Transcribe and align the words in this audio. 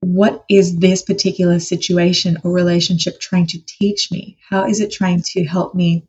what 0.00 0.44
is 0.48 0.78
this 0.78 1.02
particular 1.02 1.58
situation 1.58 2.38
or 2.44 2.52
relationship 2.52 3.18
trying 3.18 3.46
to 3.48 3.60
teach 3.66 4.10
me? 4.10 4.38
How 4.48 4.66
is 4.66 4.80
it 4.80 4.92
trying 4.92 5.22
to 5.22 5.44
help 5.44 5.74
me 5.74 6.06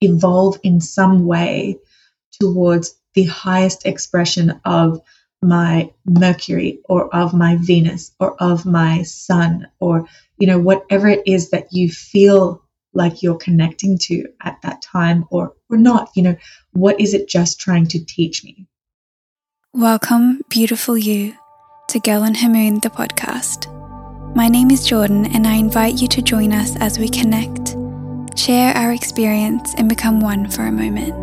evolve 0.00 0.58
in 0.62 0.80
some 0.80 1.26
way 1.26 1.78
towards 2.40 2.94
the 3.14 3.24
highest 3.24 3.86
expression 3.86 4.60
of 4.64 5.00
my 5.40 5.90
Mercury 6.04 6.80
or 6.88 7.14
of 7.14 7.32
my 7.32 7.56
Venus 7.60 8.12
or 8.18 8.40
of 8.42 8.66
my 8.66 9.02
Sun 9.02 9.68
or, 9.80 10.06
you 10.38 10.46
know, 10.46 10.58
whatever 10.58 11.08
it 11.08 11.22
is 11.26 11.50
that 11.50 11.72
you 11.72 11.88
feel 11.90 12.62
like 12.92 13.22
you're 13.22 13.36
connecting 13.36 13.98
to 13.98 14.26
at 14.42 14.60
that 14.62 14.82
time 14.82 15.24
or, 15.30 15.54
or 15.70 15.76
not, 15.76 16.10
you 16.16 16.22
know, 16.22 16.36
what 16.72 17.00
is 17.00 17.14
it 17.14 17.28
just 17.28 17.60
trying 17.60 17.86
to 17.86 18.04
teach 18.04 18.42
me? 18.42 18.66
Welcome, 19.72 20.40
beautiful 20.48 20.98
you, 20.98 21.34
to 21.88 21.98
Girl 21.98 22.24
and 22.24 22.36
Her 22.36 22.50
Moon, 22.50 22.80
the 22.80 22.90
podcast. 22.90 23.74
My 24.36 24.46
name 24.46 24.70
is 24.70 24.86
Jordan, 24.86 25.24
and 25.34 25.46
I 25.46 25.54
invite 25.54 26.02
you 26.02 26.06
to 26.08 26.20
join 26.20 26.52
us 26.52 26.76
as 26.76 26.98
we 26.98 27.08
connect, 27.08 27.76
share 28.38 28.74
our 28.74 28.92
experience, 28.92 29.74
and 29.78 29.88
become 29.88 30.20
one 30.20 30.50
for 30.50 30.66
a 30.66 30.70
moment. 30.70 31.14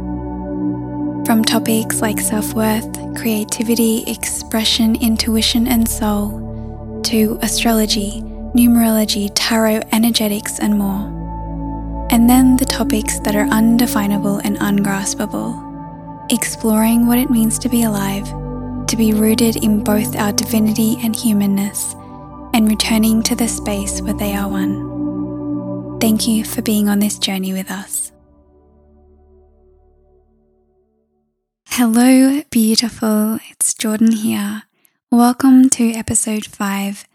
From 1.28 1.44
topics 1.44 2.02
like 2.02 2.20
self 2.20 2.56
worth, 2.56 2.92
creativity, 3.16 4.06
expression, 4.08 4.96
intuition, 4.96 5.68
and 5.68 5.88
soul, 5.88 7.02
to 7.04 7.38
astrology, 7.44 8.24
numerology, 8.56 9.32
tarot, 9.36 9.82
energetics, 9.92 10.58
and 10.58 10.80
more. 10.80 12.08
And 12.10 12.28
then 12.28 12.58
the 12.58 12.66
topics 12.66 13.20
that 13.20 13.36
are 13.36 13.48
undefinable 13.50 14.40
and 14.40 14.58
ungraspable, 14.58 16.26
exploring 16.32 17.06
what 17.06 17.20
it 17.20 17.30
means 17.30 17.60
to 17.60 17.70
be 17.70 17.84
alive, 17.84 18.28
to 18.88 18.96
be 18.96 19.14
rooted 19.14 19.58
in 19.58 19.84
both 19.84 20.16
our 20.16 20.32
divinity 20.32 20.98
and 21.04 21.16
humanness, 21.16 21.94
and 22.54 22.70
returning 22.70 23.24
to 23.24 23.36
the 23.36 23.48
space 23.48 24.02
where 24.02 24.14
they 24.14 24.36
are 24.36 24.48
one. 24.48 26.00
Thank 26.00 26.28
you 26.28 26.46
for 26.46 26.62
being 26.62 26.88
on 26.88 27.00
this 27.00 27.18
journey 27.18 27.52
with 27.52 27.70
us. 27.72 28.12
Hello, 31.70 32.42
beautiful. 32.52 33.40
It's 33.50 33.74
Jordan 33.74 34.14
here. 34.14 34.64
Welcome 35.12 35.70
to 35.72 35.92
episode 35.92 36.46
5. 36.46 37.06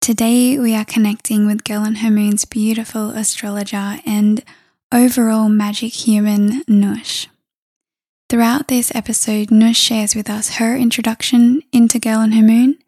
Today 0.00 0.58
we 0.58 0.74
are 0.74 0.84
connecting 0.84 1.46
with 1.46 1.64
Girl 1.64 1.84
and 1.84 1.98
Her 1.98 2.10
Moon's 2.10 2.44
beautiful 2.44 3.10
astrologer 3.10 3.98
and 4.04 4.44
overall 4.92 5.48
magic 5.48 5.92
human, 5.92 6.64
Noush. 6.64 7.28
Throughout 8.30 8.68
this 8.68 8.94
episode, 8.94 9.48
Noush 9.48 9.74
shares 9.74 10.14
with 10.14 10.30
us 10.30 10.58
her 10.58 10.76
introduction 10.76 11.62
into 11.72 11.98
Girl 11.98 12.20
and 12.20 12.32
Her 12.32 12.44
Moon, 12.44 12.78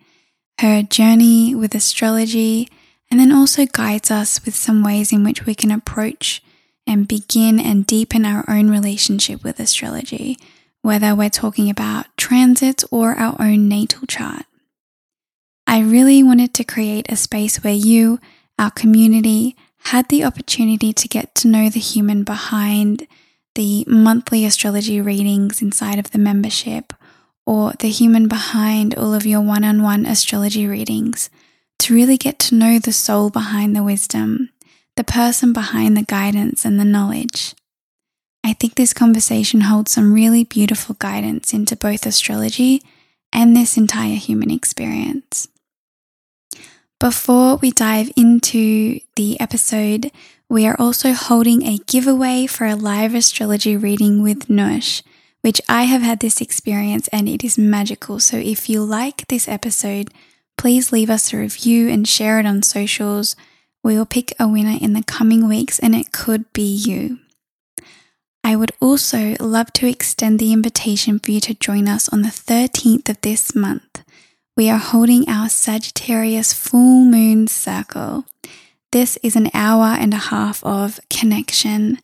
her 0.61 0.85
journey 0.85 1.53
with 1.53 1.75
astrology, 1.75 2.69
and 3.11 3.19
then 3.19 3.33
also 3.33 3.67
guides 3.67 4.13
us 4.13 4.45
with 4.45 4.55
some 4.55 4.85
ways 4.85 5.13
in 5.13 5.25
which 5.25 5.45
we 5.45 5.57
can 5.57 5.73
approach 5.73 6.45
and 6.87 7.09
begin 7.09 7.59
and 7.59 7.85
deepen 7.85 8.25
our 8.25 8.45
own 8.49 8.71
relationship 8.71 9.43
with 9.43 9.59
astrology 9.59 10.39
whether 10.83 11.13
we're 11.13 11.29
talking 11.29 11.69
about 11.69 12.07
transits 12.17 12.85
or 12.93 13.15
our 13.15 13.35
own 13.41 13.69
natal 13.69 14.07
chart. 14.07 14.45
I 15.67 15.81
really 15.81 16.23
wanted 16.23 16.55
to 16.55 16.65
create 16.65 17.07
a 17.09 17.17
space 17.17 17.65
where 17.65 17.73
you, 17.73 18.21
our 18.61 18.71
community, 18.71 19.57
had 19.87 20.09
the 20.09 20.23
opportunity 20.23 20.93
to 20.93 21.09
get 21.09 21.35
to 21.37 21.49
know 21.49 21.69
the 21.69 21.81
human 21.81 22.23
behind 22.23 23.09
the 23.55 23.85
monthly 23.87 24.45
astrology 24.45 25.01
readings 25.01 25.63
inside 25.63 25.99
of 25.99 26.11
the 26.11 26.19
membership 26.19 26.93
or 27.45 27.73
the 27.81 27.89
human 27.89 28.29
behind 28.29 28.95
all 28.95 29.15
of 29.15 29.27
your 29.27 29.41
one 29.41 29.65
on 29.65 29.83
one 29.83 30.07
astrology 30.07 30.67
readings, 30.67 31.29
to 31.79 31.95
really 31.95 32.17
get 32.17 32.39
to 32.39 32.55
know 32.55 32.79
the 32.79 32.93
soul 32.93 33.31
behind 33.31 33.75
the 33.75 33.83
wisdom, 33.83 34.51
the 34.97 35.05
person 35.05 35.53
behind 35.53 35.97
the 35.97 36.05
guidance 36.05 36.65
and 36.65 36.79
the 36.79 36.85
knowledge. 36.85 37.55
I 38.45 38.53
think 38.53 38.75
this 38.75 38.93
conversation 38.93 39.63
holds 39.63 39.93
some 39.93 40.13
really 40.13 40.45
beautiful 40.45 40.97
guidance 40.99 41.53
into 41.53 41.77
both 41.77 42.07
astrology 42.07 42.83
and 43.33 43.57
this 43.57 43.77
entire 43.77 44.17
human 44.17 44.51
experience. 44.51 45.49
Before 47.03 47.57
we 47.57 47.73
dive 47.73 48.13
into 48.17 49.01
the 49.17 49.41
episode, 49.41 50.13
we 50.49 50.69
are 50.69 50.77
also 50.79 51.15
holding 51.15 51.67
a 51.67 51.79
giveaway 51.79 52.47
for 52.47 52.65
a 52.65 52.77
live 52.77 53.13
astrology 53.13 53.77
reading 53.77 54.23
with 54.23 54.47
Noush, 54.47 55.03
which 55.41 55.61
I 55.69 55.83
have 55.83 56.03
had 56.03 56.21
this 56.21 56.41
experience 56.41 57.09
and 57.09 57.29
it 57.29 57.43
is 57.43 57.59
magical. 57.59 58.21
So 58.21 58.37
if 58.37 58.69
you 58.69 58.85
like 58.85 59.27
this 59.27 59.49
episode, 59.49 60.15
please 60.57 60.93
leave 60.93 61.11
us 61.11 61.33
a 61.33 61.39
review 61.39 61.89
and 61.89 62.07
share 62.07 62.39
it 62.39 62.47
on 62.47 62.63
socials. 62.63 63.35
We 63.83 63.99
will 63.99 64.07
pick 64.07 64.33
a 64.39 64.47
winner 64.47 64.79
in 64.81 64.93
the 64.93 65.03
coming 65.03 65.49
weeks 65.49 65.81
and 65.81 65.97
it 65.97 66.13
could 66.13 66.53
be 66.53 66.73
you. 66.73 67.19
I 68.45 68.55
would 68.55 68.71
also 68.81 69.35
love 69.41 69.73
to 69.73 69.89
extend 69.89 70.39
the 70.39 70.53
invitation 70.53 71.19
for 71.19 71.33
you 71.33 71.41
to 71.41 71.55
join 71.55 71.89
us 71.89 72.09
on 72.11 72.23
the 72.23 72.29
13th 72.29 73.09
of 73.09 73.21
this 73.23 73.57
month. 73.57 73.92
We 74.57 74.69
are 74.69 74.79
holding 74.79 75.29
our 75.29 75.49
Sagittarius 75.49 76.53
full 76.53 77.05
moon 77.05 77.49
circle. 77.49 78.25
This 78.91 79.17
is 79.23 79.37
an 79.37 79.51
hour 79.55 79.97
and 79.99 80.13
a 80.13 80.19
half 80.19 80.63
of 80.65 81.01
connection, 81.09 81.99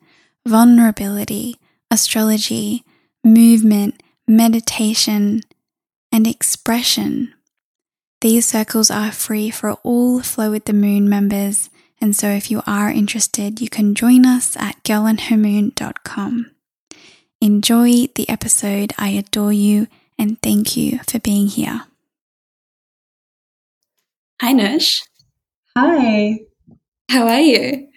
vulnerability, 0.47 1.57
astrology, 1.91 2.85
movement, 3.23 4.03
meditation, 4.27 5.43
and 6.11 6.27
expression. 6.27 7.35
These 8.21 8.47
circles 8.47 8.91
are 8.91 9.13
free 9.13 9.51
for 9.51 9.73
all 9.83 10.23
Flow 10.23 10.51
with 10.51 10.65
the 10.65 10.73
Moon 10.73 11.09
members 11.09 11.71
and 12.01 12.15
so 12.15 12.29
if 12.29 12.51
you 12.51 12.63
are 12.67 12.91
interested, 12.91 13.61
you 13.61 13.69
can 13.69 13.95
join 13.95 14.25
us 14.25 14.57
at 14.57 14.83
girlandhermoon.com. 14.85 16.51
Enjoy 17.41 18.07
the 18.15 18.29
episode. 18.29 18.93
I 18.99 19.11
adore 19.11 19.53
you 19.53 19.89
and 20.19 20.41
thank 20.43 20.77
you 20.77 21.01
for 21.09 21.19
being 21.19 21.49
here. 21.49 21.83
Hi, 24.41 24.53
Noush. 24.53 25.03
Hi. 25.77 26.41
How 27.11 27.27
are 27.27 27.41
you? 27.41 27.89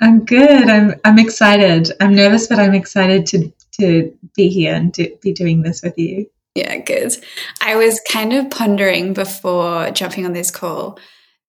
I'm 0.00 0.24
good. 0.24 0.68
I'm 0.68 0.94
I'm 1.04 1.18
excited. 1.18 1.90
I'm 2.00 2.14
nervous, 2.14 2.46
but 2.46 2.58
I'm 2.58 2.74
excited 2.74 3.26
to 3.26 3.52
to 3.80 4.16
be 4.34 4.48
here 4.48 4.74
and 4.74 4.92
to 4.94 5.16
be 5.22 5.32
doing 5.32 5.62
this 5.62 5.82
with 5.82 5.98
you. 5.98 6.26
Yeah, 6.54 6.78
good. 6.78 7.16
I 7.60 7.76
was 7.76 8.00
kind 8.10 8.32
of 8.32 8.50
pondering 8.50 9.12
before 9.12 9.90
jumping 9.90 10.24
on 10.24 10.32
this 10.32 10.50
call 10.50 10.98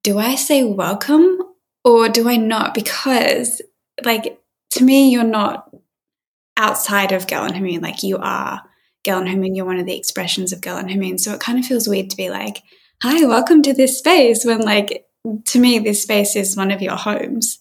do 0.07 0.17
I 0.17 0.35
say 0.35 0.63
welcome 0.63 1.37
or 1.83 2.07
do 2.07 2.29
I 2.29 2.37
not? 2.37 2.73
Because, 2.73 3.61
like, 4.05 4.39
to 4.71 4.83
me, 4.83 5.11
you're 5.11 5.25
not 5.25 5.69
outside 6.55 7.11
of 7.11 7.27
and 7.27 7.81
Like, 7.81 8.03
you 8.03 8.17
are 8.17 8.61
and 9.27 9.55
You're 9.55 9.65
one 9.65 9.79
of 9.79 9.85
the 9.85 9.97
expressions 9.97 10.53
of 10.53 10.61
and 10.65 11.17
So 11.17 11.33
it 11.33 11.41
kind 11.41 11.59
of 11.59 11.65
feels 11.65 11.89
weird 11.89 12.09
to 12.11 12.15
be 12.15 12.29
like, 12.29 12.61
hi, 13.01 13.25
welcome 13.25 13.61
to 13.61 13.73
this 13.73 13.99
space 13.99 14.43
when, 14.43 14.61
like, 14.61 15.05
to 15.45 15.59
me, 15.59 15.79
this 15.79 16.01
space 16.01 16.35
is 16.35 16.57
one 16.57 16.71
of 16.71 16.81
your 16.81 16.95
homes. 16.95 17.59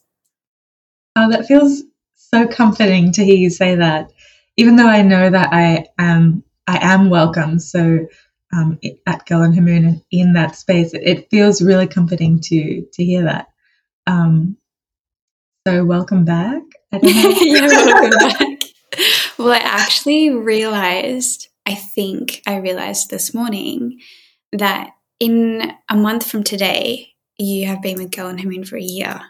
Oh, 1.14 1.30
that 1.30 1.46
feels 1.46 1.82
so 2.14 2.46
comforting 2.46 3.12
to 3.12 3.24
hear 3.24 3.36
you 3.36 3.50
say 3.50 3.74
that. 3.76 4.12
Even 4.56 4.76
though 4.76 4.88
I 4.88 5.02
know 5.02 5.28
that 5.28 5.52
I 5.52 5.86
am, 5.98 6.42
I 6.66 6.78
am 6.80 7.10
welcome. 7.10 7.58
So 7.58 8.06
um, 8.52 8.78
at 9.06 9.26
Girl 9.26 9.42
and 9.42 9.54
Her 9.54 9.60
Moon 9.60 9.84
and 9.84 10.02
in 10.10 10.32
that 10.34 10.56
space, 10.56 10.94
it, 10.94 11.02
it, 11.04 11.30
feels 11.30 11.60
really 11.60 11.86
comforting 11.86 12.40
to 12.40 12.86
to 12.92 13.04
hear 13.04 13.24
that. 13.24 13.48
Um, 14.06 14.56
so 15.66 15.84
welcome 15.84 16.24
back. 16.24 16.62
yeah, 17.02 17.66
welcome 17.66 18.10
back. 18.10 18.58
Well, 19.36 19.52
I 19.52 19.58
actually 19.58 20.30
realized, 20.30 21.48
I 21.66 21.74
think 21.74 22.40
I 22.46 22.56
realized 22.56 23.10
this 23.10 23.34
morning 23.34 24.00
that 24.52 24.95
in 25.20 25.72
a 25.88 25.96
month 25.96 26.30
from 26.30 26.44
today, 26.44 27.14
you 27.38 27.66
have 27.66 27.82
been 27.82 27.98
with 27.98 28.14
Girl 28.14 28.28
and 28.28 28.40
Her 28.40 28.64
for 28.64 28.76
a 28.76 28.82
year. 28.82 29.20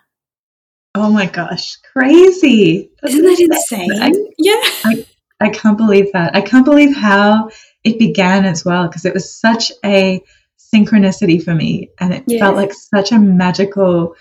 Oh 0.94 1.10
my 1.10 1.26
gosh, 1.26 1.76
crazy. 1.92 2.90
Isn't 3.04 3.22
that 3.22 3.38
insane? 3.38 3.92
I, 4.00 4.12
yeah. 4.38 4.62
I, 4.84 5.06
I 5.40 5.50
can't 5.50 5.76
believe 5.76 6.12
that. 6.12 6.34
I 6.34 6.40
can't 6.40 6.64
believe 6.64 6.96
how 6.96 7.50
it 7.84 7.98
began 7.98 8.46
as 8.46 8.64
well 8.64 8.88
because 8.88 9.04
it 9.04 9.12
was 9.12 9.32
such 9.32 9.70
a 9.84 10.22
synchronicity 10.58 11.42
for 11.42 11.54
me 11.54 11.90
and 12.00 12.14
it 12.14 12.24
yeah. 12.26 12.40
felt 12.40 12.56
like 12.56 12.72
such 12.72 13.12
a 13.12 13.18
magical 13.18 14.16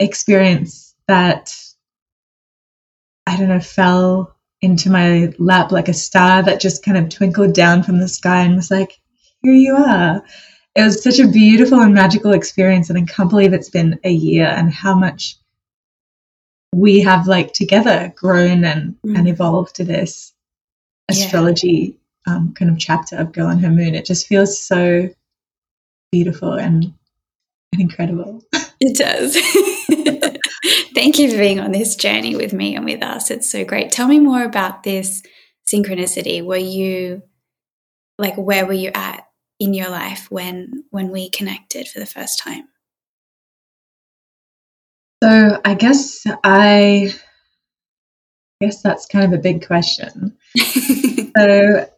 experience 0.00 0.94
that 1.06 1.54
I 3.26 3.36
don't 3.36 3.48
know 3.48 3.60
fell 3.60 4.36
into 4.60 4.90
my 4.90 5.32
lap 5.38 5.70
like 5.70 5.88
a 5.88 5.94
star 5.94 6.42
that 6.42 6.60
just 6.60 6.84
kind 6.84 6.98
of 6.98 7.08
twinkled 7.08 7.54
down 7.54 7.82
from 7.82 8.00
the 8.00 8.08
sky 8.08 8.42
and 8.42 8.56
was 8.56 8.70
like 8.70 8.98
here 9.44 9.54
you 9.54 9.76
are 9.76 10.22
it 10.74 10.82
was 10.82 11.02
such 11.02 11.20
a 11.20 11.28
beautiful 11.28 11.80
and 11.80 11.94
magical 11.94 12.32
experience 12.32 12.90
and 12.90 12.98
I 12.98 13.02
can't 13.02 13.30
believe 13.30 13.52
it's 13.52 13.70
been 13.70 13.98
a 14.02 14.10
year 14.10 14.46
and 14.46 14.72
how 14.72 14.94
much 14.94 15.36
we 16.74 17.00
have 17.00 17.28
like 17.28 17.52
together 17.52 18.12
grown 18.16 18.64
and, 18.64 18.96
mm. 19.06 19.16
and 19.16 19.28
evolved 19.28 19.76
to 19.76 19.84
this 19.84 20.32
astrology 21.08 21.96
yeah. 22.26 22.34
um, 22.34 22.52
kind 22.54 22.70
of 22.70 22.78
chapter 22.78 23.16
of 23.16 23.32
Girl 23.32 23.48
and 23.48 23.60
Her 23.60 23.70
Moon. 23.70 23.94
It 23.94 24.04
just 24.04 24.26
feels 24.26 24.58
so 24.58 25.08
beautiful 26.10 26.54
and, 26.54 26.92
and 27.72 27.80
incredible. 27.80 28.42
It 28.80 28.96
does. 28.96 29.36
Thank 30.94 31.18
you 31.18 31.30
for 31.30 31.38
being 31.38 31.60
on 31.60 31.70
this 31.70 31.94
journey 31.94 32.34
with 32.34 32.52
me 32.52 32.74
and 32.74 32.84
with 32.84 33.02
us. 33.02 33.30
It's 33.30 33.50
so 33.50 33.64
great. 33.64 33.92
Tell 33.92 34.08
me 34.08 34.18
more 34.18 34.42
about 34.42 34.82
this 34.82 35.22
synchronicity. 35.72 36.44
Were 36.44 36.56
you 36.56 37.22
like 38.18 38.36
where 38.36 38.66
were 38.66 38.72
you 38.72 38.90
at 38.94 39.26
in 39.64 39.74
your 39.74 39.88
life 39.88 40.30
when 40.30 40.84
when 40.90 41.10
we 41.10 41.30
connected 41.30 41.88
for 41.88 41.98
the 41.98 42.06
first 42.06 42.38
time? 42.38 42.68
So 45.22 45.60
I 45.64 45.74
guess 45.74 46.22
I 46.44 47.14
guess 48.60 48.82
that's 48.82 49.06
kind 49.06 49.24
of 49.24 49.32
a 49.32 49.42
big 49.42 49.66
question. 49.66 50.36
so 50.56 51.88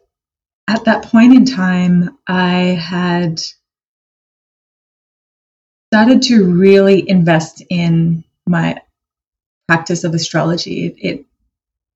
at 0.69 0.85
that 0.85 1.03
point 1.03 1.33
in 1.33 1.45
time, 1.45 2.17
I 2.25 2.77
had 2.79 3.41
started 5.91 6.21
to 6.23 6.45
really 6.45 7.07
invest 7.09 7.63
in 7.69 8.23
my 8.47 8.81
practice 9.67 10.05
of 10.05 10.13
astrology. 10.13 10.87
It, 10.87 10.95
it, 10.99 11.25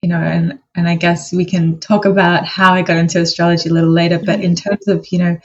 you 0.02 0.10
know, 0.10 0.20
and 0.20 0.60
and 0.76 0.90
I 0.90 0.96
guess 0.96 1.32
we 1.32 1.46
can 1.46 1.80
talk 1.80 2.06
about 2.06 2.46
how 2.46 2.74
I 2.74 2.82
got 2.82 2.98
into 2.98 3.22
astrology 3.22 3.70
a 3.70 3.74
little 3.74 3.92
later. 3.92 4.18
But 4.18 4.40
mm-hmm. 4.40 4.44
in 4.44 4.56
terms 4.56 4.88
of 4.88 5.08
you 5.12 5.20
know 5.20 5.38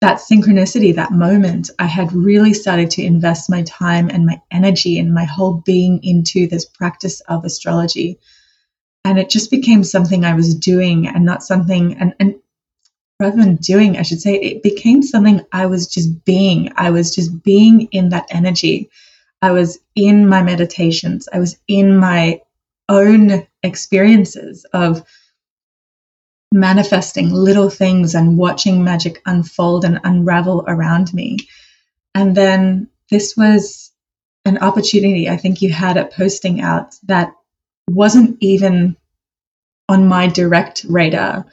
that 0.00 0.18
synchronicity, 0.18 0.94
that 0.94 1.12
moment, 1.12 1.70
I 1.78 1.86
had 1.86 2.12
really 2.12 2.52
started 2.52 2.90
to 2.92 3.04
invest 3.04 3.48
my 3.48 3.62
time 3.62 4.10
and 4.10 4.26
my 4.26 4.40
energy 4.50 4.98
and 4.98 5.14
my 5.14 5.24
whole 5.24 5.54
being 5.64 6.02
into 6.02 6.46
this 6.46 6.66
practice 6.66 7.20
of 7.22 7.44
astrology. 7.44 8.18
And 9.04 9.18
it 9.18 9.30
just 9.30 9.50
became 9.50 9.84
something 9.84 10.24
I 10.24 10.34
was 10.34 10.54
doing 10.54 11.06
and 11.06 11.24
not 11.24 11.42
something, 11.42 11.96
and, 11.96 12.14
and 12.20 12.34
rather 13.20 13.36
than 13.36 13.56
doing, 13.56 13.96
I 13.96 14.02
should 14.02 14.20
say, 14.20 14.34
it 14.34 14.62
became 14.62 15.02
something 15.02 15.40
I 15.52 15.66
was 15.66 15.86
just 15.86 16.24
being. 16.24 16.72
I 16.76 16.90
was 16.90 17.14
just 17.14 17.42
being 17.42 17.82
in 17.92 18.10
that 18.10 18.26
energy. 18.30 18.90
I 19.40 19.52
was 19.52 19.78
in 19.94 20.28
my 20.28 20.42
meditations. 20.42 21.28
I 21.32 21.38
was 21.38 21.56
in 21.68 21.96
my 21.96 22.42
own 22.88 23.46
experiences 23.62 24.66
of 24.72 25.04
manifesting 26.52 27.30
little 27.30 27.70
things 27.70 28.14
and 28.14 28.38
watching 28.38 28.82
magic 28.84 29.20
unfold 29.26 29.84
and 29.84 30.00
unravel 30.04 30.64
around 30.66 31.12
me. 31.12 31.38
And 32.14 32.36
then 32.36 32.88
this 33.10 33.36
was 33.36 33.92
an 34.44 34.58
opportunity 34.58 35.28
I 35.28 35.36
think 35.36 35.60
you 35.60 35.72
had 35.72 35.96
at 35.96 36.12
posting 36.12 36.60
out 36.60 36.94
that 37.04 37.32
wasn't 37.88 38.38
even 38.40 38.96
on 39.88 40.08
my 40.08 40.28
direct 40.28 40.84
radar, 40.88 41.46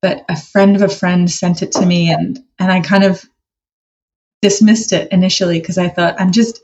but 0.00 0.24
a 0.28 0.36
friend 0.36 0.76
of 0.76 0.82
a 0.82 0.88
friend 0.88 1.30
sent 1.30 1.62
it 1.62 1.72
to 1.72 1.86
me 1.86 2.10
and 2.10 2.42
and 2.58 2.72
I 2.72 2.80
kind 2.80 3.04
of 3.04 3.24
dismissed 4.42 4.92
it 4.92 5.10
initially 5.12 5.60
because 5.60 5.78
I 5.78 5.88
thought 5.88 6.20
I'm 6.20 6.32
just 6.32 6.62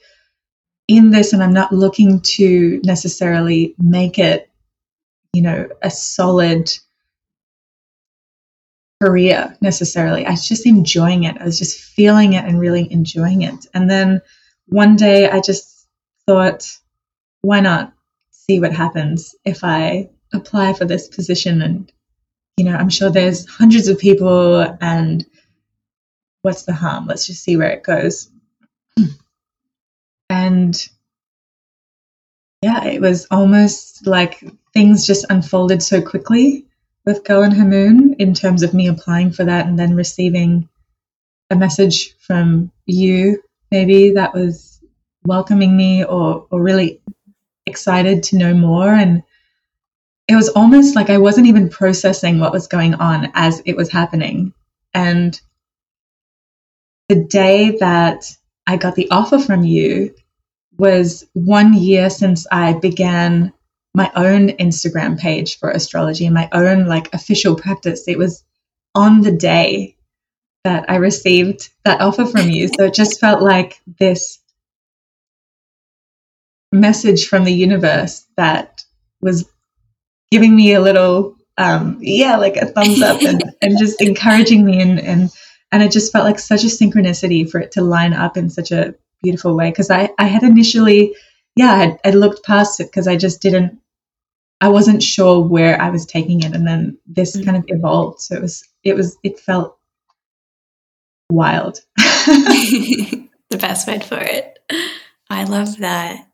in 0.88 1.10
this 1.10 1.32
and 1.32 1.42
I'm 1.42 1.52
not 1.52 1.72
looking 1.72 2.20
to 2.20 2.80
necessarily 2.84 3.74
make 3.78 4.18
it, 4.18 4.50
you 5.32 5.42
know, 5.42 5.68
a 5.82 5.90
solid 5.90 6.70
career 9.02 9.56
necessarily. 9.60 10.24
I 10.24 10.30
was 10.30 10.46
just 10.46 10.64
enjoying 10.64 11.24
it. 11.24 11.36
I 11.40 11.44
was 11.44 11.58
just 11.58 11.80
feeling 11.80 12.34
it 12.34 12.44
and 12.44 12.60
really 12.60 12.90
enjoying 12.92 13.42
it. 13.42 13.66
And 13.74 13.90
then 13.90 14.22
one 14.66 14.94
day 14.94 15.28
I 15.28 15.40
just 15.40 15.88
thought, 16.24 16.70
why 17.40 17.58
not 17.58 17.92
see 18.30 18.60
what 18.60 18.72
happens 18.72 19.34
if 19.44 19.64
I 19.64 20.10
apply 20.32 20.74
for 20.74 20.84
this 20.84 21.08
position? 21.08 21.62
And, 21.62 21.92
you 22.56 22.64
know, 22.64 22.76
I'm 22.76 22.90
sure 22.90 23.10
there's 23.10 23.44
hundreds 23.44 23.88
of 23.88 23.98
people 23.98 24.60
and 24.80 25.26
what's 26.42 26.62
the 26.62 26.72
harm? 26.72 27.08
Let's 27.08 27.26
just 27.26 27.42
see 27.42 27.56
where 27.56 27.70
it 27.70 27.82
goes. 27.82 28.30
And 30.30 30.88
yeah, 32.62 32.86
it 32.86 33.02
was 33.02 33.26
almost 33.30 34.06
like 34.06 34.42
things 34.72 35.06
just 35.06 35.26
unfolded 35.28 35.82
so 35.82 36.00
quickly 36.00 36.66
with 37.04 37.24
Girl 37.24 37.42
and 37.42 37.54
Her 37.54 37.64
Moon 37.64 38.14
in 38.18 38.34
terms 38.34 38.62
of 38.62 38.74
me 38.74 38.88
applying 38.88 39.32
for 39.32 39.44
that 39.44 39.66
and 39.66 39.78
then 39.78 39.96
receiving 39.96 40.68
a 41.50 41.56
message 41.56 42.16
from 42.18 42.70
you, 42.86 43.42
maybe 43.70 44.12
that 44.12 44.34
was 44.34 44.80
welcoming 45.24 45.76
me 45.76 46.04
or, 46.04 46.46
or 46.50 46.62
really 46.62 47.00
excited 47.66 48.22
to 48.24 48.36
know 48.36 48.54
more. 48.54 48.88
And 48.88 49.22
it 50.28 50.36
was 50.36 50.48
almost 50.50 50.94
like 50.94 51.10
I 51.10 51.18
wasn't 51.18 51.48
even 51.48 51.68
processing 51.68 52.38
what 52.38 52.52
was 52.52 52.66
going 52.68 52.94
on 52.94 53.30
as 53.34 53.62
it 53.66 53.76
was 53.76 53.90
happening. 53.90 54.52
And 54.94 55.40
the 57.08 57.24
day 57.24 57.76
that 57.78 58.24
I 58.66 58.76
got 58.76 58.94
the 58.94 59.10
offer 59.10 59.38
from 59.38 59.64
you 59.64 60.14
was 60.78 61.26
one 61.34 61.74
year 61.74 62.08
since 62.08 62.46
I 62.50 62.74
began 62.74 63.52
my 63.94 64.10
own 64.14 64.48
Instagram 64.48 65.18
page 65.18 65.58
for 65.58 65.70
astrology 65.70 66.24
and 66.26 66.34
my 66.34 66.48
own 66.52 66.86
like 66.86 67.12
official 67.14 67.54
practice. 67.54 68.08
It 68.08 68.18
was 68.18 68.44
on 68.94 69.20
the 69.20 69.32
day 69.32 69.96
that 70.64 70.88
I 70.88 70.96
received 70.96 71.70
that 71.84 72.00
offer 72.00 72.24
from 72.24 72.48
you. 72.48 72.68
So 72.68 72.84
it 72.84 72.94
just 72.94 73.20
felt 73.20 73.42
like 73.42 73.80
this 73.98 74.38
message 76.72 77.26
from 77.26 77.44
the 77.44 77.52
universe 77.52 78.26
that 78.36 78.82
was 79.20 79.48
giving 80.30 80.56
me 80.56 80.72
a 80.72 80.80
little 80.80 81.36
um 81.58 81.98
yeah 82.00 82.36
like 82.36 82.56
a 82.56 82.64
thumbs 82.64 83.02
up 83.02 83.20
and, 83.20 83.42
and 83.62 83.78
just 83.78 84.00
encouraging 84.00 84.64
me 84.64 84.80
and 84.80 84.98
and 84.98 85.30
and 85.70 85.82
it 85.82 85.92
just 85.92 86.10
felt 86.10 86.24
like 86.24 86.38
such 86.38 86.64
a 86.64 86.68
synchronicity 86.68 87.48
for 87.48 87.60
it 87.60 87.72
to 87.72 87.82
line 87.82 88.14
up 88.14 88.38
in 88.38 88.48
such 88.48 88.72
a 88.72 88.94
beautiful 89.22 89.54
way 89.54 89.68
because 89.68 89.90
I, 89.90 90.08
I 90.18 90.24
had 90.24 90.42
initially 90.42 91.14
yeah 91.56 91.72
I, 92.04 92.08
I 92.08 92.12
looked 92.12 92.42
past 92.42 92.80
it 92.80 92.84
because 92.84 93.06
I 93.06 93.16
just 93.16 93.42
didn't 93.42 93.78
I 94.62 94.68
wasn't 94.68 95.02
sure 95.02 95.40
where 95.40 95.82
I 95.82 95.90
was 95.90 96.06
taking 96.06 96.44
it, 96.44 96.54
and 96.54 96.64
then 96.64 96.96
this 97.04 97.36
mm-hmm. 97.36 97.44
kind 97.44 97.56
of 97.56 97.64
evolved. 97.66 98.20
So 98.20 98.36
it 98.36 98.42
was, 98.42 98.62
it 98.84 98.94
was, 98.94 99.18
it 99.24 99.40
felt 99.40 99.76
wild. 101.28 101.80
the 101.96 103.28
best 103.50 103.88
word 103.88 104.04
for 104.04 104.20
it. 104.20 104.60
I 105.28 105.42
love 105.44 105.78
that. 105.78 106.28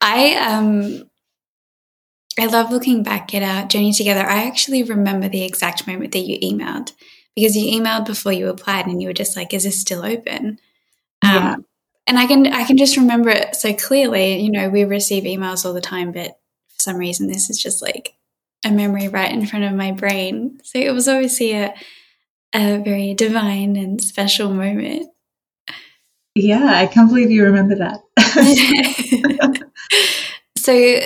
I 0.00 0.36
um, 0.36 1.10
I 2.40 2.46
love 2.46 2.70
looking 2.70 3.02
back 3.02 3.34
at 3.34 3.42
our 3.42 3.68
journey 3.68 3.92
together. 3.92 4.26
I 4.26 4.44
actually 4.44 4.82
remember 4.82 5.28
the 5.28 5.44
exact 5.44 5.86
moment 5.86 6.12
that 6.12 6.20
you 6.20 6.38
emailed 6.38 6.92
because 7.34 7.54
you 7.56 7.78
emailed 7.78 8.06
before 8.06 8.32
you 8.32 8.48
applied, 8.48 8.86
and 8.86 9.02
you 9.02 9.08
were 9.08 9.12
just 9.12 9.36
like, 9.36 9.52
"Is 9.52 9.64
this 9.64 9.78
still 9.78 10.02
open?" 10.02 10.58
Um, 11.20 11.34
yeah. 11.34 11.56
And 12.06 12.18
I 12.18 12.26
can 12.26 12.46
I 12.46 12.64
can 12.64 12.78
just 12.78 12.96
remember 12.96 13.28
it 13.28 13.54
so 13.54 13.74
clearly. 13.74 14.40
You 14.40 14.50
know, 14.50 14.70
we 14.70 14.84
receive 14.84 15.24
emails 15.24 15.66
all 15.66 15.74
the 15.74 15.82
time, 15.82 16.12
but 16.12 16.38
some 16.86 16.96
reason, 16.96 17.26
this 17.26 17.50
is 17.50 17.60
just 17.60 17.82
like 17.82 18.14
a 18.64 18.70
memory 18.70 19.08
right 19.08 19.32
in 19.32 19.46
front 19.46 19.64
of 19.64 19.72
my 19.72 19.92
brain. 19.92 20.60
So 20.62 20.78
it 20.78 20.92
was 20.92 21.08
obviously 21.08 21.52
a, 21.52 21.74
a 22.54 22.78
very 22.78 23.14
divine 23.14 23.76
and 23.76 24.02
special 24.02 24.52
moment. 24.52 25.08
Yeah, 26.34 26.66
I 26.66 26.86
can't 26.86 27.08
believe 27.08 27.30
you 27.30 27.44
remember 27.44 27.76
that. 27.76 28.00
so 30.56 31.00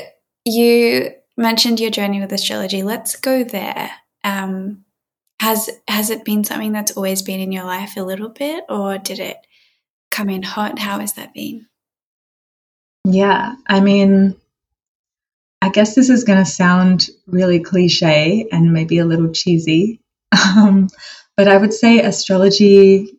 you 0.45 1.11
mentioned 1.37 1.81
your 1.81 1.91
journey 1.91 2.21
with 2.21 2.33
astrology. 2.33 2.83
Let's 2.83 3.17
go 3.17 3.45
there. 3.45 3.91
Um, 4.25 4.85
has 5.41 5.71
has 5.89 6.11
it 6.11 6.25
been 6.25 6.45
something 6.45 6.73
that's 6.73 6.97
always 6.97 7.23
been 7.23 7.41
in 7.41 7.53
your 7.53 7.65
life 7.65 7.97
a 7.97 8.03
little 8.03 8.29
bit, 8.29 8.65
or 8.69 8.99
did 8.99 9.19
it 9.19 9.39
come 10.11 10.29
in 10.29 10.43
hot? 10.43 10.79
How 10.79 10.99
has 10.99 11.15
that 11.15 11.33
been? 11.33 11.67
Yeah, 13.05 13.55
I 13.67 13.81
mean, 13.81 14.37
I 15.63 15.69
guess 15.69 15.95
this 15.95 16.09
is 16.09 16.25
going 16.25 16.39
to 16.39 16.51
sound 16.51 17.09
really 17.27 17.61
cliche 17.61 18.49
and 18.51 18.73
maybe 18.73 18.99
a 18.99 19.05
little 19.05 19.31
cheesy, 19.31 20.01
um, 20.57 20.89
but 21.37 21.49
I 21.49 21.57
would 21.57 21.75
say 21.75 22.01
astrology 22.01 23.19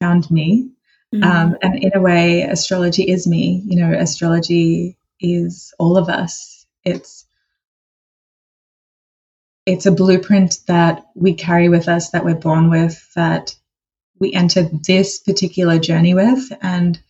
found 0.00 0.30
me. 0.30 0.70
Mm-hmm. 1.14 1.22
Um, 1.22 1.56
and 1.62 1.82
in 1.82 1.92
a 1.94 2.00
way, 2.00 2.42
astrology 2.42 3.04
is 3.04 3.26
me. 3.26 3.62
You 3.66 3.80
know, 3.80 3.92
astrology 3.92 4.96
is 5.20 5.72
all 5.78 5.96
of 5.96 6.08
us. 6.08 6.66
It's 6.84 7.24
it's 9.66 9.86
a 9.86 9.92
blueprint 9.92 10.58
that 10.68 11.06
we 11.14 11.34
carry 11.34 11.68
with 11.68 11.88
us, 11.88 12.10
that 12.10 12.24
we're 12.24 12.36
born 12.36 12.70
with, 12.70 13.12
that 13.14 13.54
we 14.18 14.32
enter 14.32 14.62
this 14.86 15.18
particular 15.18 15.78
journey 15.78 16.14
with, 16.14 16.52
and 16.62 17.00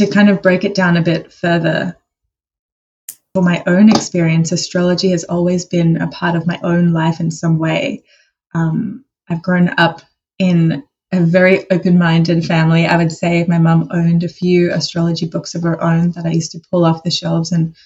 to 0.00 0.10
kind 0.10 0.30
of 0.30 0.40
break 0.40 0.64
it 0.64 0.74
down 0.74 0.96
a 0.96 1.02
bit 1.02 1.30
further, 1.30 1.94
for 3.34 3.42
my 3.42 3.62
own 3.66 3.90
experience, 3.90 4.50
astrology 4.50 5.10
has 5.10 5.24
always 5.24 5.66
been 5.66 5.98
a 5.98 6.08
part 6.08 6.34
of 6.34 6.46
my 6.46 6.58
own 6.62 6.92
life 6.92 7.20
in 7.20 7.30
some 7.30 7.58
way. 7.58 8.02
Um, 8.54 9.04
I've 9.28 9.42
grown 9.42 9.68
up 9.76 10.00
in 10.38 10.82
a 11.12 11.20
very 11.20 11.70
open 11.70 11.98
minded 11.98 12.46
family. 12.46 12.86
I 12.86 12.96
would 12.96 13.12
say 13.12 13.44
my 13.46 13.58
mum 13.58 13.88
owned 13.92 14.24
a 14.24 14.28
few 14.28 14.72
astrology 14.72 15.26
books 15.26 15.54
of 15.54 15.62
her 15.64 15.80
own 15.82 16.12
that 16.12 16.24
I 16.24 16.30
used 16.30 16.52
to 16.52 16.62
pull 16.70 16.84
off 16.86 17.04
the 17.04 17.10
shelves 17.10 17.52
and 17.52 17.76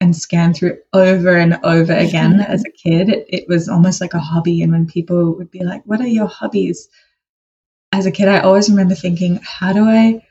and 0.00 0.14
scan 0.14 0.52
through 0.52 0.76
over 0.92 1.36
and 1.36 1.58
over 1.62 1.92
again 1.92 2.40
as 2.48 2.64
a 2.64 2.70
kid. 2.70 3.08
It, 3.08 3.26
it 3.28 3.48
was 3.48 3.68
almost 3.68 4.00
like 4.00 4.12
a 4.14 4.18
hobby. 4.18 4.62
And 4.62 4.72
when 4.72 4.86
people 4.86 5.36
would 5.36 5.50
be 5.50 5.64
like, 5.64 5.82
What 5.84 6.00
are 6.00 6.08
your 6.08 6.26
hobbies? 6.26 6.88
As 7.92 8.04
a 8.04 8.10
kid, 8.10 8.28
I 8.28 8.40
always 8.40 8.68
remember 8.68 8.96
thinking, 8.96 9.38
How 9.44 9.72
do 9.72 9.84
I 9.84 10.25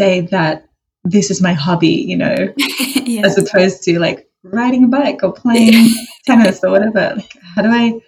say 0.00 0.22
that 0.22 0.66
this 1.04 1.30
is 1.30 1.42
my 1.42 1.52
hobby, 1.52 1.88
you 2.10 2.16
know, 2.16 2.36
yes. 2.56 3.26
as 3.26 3.38
opposed 3.38 3.82
to 3.82 3.98
like 3.98 4.28
riding 4.42 4.84
a 4.84 4.88
bike 4.88 5.20
or 5.22 5.32
playing 5.32 5.92
tennis 6.26 6.64
or 6.64 6.70
whatever? 6.70 7.14
Like, 7.16 7.32
how 7.54 7.62
do 7.62 7.68
I 7.68 8.00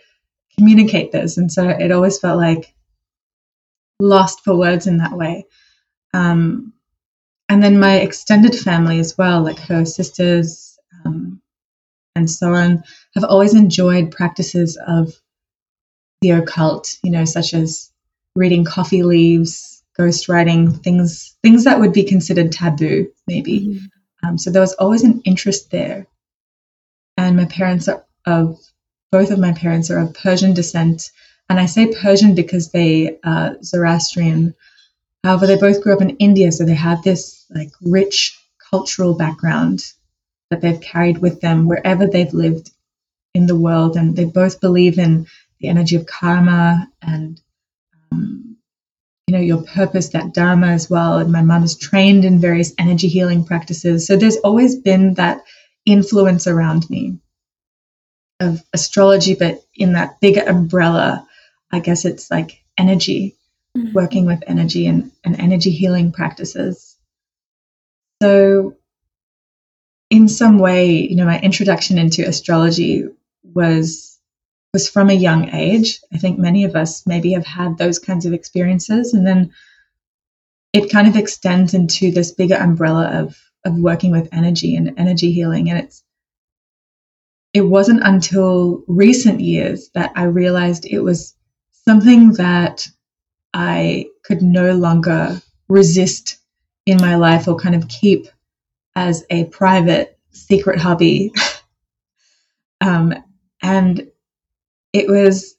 communicate 0.57 1.13
this? 1.13 1.37
And 1.37 1.53
so 1.53 1.69
it 1.69 1.93
always 1.93 2.19
felt 2.19 2.39
like 2.39 2.75
lost 4.01 4.43
for 4.45 4.57
words 4.57 4.87
in 4.87 4.99
that 4.99 5.13
way. 5.13 5.47
Um, 6.15 6.73
and 7.49 7.63
then 7.63 7.79
my 7.79 7.97
extended 7.97 8.55
family 8.55 8.99
as 8.99 9.17
well, 9.19 9.43
like 9.43 9.59
her 9.59 9.85
sisters 9.85 10.79
um, 11.05 11.43
and 12.17 12.31
so 12.31 12.55
on, 12.55 12.83
have 13.15 13.25
always 13.25 13.55
enjoyed 13.55 14.11
practices 14.11 14.79
of 14.87 15.13
the 16.23 16.31
occult, 16.31 16.97
you 17.03 17.11
know, 17.11 17.27
such 17.27 17.53
as 17.53 17.91
reading 18.35 18.65
coffee 18.65 19.03
leaves, 19.03 19.72
ghost 19.97 20.29
writing, 20.29 20.73
things 20.73 21.37
things 21.43 21.65
that 21.65 21.81
would 21.81 21.93
be 21.93 22.05
considered 22.05 22.53
taboo, 22.53 23.11
maybe. 23.27 23.61
Mm-hmm. 23.61 24.29
Um, 24.29 24.39
so 24.39 24.51
there 24.51 24.63
was 24.63 24.75
always 24.75 25.03
an 25.03 25.21
interest 25.25 25.71
there. 25.71 26.07
And 27.17 27.37
my 27.37 27.47
parents 27.47 27.89
are 27.89 28.05
of 28.27 28.59
both 29.11 29.31
of 29.31 29.39
my 29.39 29.53
parents 29.53 29.91
are 29.91 29.99
of 29.99 30.15
Persian 30.15 30.55
descent, 30.55 31.11
and 31.49 31.61
I 31.61 31.67
say 31.67 31.93
Persian 31.93 32.35
because 32.35 32.71
they 32.71 33.19
are 33.25 33.57
Zoroastrian 33.63 34.55
However, 35.25 35.47
they 35.47 35.57
both 35.57 35.83
grew 35.83 35.93
up 35.93 36.03
in 36.03 36.17
India, 36.17 36.51
so 36.51 36.65
they 36.65 36.75
have 36.75 37.03
this 37.03 37.47
like 37.51 37.71
rich 37.81 38.37
cultural 38.71 39.15
background 39.15 39.85
that 40.51 40.61
they've 40.61 40.81
carried 40.81 41.19
with 41.19 41.41
them 41.41 41.67
wherever 41.67 42.07
they've 42.07 42.33
lived 42.33 42.71
in 43.35 43.47
the 43.47 43.59
world, 43.59 43.97
and 43.97 44.17
they 44.17 44.25
both 44.25 44.61
believe 44.61 44.99
in 44.99 45.27
the 45.61 45.69
energy 45.69 45.95
of 45.95 46.07
karma 46.07 46.89
and 47.01 47.41
um, 48.11 48.52
you 49.33 49.39
know 49.39 49.45
your 49.45 49.63
purpose, 49.63 50.11
that 50.11 50.35
dharma 50.35 50.69
as 50.69 50.91
well. 50.91 51.19
And 51.19 51.33
my 51.33 51.43
mum 51.43 51.63
is 51.63 51.77
trained 51.77 52.25
in 52.25 52.39
various 52.39 52.75
energy 52.79 53.09
healing 53.09 53.45
practices, 53.45 54.07
so 54.07 54.17
there's 54.17 54.37
always 54.39 54.77
been 54.77 55.15
that 55.15 55.43
influence 55.87 56.47
around 56.47 56.89
me 56.91 57.19
of 58.41 58.63
astrology, 58.75 59.35
but 59.35 59.63
in 59.75 59.95
that 59.95 60.21
bigger 60.21 60.43
umbrella, 60.43 61.27
I 61.71 61.81
guess 61.81 62.05
it's 62.05 62.31
like 62.31 62.63
energy 62.77 63.37
mm-hmm. 63.77 63.93
working 63.93 64.27
with 64.27 64.43
energy 64.47 64.87
and, 64.87 65.11
and 65.25 65.41
energy 65.41 65.71
healing 65.71 66.13
practices. 66.13 66.97
So, 68.23 68.77
in 70.11 70.29
some 70.29 70.59
way, 70.59 70.91
you 70.91 71.17
know, 71.17 71.25
my 71.25 71.41
introduction 71.41 71.97
into 71.97 72.29
astrology 72.29 73.07
was 73.43 74.12
was 74.73 74.89
from 74.89 75.11
a 75.11 75.15
young 75.15 75.51
age. 75.51 76.01
I 76.13 76.19
think 76.19 76.39
many 76.39 76.65
of 76.65 76.77
us 76.77 77.07
maybe 77.07 77.33
have 77.33 77.47
had 77.47 77.77
those 77.77 77.99
kinds 77.99 78.25
of 78.25 78.33
experiences, 78.33 79.13
and 79.13 79.27
then 79.27 79.53
it 80.73 80.91
kind 80.91 81.07
of 81.07 81.17
extends 81.17 81.75
into 81.75 82.11
this 82.11 82.33
bigger 82.33 82.57
umbrella 82.57 83.21
of 83.21 83.39
of 83.65 83.79
working 83.79 84.11
with 84.11 84.29
energy 84.33 84.75
and 84.75 84.95
energy 84.99 85.33
healing. 85.33 85.71
And 85.71 85.79
it's 85.79 86.03
it 87.53 87.63
wasn't 87.63 88.03
until 88.03 88.83
recent 88.89 89.41
years 89.41 89.91
that 89.95 90.13
I 90.17 90.25
realized 90.25 90.87
it 90.87 91.01
was 91.01 91.35
something 91.85 92.33
that 92.35 92.89
I 93.53 94.07
could 94.25 94.41
no 94.41 94.73
longer 94.73 95.41
resist 95.69 96.39
in 96.87 96.97
my 96.97 97.17
life 97.17 97.47
or 97.47 97.57
kind 97.57 97.75
of 97.75 97.89
keep 97.89 98.27
as 98.97 99.25
a 99.29 99.45
private 99.47 100.19
secret 100.31 100.79
hobby. 100.79 101.33
um, 102.81 103.15
and 103.63 104.11
it 104.93 105.09
was 105.09 105.57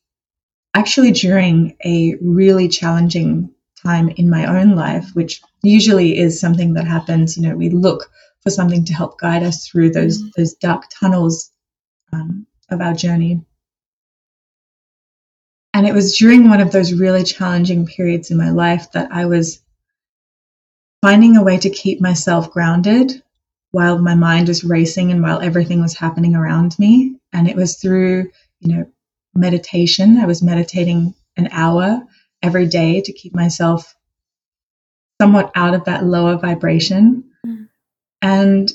actually 0.73 1.11
during 1.11 1.75
a 1.85 2.15
really 2.21 2.67
challenging 2.67 3.53
time 3.81 4.09
in 4.09 4.29
my 4.29 4.45
own 4.45 4.75
life, 4.75 5.09
which 5.13 5.41
usually 5.61 6.17
is 6.17 6.39
something 6.39 6.73
that 6.73 6.87
happens. 6.87 7.37
You 7.37 7.43
know, 7.43 7.55
we 7.55 7.69
look 7.69 8.09
for 8.41 8.49
something 8.49 8.85
to 8.85 8.93
help 8.93 9.19
guide 9.19 9.43
us 9.43 9.67
through 9.67 9.91
those 9.91 10.19
mm-hmm. 10.19 10.29
those 10.37 10.53
dark 10.55 10.83
tunnels 10.89 11.51
um, 12.11 12.45
of 12.69 12.81
our 12.81 12.93
journey. 12.93 13.41
And 15.73 15.87
it 15.87 15.93
was 15.93 16.17
during 16.17 16.49
one 16.49 16.61
of 16.61 16.71
those 16.71 16.93
really 16.93 17.23
challenging 17.23 17.87
periods 17.87 18.29
in 18.29 18.37
my 18.37 18.51
life 18.51 18.91
that 18.91 19.11
I 19.11 19.25
was 19.25 19.59
finding 21.01 21.35
a 21.35 21.43
way 21.43 21.57
to 21.57 21.69
keep 21.69 21.99
myself 21.99 22.51
grounded 22.51 23.23
while 23.71 23.97
my 23.97 24.13
mind 24.13 24.47
was 24.47 24.63
racing 24.63 25.11
and 25.11 25.23
while 25.23 25.41
everything 25.41 25.81
was 25.81 25.97
happening 25.97 26.35
around 26.35 26.77
me. 26.77 27.15
And 27.33 27.49
it 27.49 27.55
was 27.55 27.77
through, 27.77 28.29
you 28.59 28.75
know, 28.75 28.85
meditation. 29.35 30.17
I 30.17 30.25
was 30.25 30.41
meditating 30.41 31.13
an 31.37 31.49
hour 31.51 32.01
every 32.41 32.67
day 32.67 33.01
to 33.01 33.13
keep 33.13 33.33
myself 33.33 33.95
somewhat 35.21 35.51
out 35.55 35.73
of 35.73 35.85
that 35.85 36.05
lower 36.05 36.37
vibration. 36.37 37.23
Mm. 37.45 37.69
And 38.21 38.71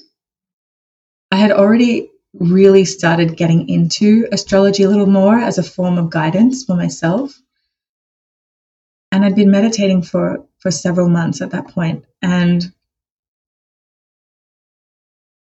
I 1.31 1.37
had 1.37 1.53
already 1.53 2.11
really 2.35 2.85
started 2.85 3.37
getting 3.37 3.69
into 3.69 4.27
astrology 4.33 4.83
a 4.83 4.89
little 4.89 5.07
more 5.07 5.39
as 5.39 5.59
a 5.59 5.63
form 5.63 5.99
of 5.99 6.11
guidance 6.11 6.65
for 6.65 6.75
myself. 6.75 7.39
And 9.13 9.25
I'd 9.25 9.37
been 9.37 9.51
meditating 9.51 10.03
for, 10.03 10.45
for 10.59 10.71
several 10.71 11.09
months 11.09 11.41
at 11.41 11.51
that 11.51 11.69
point. 11.69 12.05
And 12.23 12.73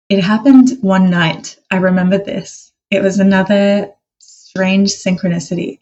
it 0.10 0.24
happened 0.24 0.78
one 0.82 1.10
night. 1.10 1.58
I 1.70 1.78
remember 1.78 2.18
this. 2.18 2.72
It 2.90 3.02
was 3.02 3.20
another 3.20 3.92
strange 4.58 4.90
synchronicity. 4.90 5.80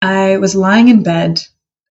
I 0.00 0.38
was 0.38 0.54
lying 0.54 0.88
in 0.88 1.02
bed 1.02 1.42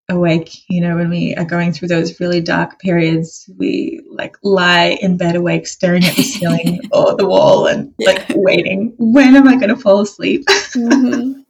awake 0.10 0.63
you 0.70 0.80
know 0.80 0.96
when 0.96 1.10
we 1.10 1.36
are 1.36 1.44
going 1.44 1.74
through 1.74 1.89
those 1.89 2.18
really 2.22 2.39
dark 2.39 2.80
periods 2.80 3.50
we 3.58 4.01
like 4.10 4.38
lie 4.42 4.98
in 5.01 5.18
bed 5.18 5.36
awake 5.36 5.68
staring 5.68 6.01
at 6.06 6.16
the 6.16 6.24
ceiling 6.24 6.80
or 6.94 7.13
the 7.18 7.27
wall 7.27 7.68
and 7.68 7.94
yeah. 8.00 8.12
like 8.12 8.25
waiting 8.30 8.94
when 8.98 9.36
am 9.36 9.50
i 9.50 9.56
going 9.58 9.68
to 9.68 9.75
fall 9.75 10.00
asleep 10.00 10.46
mm-hmm. 10.48 11.42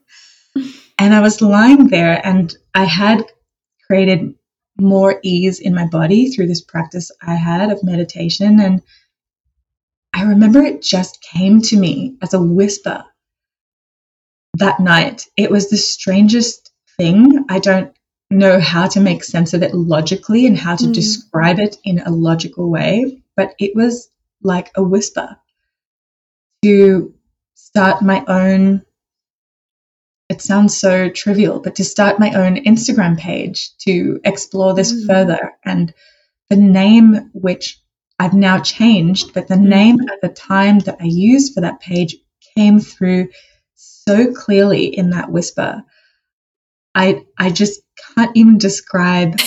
and 0.97 1.13
i 1.13 1.21
was 1.21 1.39
lying 1.39 1.87
there 1.89 2.19
and 2.25 2.57
i 2.73 2.83
had 2.83 3.23
created 3.85 4.33
more 4.79 5.19
ease 5.21 5.59
in 5.59 5.75
my 5.75 5.85
body 5.85 6.31
through 6.31 6.47
this 6.47 6.63
practice 6.63 7.11
i 7.21 7.35
had 7.35 7.69
of 7.69 7.83
meditation 7.83 8.59
and 8.59 8.81
i 10.13 10.23
remember 10.23 10.63
it 10.63 10.81
just 10.81 11.21
came 11.21 11.61
to 11.61 11.77
me 11.77 12.17
as 12.23 12.33
a 12.33 12.41
whisper 12.41 13.05
that 14.57 14.79
night 14.79 15.25
it 15.37 15.49
was 15.49 15.69
the 15.69 15.77
strangest 15.77 16.71
thing 16.97 17.45
i 17.49 17.59
don't 17.59 17.93
know 18.29 18.59
how 18.59 18.87
to 18.87 18.99
make 18.99 19.23
sense 19.23 19.53
of 19.53 19.63
it 19.63 19.73
logically 19.73 20.45
and 20.45 20.57
how 20.57 20.75
to 20.75 20.85
mm. 20.85 20.93
describe 20.93 21.59
it 21.59 21.77
in 21.83 21.99
a 21.99 22.11
logical 22.11 22.69
way, 22.69 23.21
but 23.35 23.53
it 23.59 23.75
was 23.75 24.09
like 24.41 24.71
a 24.75 24.83
whisper 24.83 25.37
to 26.63 27.13
start 27.55 28.01
my 28.01 28.23
own. 28.27 28.83
It 30.29 30.41
sounds 30.41 30.77
so 30.77 31.09
trivial, 31.09 31.59
but 31.59 31.75
to 31.75 31.85
start 31.85 32.19
my 32.19 32.33
own 32.33 32.57
Instagram 32.65 33.17
page 33.17 33.75
to 33.79 34.19
explore 34.25 34.73
this 34.73 34.91
mm. 34.91 35.07
further. 35.07 35.53
And 35.63 35.93
the 36.49 36.57
name, 36.57 37.29
which 37.33 37.79
I've 38.19 38.33
now 38.33 38.59
changed, 38.59 39.33
but 39.33 39.47
the 39.47 39.55
mm. 39.55 39.67
name 39.67 40.01
at 40.09 40.19
the 40.21 40.29
time 40.29 40.79
that 40.79 40.97
I 40.99 41.05
used 41.05 41.53
for 41.53 41.61
that 41.61 41.79
page 41.79 42.17
came 42.55 42.79
through 42.79 43.29
so 44.07 44.33
clearly 44.33 44.85
in 44.85 45.11
that 45.11 45.31
whisper. 45.31 45.83
I 46.95 47.25
I 47.37 47.51
just 47.51 47.81
can't 48.15 48.35
even 48.35 48.57
describe 48.57 49.39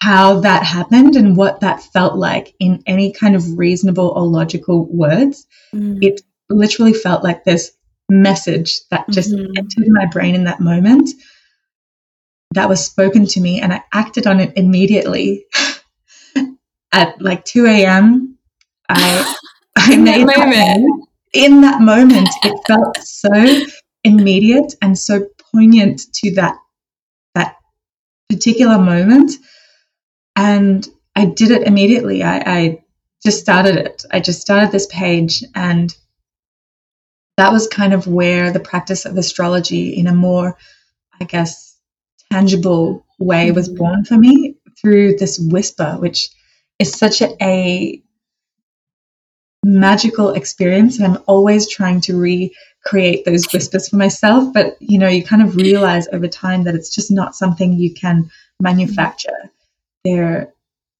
how 0.00 0.40
that 0.40 0.62
happened 0.62 1.16
and 1.16 1.36
what 1.36 1.60
that 1.60 1.82
felt 1.82 2.16
like 2.16 2.54
in 2.60 2.82
any 2.86 3.12
kind 3.12 3.34
of 3.34 3.58
reasonable 3.58 4.08
or 4.08 4.26
logical 4.26 4.86
words. 4.94 5.46
Mm. 5.74 5.98
It 6.02 6.20
literally 6.48 6.94
felt 6.94 7.24
like 7.24 7.42
this 7.44 7.72
message 8.08 8.80
that 8.90 9.08
just 9.10 9.32
mm-hmm. 9.32 9.52
entered 9.56 9.88
my 9.88 10.06
brain 10.06 10.34
in 10.34 10.44
that 10.44 10.60
moment 10.60 11.10
that 12.52 12.68
was 12.68 12.84
spoken 12.84 13.26
to 13.26 13.40
me, 13.40 13.60
and 13.60 13.72
I 13.72 13.82
acted 13.92 14.26
on 14.26 14.40
it 14.40 14.52
immediately. 14.56 15.44
At 16.92 17.20
like 17.20 17.44
2 17.44 17.66
a.m., 17.66 18.38
I, 18.88 19.36
I 19.76 19.92
in 19.92 20.04
made 20.04 20.26
that 20.26 20.38
moment. 20.38 21.08
in 21.34 21.60
that 21.60 21.82
moment, 21.82 22.30
it 22.42 22.58
felt 22.66 22.96
so 22.96 23.30
immediate 24.04 24.74
and 24.80 24.98
so 24.98 25.26
poignant 25.52 26.02
to 26.14 26.34
that 26.34 26.56
that 27.34 27.56
particular 28.28 28.78
moment. 28.78 29.32
And 30.36 30.86
I 31.16 31.24
did 31.24 31.50
it 31.50 31.66
immediately. 31.66 32.22
I, 32.22 32.38
I 32.38 32.84
just 33.24 33.40
started 33.40 33.76
it. 33.76 34.04
I 34.12 34.20
just 34.20 34.40
started 34.40 34.70
this 34.70 34.86
page. 34.86 35.42
And 35.54 35.94
that 37.36 37.52
was 37.52 37.66
kind 37.66 37.92
of 37.92 38.06
where 38.06 38.52
the 38.52 38.60
practice 38.60 39.04
of 39.04 39.16
astrology 39.16 39.96
in 39.96 40.06
a 40.06 40.14
more, 40.14 40.56
I 41.20 41.24
guess, 41.24 41.76
tangible 42.30 43.04
way 43.18 43.50
was 43.50 43.68
mm-hmm. 43.68 43.78
born 43.78 44.04
for 44.04 44.16
me 44.16 44.56
through 44.80 45.16
this 45.16 45.38
whisper, 45.40 45.96
which 45.98 46.30
is 46.78 46.92
such 46.92 47.20
a, 47.20 47.36
a 47.42 48.02
magical 49.64 50.30
experience. 50.30 50.98
And 50.98 51.16
I'm 51.16 51.22
always 51.26 51.68
trying 51.68 52.00
to 52.02 52.16
recreate 52.84 53.24
those 53.24 53.50
whispers 53.52 53.88
for 53.88 53.96
myself. 53.96 54.52
But, 54.52 54.76
you 54.80 54.98
know, 54.98 55.08
you 55.08 55.24
kind 55.24 55.42
of 55.42 55.56
realize 55.56 56.08
over 56.12 56.28
time 56.28 56.64
that 56.64 56.74
it's 56.74 56.94
just 56.94 57.10
not 57.10 57.34
something 57.34 57.72
you 57.72 57.94
can 57.94 58.30
manufacture. 58.60 59.50
They're, 60.04 60.52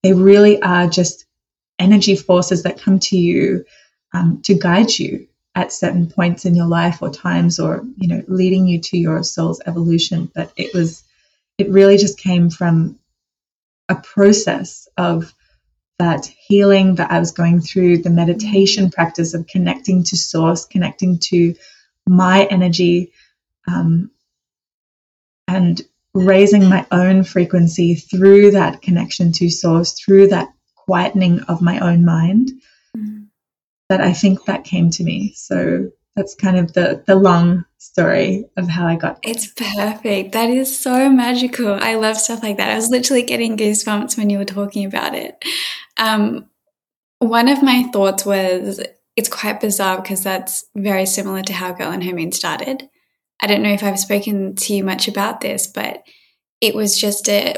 they 0.03 0.13
really 0.13 0.61
are 0.63 0.87
just 0.87 1.27
energy 1.79 2.17
forces 2.17 2.63
that 2.63 2.81
come 2.81 2.99
to 2.99 3.17
you 3.17 3.65
um, 4.13 4.41
to 4.43 4.55
guide 4.55 4.99
you 4.99 5.27
at 5.55 5.73
certain 5.73 6.09
points 6.09 6.45
in 6.45 6.55
your 6.55 6.67
life 6.67 7.03
or 7.03 7.11
times 7.11 7.59
or 7.59 7.83
you 7.97 8.07
know 8.07 8.23
leading 8.29 8.67
you 8.67 8.79
to 8.81 8.97
your 8.97 9.23
soul's 9.25 9.61
evolution 9.67 10.31
but 10.35 10.53
it 10.57 10.73
was 10.73 11.03
it 11.59 11.69
really 11.71 11.97
just 11.97 12.19
came 12.19 12.49
from 12.49 12.97
a 13.89 13.97
process 13.97 14.87
of 14.97 15.35
that 15.99 16.27
healing 16.27 16.95
that 16.97 17.11
I 17.11 17.19
was 17.19 17.33
going 17.33 17.61
through, 17.61 17.99
the 17.99 18.11
meditation 18.11 18.91
practice 18.91 19.35
of 19.35 19.47
connecting 19.47 20.05
to 20.05 20.17
source, 20.17 20.65
connecting 20.65 21.19
to 21.25 21.55
my 22.07 22.45
energy, 22.47 23.13
um, 23.67 24.11
and 25.49 25.83
raising 26.15 26.69
my 26.69 26.87
own 26.91 27.25
frequency 27.25 27.95
through 27.95 28.53
that 28.53 28.81
connection 28.81 29.33
to 29.33 29.51
source, 29.51 29.93
through 29.93 30.29
that 30.29 30.49
quietening 30.89 31.45
of 31.49 31.61
my 31.61 31.79
own 31.81 32.05
mind. 32.05 32.51
Mm-hmm. 32.97 33.25
That 33.89 34.01
I 34.01 34.13
think 34.13 34.45
that 34.45 34.65
came 34.65 34.91
to 34.91 35.03
me. 35.03 35.33
So 35.35 35.91
that's 36.19 36.35
kind 36.35 36.59
of 36.59 36.73
the 36.73 37.03
the 37.07 37.15
long 37.15 37.65
story 37.79 38.45
of 38.57 38.69
how 38.69 38.87
I 38.87 38.97
got. 38.97 39.21
It's 39.23 39.47
perfect. 39.47 40.33
That 40.33 40.51
is 40.51 40.77
so 40.77 41.09
magical. 41.09 41.75
I 41.75 41.95
love 41.95 42.17
stuff 42.17 42.43
like 42.43 42.57
that. 42.57 42.71
I 42.71 42.75
was 42.75 42.91
literally 42.91 43.23
getting 43.23 43.57
goosebumps 43.57 44.19
when 44.19 44.29
you 44.29 44.39
were 44.39 44.45
talking 44.45 44.85
about 44.85 45.15
it. 45.15 45.43
Um, 45.97 46.51
one 47.21 47.49
of 47.49 47.63
my 47.63 47.85
thoughts 47.93 48.27
was 48.27 48.81
it's 49.17 49.29
quite 49.29 49.61
bizarre 49.61 50.03
because 50.03 50.25
that's 50.25 50.65
very 50.75 51.07
similar 51.07 51.43
to 51.43 51.53
how 51.53 51.73
Girl 51.73 51.93
and 51.93 52.03
Her 52.03 52.15
Moon 52.15 52.33
started. 52.33 52.89
I 53.41 53.47
don't 53.47 53.63
know 53.63 53.73
if 53.73 53.85
I've 53.85 53.99
spoken 54.01 54.57
to 54.57 54.75
you 54.75 54.83
much 54.83 55.07
about 55.07 55.41
this, 55.41 55.69
but 55.69 56.03
it 56.61 56.75
was 56.75 56.99
just 56.99 57.29
a. 57.29 57.55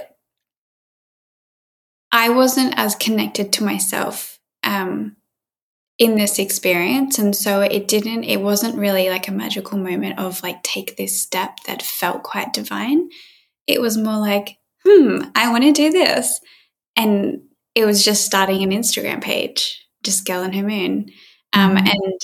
I 2.12 2.28
wasn't 2.28 2.74
as 2.76 2.94
connected 2.94 3.54
to 3.54 3.64
myself 3.64 4.38
um, 4.64 5.16
in 6.00 6.16
this 6.16 6.38
experience. 6.38 7.18
And 7.18 7.36
so 7.36 7.60
it 7.60 7.86
didn't, 7.86 8.24
it 8.24 8.40
wasn't 8.40 8.78
really 8.78 9.10
like 9.10 9.28
a 9.28 9.32
magical 9.32 9.78
moment 9.78 10.18
of 10.18 10.42
like, 10.42 10.62
take 10.62 10.96
this 10.96 11.20
step 11.20 11.58
that 11.66 11.82
felt 11.82 12.22
quite 12.22 12.54
divine. 12.54 13.10
It 13.66 13.82
was 13.82 13.98
more 13.98 14.18
like, 14.18 14.56
hmm, 14.82 15.24
I 15.34 15.50
want 15.52 15.64
to 15.64 15.72
do 15.72 15.90
this. 15.90 16.40
And 16.96 17.42
it 17.74 17.84
was 17.84 18.02
just 18.02 18.24
starting 18.24 18.62
an 18.62 18.70
Instagram 18.70 19.22
page, 19.22 19.86
just 20.02 20.26
Girl 20.26 20.42
and 20.42 20.54
Her 20.54 20.62
Moon. 20.62 21.10
Um, 21.52 21.76
mm-hmm. 21.76 21.86
And 21.86 22.20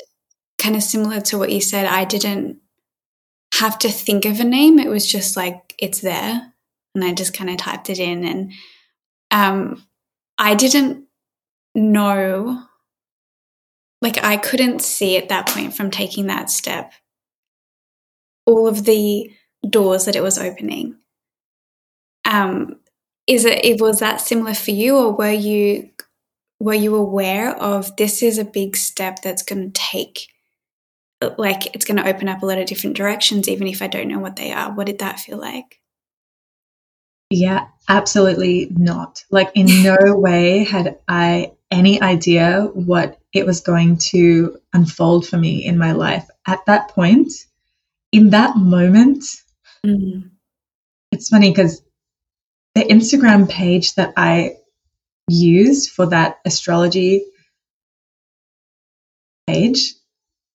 kind 0.59 0.75
of 0.75 0.83
similar 0.83 1.21
to 1.21 1.37
what 1.37 1.52
you 1.52 1.61
said, 1.61 1.85
I 1.85 2.06
didn't 2.06 2.56
have 3.54 3.78
to 3.80 3.90
think 3.90 4.25
of 4.25 4.40
a 4.40 4.45
name. 4.45 4.78
It 4.78 4.88
was 4.88 5.06
just 5.06 5.37
like, 5.37 5.75
it's 5.78 6.00
there. 6.00 6.54
And 6.95 7.04
I 7.04 7.12
just 7.12 7.35
kind 7.35 7.50
of 7.50 7.59
typed 7.59 7.90
it 7.90 7.99
in. 7.99 8.25
And 8.25 8.52
um, 9.30 9.85
I 10.38 10.54
didn't 10.54 11.04
know 11.75 12.66
like 14.03 14.23
I 14.23 14.37
couldn't 14.37 14.83
see 14.83 15.17
at 15.17 15.29
that 15.29 15.49
point 15.49 15.75
from 15.75 15.91
taking 15.91 16.26
that 16.26 16.50
step 16.50 16.93
all 18.47 18.69
of 18.69 18.85
the 18.85 19.31
doors 19.69 20.05
that 20.05 20.17
it 20.17 20.23
was 20.23 20.38
opening. 20.38 20.97
Um, 22.25 22.76
is 23.26 23.45
it, 23.45 23.65
it 23.65 23.81
was 23.81 23.99
that 23.99 24.21
similar 24.21 24.55
for 24.55 24.71
you, 24.71 24.97
or 24.97 25.12
were 25.12 25.33
you 25.33 25.91
were 26.59 26.75
you 26.75 26.95
aware 26.95 27.55
of 27.57 27.95
this 27.97 28.23
is 28.23 28.38
a 28.38 28.45
big 28.45 28.76
step 28.76 29.21
that's 29.23 29.43
going 29.43 29.73
to 29.73 29.81
take, 29.81 30.29
like 31.37 31.75
it's 31.75 31.85
going 31.85 32.03
to 32.03 32.09
open 32.09 32.29
up 32.29 32.43
a 32.43 32.47
lot 32.47 32.59
of 32.59 32.67
different 32.67 32.97
directions, 32.97 33.49
even 33.49 33.67
if 33.67 33.83
I 33.83 33.88
don't 33.88 34.09
know 34.09 34.19
what 34.19 34.37
they 34.37 34.53
are? 34.53 34.73
What 34.73 34.87
did 34.87 35.00
that 35.00 35.21
feel 35.21 35.38
like? 35.38 35.81
Yeah, 37.31 37.67
absolutely 37.88 38.69
not. 38.71 39.25
Like 39.31 39.50
in 39.54 39.82
no 39.82 39.97
way 40.17 40.65
had 40.65 40.99
I 41.09 41.52
any 41.71 42.00
idea 42.00 42.69
what 42.75 43.19
it 43.33 43.47
was 43.47 43.61
going 43.61 43.99
to 43.99 44.59
unfold 44.73 45.26
for 45.26 45.37
me 45.37 45.65
in 45.65 45.79
my 45.79 45.93
life. 45.93 46.29
At 46.47 46.65
that 46.67 46.91
point, 46.91 47.33
in 48.13 48.31
that 48.31 48.57
moment, 48.57 49.25
mm-hmm. 49.85 50.29
it's 51.13 51.29
funny 51.29 51.50
because 51.50 51.83
the 52.75 52.85
Instagram 52.85 53.49
page 53.49 53.95
that 53.95 54.13
I 54.17 54.57
used 55.29 55.91
for 55.91 56.07
that 56.07 56.39
astrology 56.45 57.25
page 59.47 59.95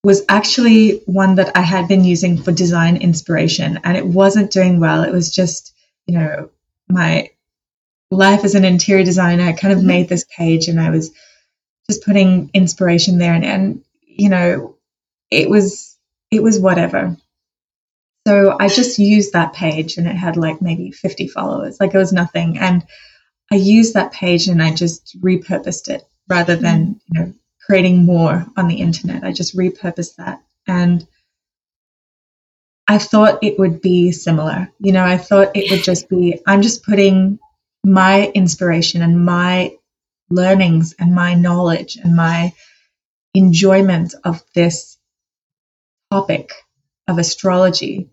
was 0.03 0.23
actually 0.29 1.01
one 1.05 1.35
that 1.35 1.55
I 1.55 1.61
had 1.61 1.87
been 1.87 2.03
using 2.03 2.41
for 2.41 2.51
design 2.51 2.97
inspiration 2.97 3.79
and 3.83 3.95
it 3.95 4.05
wasn't 4.05 4.51
doing 4.51 4.79
well. 4.79 5.03
It 5.03 5.11
was 5.11 5.33
just, 5.33 5.75
you 6.07 6.17
know, 6.17 6.49
my 6.89 7.29
life 8.11 8.43
as 8.43 8.55
an 8.55 8.65
interior 8.65 9.03
designer. 9.03 9.43
I 9.43 9.53
kind 9.53 9.73
of 9.73 9.79
mm-hmm. 9.79 9.87
made 9.87 10.09
this 10.09 10.25
page 10.35 10.67
and 10.67 10.79
I 10.79 10.89
was 10.89 11.11
just 11.89 12.05
putting 12.05 12.49
inspiration 12.53 13.17
there 13.17 13.33
and, 13.33 13.43
and 13.43 13.83
you 14.05 14.29
know 14.29 14.77
it 15.29 15.49
was 15.49 15.97
it 16.29 16.41
was 16.41 16.59
whatever 16.59 17.17
so 18.27 18.55
i 18.59 18.67
just 18.67 18.99
used 18.99 19.33
that 19.33 19.53
page 19.53 19.97
and 19.97 20.07
it 20.07 20.15
had 20.15 20.37
like 20.37 20.61
maybe 20.61 20.91
50 20.91 21.27
followers 21.27 21.79
like 21.79 21.93
it 21.93 21.97
was 21.97 22.13
nothing 22.13 22.57
and 22.59 22.85
i 23.51 23.55
used 23.55 23.93
that 23.93 24.13
page 24.13 24.47
and 24.47 24.61
i 24.61 24.73
just 24.73 25.19
repurposed 25.21 25.89
it 25.89 26.03
rather 26.29 26.55
than 26.55 26.85
mm. 26.85 26.99
you 27.07 27.19
know 27.19 27.33
creating 27.65 28.05
more 28.05 28.45
on 28.57 28.67
the 28.67 28.75
internet 28.75 29.23
i 29.23 29.31
just 29.31 29.57
repurposed 29.57 30.15
that 30.15 30.41
and 30.67 31.07
i 32.87 32.97
thought 32.97 33.43
it 33.43 33.57
would 33.59 33.81
be 33.81 34.11
similar 34.11 34.69
you 34.79 34.91
know 34.91 35.03
i 35.03 35.17
thought 35.17 35.55
it 35.55 35.69
would 35.71 35.83
just 35.83 36.07
be 36.09 36.39
i'm 36.47 36.61
just 36.61 36.83
putting 36.83 37.39
my 37.83 38.31
inspiration 38.33 39.01
and 39.01 39.25
my 39.25 39.75
learnings 40.29 40.93
and 40.99 41.13
my 41.13 41.33
knowledge 41.33 41.97
and 41.97 42.15
my 42.15 42.53
enjoyment 43.33 44.13
of 44.23 44.43
this 44.53 44.97
topic 46.11 46.51
of 47.07 47.17
astrology 47.17 48.09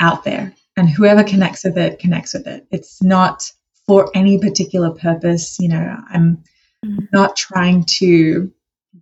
out 0.00 0.24
there. 0.24 0.54
And 0.76 0.88
whoever 0.88 1.22
connects 1.22 1.64
with 1.64 1.78
it 1.78 1.98
connects 1.98 2.34
with 2.34 2.46
it. 2.46 2.66
It's 2.70 3.02
not 3.02 3.50
for 3.86 4.10
any 4.14 4.38
particular 4.38 4.90
purpose. 4.90 5.58
You 5.60 5.68
know, 5.68 5.96
I'm 6.08 6.42
mm. 6.84 7.08
not 7.12 7.36
trying 7.36 7.84
to 7.98 8.52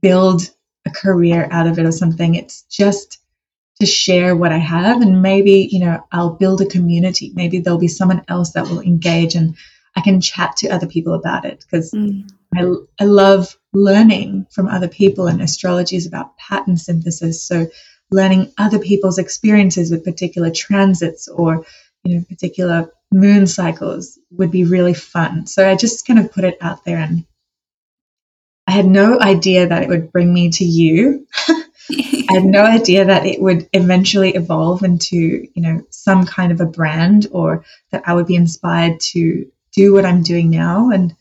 build 0.01 0.51
a 0.85 0.90
career 0.90 1.49
out 1.51 1.66
of 1.66 1.79
it 1.79 1.87
or 1.87 1.92
something. 1.92 2.35
It's 2.35 2.62
just 2.62 3.18
to 3.80 3.87
share 3.87 4.37
what 4.37 4.52
I 4.52 4.58
have. 4.58 5.02
And 5.02 5.22
maybe, 5.22 5.68
you 5.70 5.80
know, 5.80 6.04
I'll 6.12 6.35
build 6.35 6.61
a 6.61 6.66
community. 6.66 7.32
Maybe 7.35 7.58
there'll 7.58 7.78
be 7.78 7.88
someone 7.88 8.22
else 8.28 8.52
that 8.52 8.68
will 8.68 8.80
engage 8.80 9.35
and 9.35 9.56
I 9.96 10.00
can 10.00 10.20
chat 10.20 10.56
to 10.58 10.68
other 10.68 10.87
people 10.87 11.14
about 11.14 11.44
it 11.44 11.61
because 11.61 11.90
mm. 11.90 12.28
I, 12.54 12.64
I 13.02 13.06
love 13.06 13.56
learning 13.72 14.46
from 14.50 14.68
other 14.68 14.88
people, 14.88 15.26
and 15.26 15.42
astrology 15.42 15.96
is 15.96 16.06
about 16.06 16.37
pattern 16.38 16.76
synthesis. 16.76 17.46
So, 17.46 17.66
learning 18.11 18.52
other 18.58 18.78
people's 18.78 19.18
experiences 19.18 19.90
with 19.90 20.04
particular 20.04 20.50
transits 20.50 21.28
or 21.28 21.66
you 22.04 22.16
know 22.16 22.24
particular 22.28 22.90
moon 23.12 23.46
cycles 23.46 24.18
would 24.30 24.50
be 24.50 24.64
really 24.64 24.94
fun. 24.94 25.46
So 25.46 25.68
I 25.68 25.76
just 25.76 26.06
kind 26.06 26.18
of 26.18 26.32
put 26.32 26.44
it 26.44 26.56
out 26.61 26.85
there 26.85 26.98
and 26.98 27.26
I 28.66 28.72
had 28.72 28.87
no 28.87 29.20
idea 29.20 29.68
that 29.68 29.82
it 29.82 29.88
would 29.88 30.12
bring 30.12 30.32
me 30.32 30.50
to 30.50 30.64
you. 30.64 31.26
I 31.90 32.35
had 32.35 32.45
no 32.45 32.64
idea 32.64 33.05
that 33.05 33.27
it 33.27 33.40
would 33.40 33.68
eventually 33.73 34.35
evolve 34.35 34.83
into, 34.83 35.16
you 35.16 35.62
know, 35.62 35.83
some 35.90 36.27
kind 36.27 36.53
of 36.53 36.61
a 36.61 36.66
brand 36.66 37.27
or 37.33 37.64
that 37.90 38.03
I 38.07 38.14
would 38.14 38.27
be 38.27 38.37
inspired 38.37 39.01
to 39.01 39.51
do 39.73 39.92
what 39.92 40.07
I'm 40.07 40.23
doing 40.23 40.51
now. 40.51 40.90
And 40.90 41.14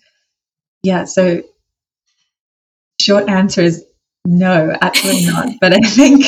yeah, 0.83 1.05
so 1.05 1.43
short 2.99 3.29
answer 3.29 3.61
is 3.61 3.85
no, 4.25 4.75
absolutely 4.81 5.25
not. 5.25 5.49
But 5.61 5.73
I 5.73 5.79
think 5.79 6.25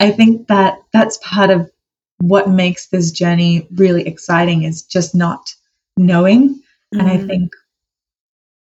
I 0.00 0.10
think 0.10 0.48
that 0.48 0.78
that's 0.92 1.18
part 1.22 1.50
of 1.50 1.70
what 2.18 2.48
makes 2.48 2.88
this 2.88 3.10
journey 3.10 3.68
really 3.74 4.06
exciting 4.06 4.62
is 4.62 4.82
just 4.82 5.14
not 5.14 5.54
knowing. 5.96 6.50
Mm-hmm. 6.50 7.00
And 7.00 7.08
I 7.08 7.16
mm-hmm. 7.16 7.26
think 7.26 7.52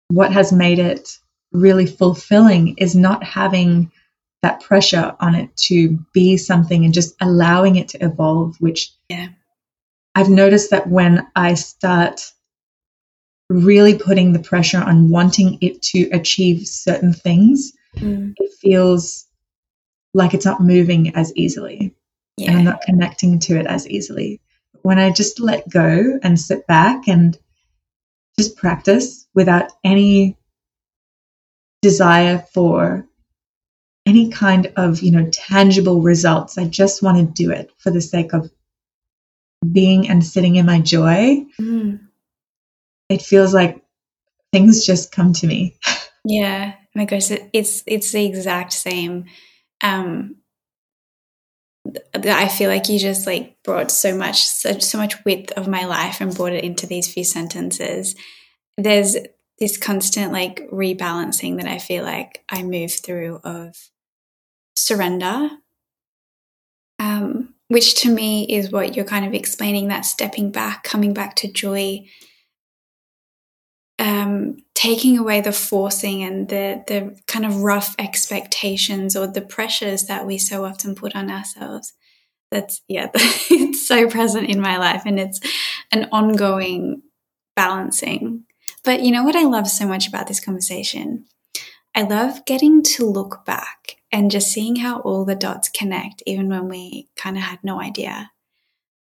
what 0.09 0.31
has 0.31 0.51
made 0.51 0.79
it 0.79 1.17
really 1.51 1.85
fulfilling 1.85 2.75
is 2.77 2.95
not 2.95 3.23
having 3.23 3.91
that 4.45 4.61
pressure 4.61 5.15
on 5.19 5.33
it 5.33 5.55
to 5.57 5.97
be 6.13 6.37
something 6.37 6.85
and 6.85 6.93
just 6.93 7.15
allowing 7.19 7.77
it 7.77 7.87
to 7.89 8.05
evolve, 8.05 8.55
which 8.59 8.91
yeah. 9.09 9.29
I've 10.13 10.29
noticed 10.29 10.69
that 10.69 10.87
when 10.87 11.25
I 11.35 11.55
start 11.55 12.21
really 13.49 13.97
putting 13.97 14.33
the 14.33 14.39
pressure 14.39 14.81
on 14.81 15.09
wanting 15.09 15.57
it 15.61 15.81
to 15.81 16.09
achieve 16.11 16.67
certain 16.67 17.11
things, 17.11 17.73
mm. 17.97 18.33
it 18.37 18.51
feels 18.61 19.25
like 20.13 20.35
it's 20.35 20.45
not 20.45 20.61
moving 20.61 21.15
as 21.15 21.35
easily. 21.35 21.95
Yeah. 22.37 22.51
And 22.51 22.59
I'm 22.59 22.65
not 22.65 22.81
connecting 22.81 23.39
to 23.39 23.57
it 23.59 23.65
as 23.65 23.89
easily. 23.89 24.41
When 24.83 24.99
I 24.99 25.11
just 25.11 25.39
let 25.39 25.67
go 25.69 26.19
and 26.21 26.39
sit 26.39 26.67
back 26.67 27.07
and 27.07 27.35
just 28.37 28.57
practice 28.57 29.25
without 29.33 29.71
any 29.83 30.37
desire 31.81 32.45
for 32.53 33.04
any 34.05 34.29
kind 34.29 34.71
of, 34.75 35.01
you 35.01 35.11
know, 35.11 35.29
tangible 35.31 36.01
results. 36.01 36.57
I 36.57 36.65
just 36.65 37.01
want 37.01 37.17
to 37.17 37.43
do 37.43 37.51
it 37.51 37.71
for 37.77 37.91
the 37.91 38.01
sake 38.01 38.33
of 38.33 38.51
being 39.71 40.09
and 40.09 40.23
sitting 40.23 40.55
in 40.57 40.65
my 40.65 40.79
joy. 40.79 41.45
Mm. 41.59 42.07
It 43.09 43.21
feels 43.21 43.53
like 43.53 43.83
things 44.51 44.85
just 44.85 45.11
come 45.11 45.33
to 45.33 45.47
me. 45.47 45.77
Yeah, 46.27 46.73
my 46.95 47.05
gosh, 47.05 47.29
it's 47.53 47.83
it's 47.85 48.11
the 48.11 48.25
exact 48.25 48.73
same. 48.73 49.25
Um, 49.83 50.37
I 52.15 52.47
feel 52.47 52.69
like 52.69 52.89
you 52.89 52.97
just 52.97 53.27
like 53.27 53.61
brought 53.63 53.91
so 53.91 54.17
much 54.17 54.43
so, 54.43 54.79
so 54.79 54.97
much 54.97 55.23
width 55.23 55.51
of 55.51 55.67
my 55.67 55.85
life 55.85 56.21
and 56.21 56.33
brought 56.33 56.53
it 56.53 56.63
into 56.63 56.87
these 56.87 57.11
few 57.11 57.23
sentences. 57.23 58.15
There's 58.77 59.15
this 59.59 59.77
constant 59.77 60.33
like 60.33 60.67
rebalancing 60.71 61.57
that 61.57 61.67
I 61.67 61.77
feel 61.77 62.03
like 62.03 62.43
I 62.49 62.63
move 62.63 62.91
through 62.91 63.39
of 63.43 63.75
surrender, 64.75 65.49
um, 66.99 67.53
which 67.67 67.95
to 68.01 68.09
me 68.09 68.45
is 68.45 68.71
what 68.71 68.95
you're 68.95 69.05
kind 69.05 69.25
of 69.25 69.33
explaining 69.33 69.87
that 69.87 70.05
stepping 70.05 70.51
back, 70.51 70.83
coming 70.83 71.13
back 71.13 71.35
to 71.37 71.51
joy, 71.51 72.05
um, 73.97 74.57
taking 74.73 75.17
away 75.17 75.41
the 75.41 75.53
forcing 75.53 76.23
and 76.23 76.49
the 76.49 76.83
the 76.87 77.17
kind 77.27 77.45
of 77.45 77.61
rough 77.61 77.95
expectations 77.97 79.15
or 79.15 79.27
the 79.27 79.41
pressures 79.41 80.05
that 80.05 80.25
we 80.25 80.37
so 80.37 80.65
often 80.65 80.95
put 80.95 81.15
on 81.15 81.31
ourselves. 81.31 81.93
That's 82.51 82.81
yeah, 82.87 83.09
it's 83.15 83.87
so 83.87 84.09
present 84.09 84.49
in 84.49 84.59
my 84.59 84.77
life, 84.77 85.03
and 85.05 85.19
it's 85.19 85.39
an 85.91 86.09
ongoing 86.11 87.01
balancing. 87.55 88.43
But 88.83 89.01
you 89.01 89.11
know 89.11 89.23
what 89.23 89.35
I 89.35 89.43
love 89.43 89.67
so 89.67 89.87
much 89.87 90.07
about 90.07 90.27
this 90.27 90.39
conversation? 90.39 91.25
I 91.95 92.01
love 92.01 92.45
getting 92.45 92.83
to 92.83 93.05
look 93.05 93.45
back 93.45 93.95
and 94.11 94.29
just 94.29 94.49
seeing 94.49 94.75
how 94.75 94.99
all 94.99 95.23
the 95.23 95.35
dots 95.35 95.69
connect, 95.69 96.21
even 96.25 96.49
when 96.49 96.67
we 96.67 97.07
kind 97.15 97.37
of 97.37 97.43
had 97.43 97.63
no 97.63 97.79
idea. 97.81 98.31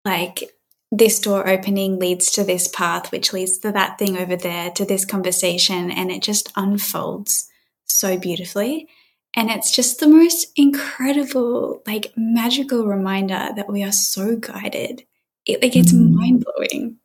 Like 0.06 0.44
this 0.92 1.20
door 1.20 1.48
opening 1.50 1.98
leads 1.98 2.32
to 2.34 2.44
this 2.44 2.68
path, 2.68 3.12
which 3.12 3.34
leads 3.34 3.58
to 3.60 3.72
that 3.72 3.98
thing 3.98 4.18
over 4.18 4.36
there, 4.36 4.70
to 4.72 4.86
this 4.86 5.06
conversation, 5.06 5.90
and 5.92 6.12
it 6.12 6.22
just 6.22 6.54
unfolds 6.56 7.50
so 7.86 8.18
beautifully. 8.18 8.88
And 9.36 9.50
it's 9.50 9.72
just 9.72 10.00
the 10.00 10.08
most 10.08 10.48
incredible, 10.56 11.82
like 11.88 12.14
magical 12.16 12.86
reminder 12.86 13.50
that 13.56 13.72
we 13.72 13.84
are 13.84 13.92
so 13.92 14.36
guided. 14.36 15.04
It, 15.46 15.64
like 15.64 15.76
it's 15.76 15.94
mm. 15.94 16.12
mind 16.12 16.46
blowing. 16.46 16.98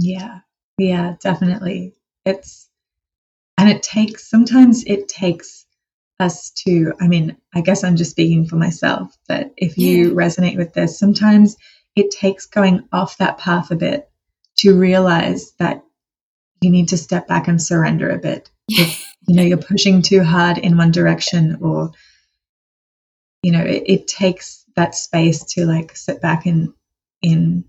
Yeah, 0.00 0.40
yeah, 0.78 1.16
definitely. 1.20 1.94
It's, 2.24 2.69
and 3.60 3.68
it 3.68 3.82
takes, 3.82 4.26
sometimes 4.26 4.84
it 4.86 5.06
takes 5.06 5.66
us 6.18 6.50
to, 6.50 6.94
I 6.98 7.08
mean, 7.08 7.36
I 7.54 7.60
guess 7.60 7.84
I'm 7.84 7.96
just 7.96 8.12
speaking 8.12 8.46
for 8.46 8.56
myself, 8.56 9.14
but 9.28 9.52
if 9.58 9.76
you 9.76 10.08
yeah. 10.08 10.14
resonate 10.14 10.56
with 10.56 10.72
this, 10.72 10.98
sometimes 10.98 11.58
it 11.94 12.10
takes 12.10 12.46
going 12.46 12.88
off 12.90 13.18
that 13.18 13.36
path 13.36 13.70
a 13.70 13.76
bit 13.76 14.10
to 14.60 14.78
realize 14.78 15.52
that 15.58 15.84
you 16.62 16.70
need 16.70 16.88
to 16.88 16.96
step 16.96 17.28
back 17.28 17.48
and 17.48 17.60
surrender 17.60 18.08
a 18.08 18.18
bit. 18.18 18.50
If, 18.70 19.04
you 19.28 19.36
know, 19.36 19.42
you're 19.42 19.58
pushing 19.58 20.00
too 20.00 20.24
hard 20.24 20.56
in 20.56 20.78
one 20.78 20.90
direction 20.90 21.58
or, 21.60 21.90
you 23.42 23.52
know, 23.52 23.62
it, 23.62 23.82
it 23.84 24.08
takes 24.08 24.64
that 24.76 24.94
space 24.94 25.44
to 25.52 25.66
like 25.66 25.94
sit 25.96 26.22
back 26.22 26.46
in, 26.46 26.72
in 27.20 27.64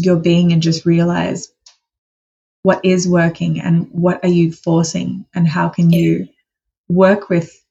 your 0.00 0.16
being 0.16 0.52
and 0.52 0.62
just 0.62 0.86
realize 0.86 1.52
what 2.66 2.84
is 2.84 3.06
working 3.06 3.60
and 3.60 3.88
what 3.92 4.18
are 4.24 4.28
you 4.28 4.50
forcing 4.50 5.24
and 5.32 5.46
how 5.46 5.68
can 5.68 5.88
you 5.90 6.26
work 6.88 7.28
with 7.28 7.64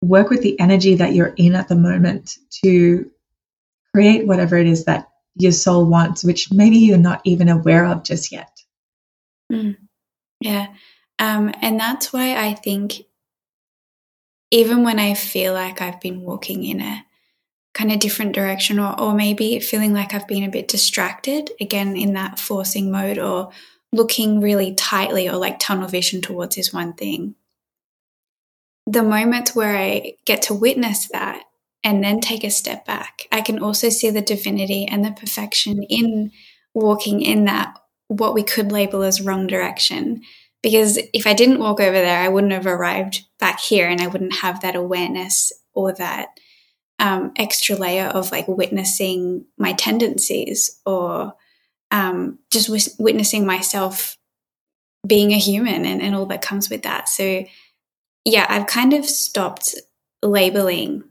work 0.00 0.30
with 0.30 0.42
the 0.42 0.60
energy 0.60 0.94
that 0.94 1.12
you're 1.12 1.34
in 1.36 1.56
at 1.56 1.66
the 1.66 1.74
moment 1.74 2.36
to 2.64 3.10
create 3.92 4.28
whatever 4.28 4.56
it 4.56 4.68
is 4.68 4.84
that 4.84 5.08
your 5.34 5.50
soul 5.50 5.84
wants, 5.86 6.22
which 6.22 6.52
maybe 6.52 6.76
you're 6.76 6.98
not 6.98 7.20
even 7.24 7.48
aware 7.48 7.84
of 7.84 8.04
just 8.04 8.30
yet. 8.30 8.60
Mm. 9.50 9.76
Yeah. 10.40 10.68
Um, 11.18 11.52
and 11.60 11.80
that's 11.80 12.12
why 12.12 12.36
I 12.36 12.54
think 12.54 13.02
even 14.52 14.84
when 14.84 15.00
I 15.00 15.14
feel 15.14 15.52
like 15.52 15.82
I've 15.82 16.00
been 16.00 16.20
walking 16.20 16.62
in 16.62 16.80
a 16.80 17.04
kind 17.74 17.90
of 17.90 18.00
different 18.00 18.34
direction, 18.34 18.78
or, 18.78 18.98
or 19.00 19.14
maybe 19.14 19.58
feeling 19.60 19.92
like 19.92 20.12
I've 20.14 20.28
been 20.28 20.44
a 20.44 20.50
bit 20.50 20.68
distracted, 20.68 21.50
again, 21.60 21.96
in 21.96 22.14
that 22.14 22.38
forcing 22.38 22.90
mode, 22.90 23.18
or 23.18 23.50
looking 23.92 24.40
really 24.40 24.74
tightly 24.74 25.28
or 25.28 25.36
like 25.36 25.58
tunnel 25.58 25.88
vision 25.88 26.20
towards 26.20 26.56
this 26.56 26.72
one 26.72 26.94
thing. 26.94 27.34
The 28.86 29.02
moments 29.02 29.54
where 29.54 29.76
I 29.76 30.14
get 30.24 30.42
to 30.42 30.54
witness 30.54 31.08
that 31.08 31.44
and 31.84 32.02
then 32.02 32.20
take 32.20 32.44
a 32.44 32.50
step 32.50 32.86
back. 32.86 33.26
I 33.30 33.40
can 33.40 33.58
also 33.58 33.88
see 33.88 34.10
the 34.10 34.22
divinity 34.22 34.86
and 34.86 35.04
the 35.04 35.12
perfection 35.12 35.82
in 35.82 36.30
walking 36.74 37.20
in 37.20 37.44
that 37.44 37.76
what 38.08 38.34
we 38.34 38.42
could 38.42 38.72
label 38.72 39.02
as 39.02 39.20
wrong 39.20 39.46
direction. 39.46 40.22
Because 40.62 40.98
if 41.12 41.26
I 41.26 41.34
didn't 41.34 41.58
walk 41.58 41.80
over 41.80 41.92
there, 41.92 42.20
I 42.20 42.28
wouldn't 42.28 42.52
have 42.52 42.66
arrived 42.66 43.24
back 43.38 43.60
here 43.60 43.88
and 43.88 44.00
I 44.00 44.06
wouldn't 44.06 44.36
have 44.36 44.60
that 44.60 44.76
awareness 44.76 45.52
or 45.74 45.92
that 45.94 46.28
um, 47.02 47.32
extra 47.36 47.76
layer 47.76 48.06
of 48.06 48.32
like 48.32 48.48
witnessing 48.48 49.44
my 49.58 49.74
tendencies 49.74 50.80
or 50.86 51.34
um, 51.90 52.38
just 52.50 52.68
w- 52.68 52.96
witnessing 52.98 53.44
myself 53.44 54.16
being 55.06 55.32
a 55.32 55.38
human 55.38 55.84
and, 55.84 56.00
and 56.00 56.14
all 56.14 56.26
that 56.26 56.40
comes 56.40 56.70
with 56.70 56.84
that. 56.84 57.08
So, 57.08 57.44
yeah, 58.24 58.46
I've 58.48 58.66
kind 58.66 58.94
of 58.94 59.04
stopped 59.04 59.74
labeling 60.22 61.04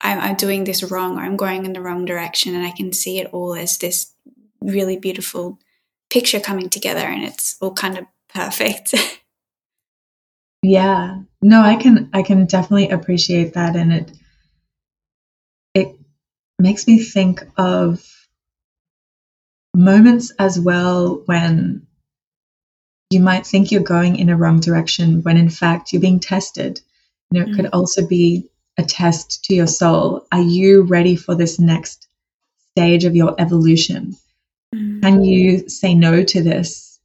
I'm, 0.00 0.20
I'm 0.20 0.36
doing 0.36 0.64
this 0.64 0.82
wrong 0.82 1.18
or 1.18 1.22
I'm 1.22 1.36
going 1.36 1.64
in 1.64 1.72
the 1.72 1.80
wrong 1.80 2.04
direction. 2.04 2.54
And 2.54 2.64
I 2.64 2.70
can 2.70 2.92
see 2.92 3.18
it 3.18 3.30
all 3.32 3.54
as 3.54 3.78
this 3.78 4.12
really 4.60 4.96
beautiful 4.96 5.58
picture 6.10 6.40
coming 6.40 6.68
together 6.70 7.00
and 7.00 7.24
it's 7.24 7.56
all 7.60 7.72
kind 7.72 7.98
of 7.98 8.06
perfect. 8.32 8.94
yeah. 10.62 11.18
No, 11.42 11.62
I 11.62 11.76
can 11.76 12.10
I 12.12 12.22
can 12.22 12.46
definitely 12.46 12.90
appreciate 12.90 13.54
that 13.54 13.76
and 13.76 13.92
it 13.92 14.10
it 14.10 14.18
makes 16.58 16.86
me 16.86 16.98
think 16.98 17.42
of 17.56 18.04
moments 19.74 20.32
as 20.38 20.58
well 20.58 21.22
when 21.26 21.86
you 23.10 23.20
might 23.20 23.46
think 23.46 23.70
you're 23.70 23.82
going 23.82 24.16
in 24.16 24.30
a 24.30 24.36
wrong 24.36 24.60
direction 24.60 25.22
when 25.22 25.36
in 25.36 25.50
fact 25.50 25.92
you're 25.92 26.02
being 26.02 26.20
tested. 26.20 26.80
You 27.30 27.38
know, 27.38 27.44
it 27.44 27.48
mm-hmm. 27.50 27.56
could 27.56 27.70
also 27.72 28.06
be 28.06 28.48
a 28.78 28.82
test 28.82 29.44
to 29.44 29.54
your 29.54 29.66
soul. 29.66 30.26
Are 30.32 30.42
you 30.42 30.82
ready 30.82 31.16
for 31.16 31.34
this 31.34 31.58
next 31.58 32.08
stage 32.72 33.04
of 33.04 33.14
your 33.14 33.34
evolution? 33.38 34.16
Mm-hmm. 34.74 35.00
Can 35.00 35.24
you 35.24 35.68
say 35.68 35.94
no 35.94 36.24
to 36.24 36.42
this, 36.42 36.98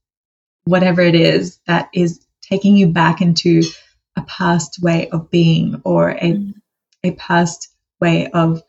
whatever 0.64 1.02
it 1.02 1.16
is 1.16 1.60
that 1.68 1.90
is 1.94 2.26
taking 2.42 2.76
you 2.76 2.88
back 2.88 3.22
into 3.22 3.64
a 4.16 4.22
past 4.24 4.82
way 4.82 5.10
of 5.10 5.30
being 5.30 5.82
or 5.84 6.10
a, 6.10 6.16
mm-hmm. 6.20 6.52
a 7.04 7.12
past 7.12 7.70
way 8.00 8.30
of 8.32 8.64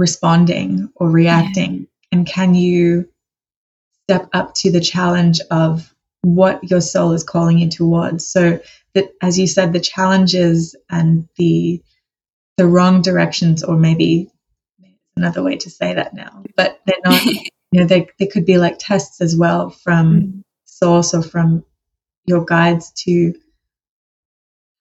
responding 0.00 0.90
or 0.96 1.08
reacting? 1.08 1.74
Yeah. 1.74 1.86
And 2.12 2.26
can 2.26 2.54
you 2.54 3.08
step 4.08 4.28
up 4.32 4.54
to 4.54 4.72
the 4.72 4.80
challenge 4.80 5.40
of 5.50 5.94
what 6.22 6.68
your 6.68 6.80
soul 6.80 7.12
is 7.12 7.22
calling 7.22 7.58
you 7.58 7.70
towards? 7.70 8.26
So 8.26 8.60
that, 8.94 9.12
as 9.22 9.38
you 9.38 9.46
said, 9.46 9.72
the 9.72 9.80
challenges 9.80 10.74
and 10.90 11.28
the 11.36 11.82
the 12.56 12.66
wrong 12.66 13.00
directions, 13.00 13.62
or 13.62 13.76
maybe 13.76 14.30
another 15.16 15.42
way 15.42 15.56
to 15.56 15.70
say 15.70 15.94
that 15.94 16.14
now, 16.14 16.42
but 16.56 16.80
they're 16.86 16.96
not. 17.04 17.24
you 17.72 17.80
know, 17.80 17.86
they 17.86 18.08
they 18.18 18.26
could 18.26 18.44
be 18.44 18.58
like 18.58 18.76
tests 18.78 19.20
as 19.20 19.36
well 19.36 19.70
from 19.70 20.20
mm. 20.20 20.42
source 20.64 21.14
or 21.14 21.22
from 21.22 21.64
your 22.26 22.44
guides 22.44 22.92
to 23.04 23.34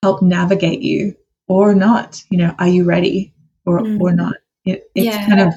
help 0.01 0.21
navigate 0.21 0.81
you 0.81 1.15
or 1.47 1.75
not. 1.75 2.23
You 2.29 2.39
know, 2.39 2.55
are 2.57 2.67
you 2.67 2.83
ready 2.83 3.33
or 3.65 3.81
mm. 3.81 3.99
or 3.99 4.11
not? 4.11 4.35
It, 4.71 4.91
it's 4.95 5.05
yeah. 5.05 5.25
kind 5.25 5.41
of 5.41 5.53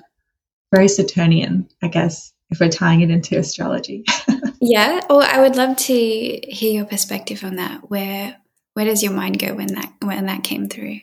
very 0.72 0.88
Saturnian, 0.88 1.68
I 1.82 1.88
guess, 1.88 2.32
if 2.50 2.60
we're 2.60 2.68
tying 2.68 3.02
it 3.02 3.10
into 3.10 3.38
astrology. 3.38 4.04
yeah, 4.60 5.00
or 5.10 5.22
I 5.22 5.40
would 5.40 5.56
love 5.56 5.76
to 5.76 5.94
hear 5.94 6.72
your 6.72 6.84
perspective 6.84 7.44
on 7.44 7.56
that. 7.56 7.90
Where 7.90 8.36
where 8.74 8.86
does 8.86 9.02
your 9.02 9.12
mind 9.12 9.38
go 9.38 9.54
when 9.54 9.74
that 9.74 9.92
when 10.00 10.26
that 10.26 10.44
came 10.44 10.68
through? 10.68 11.00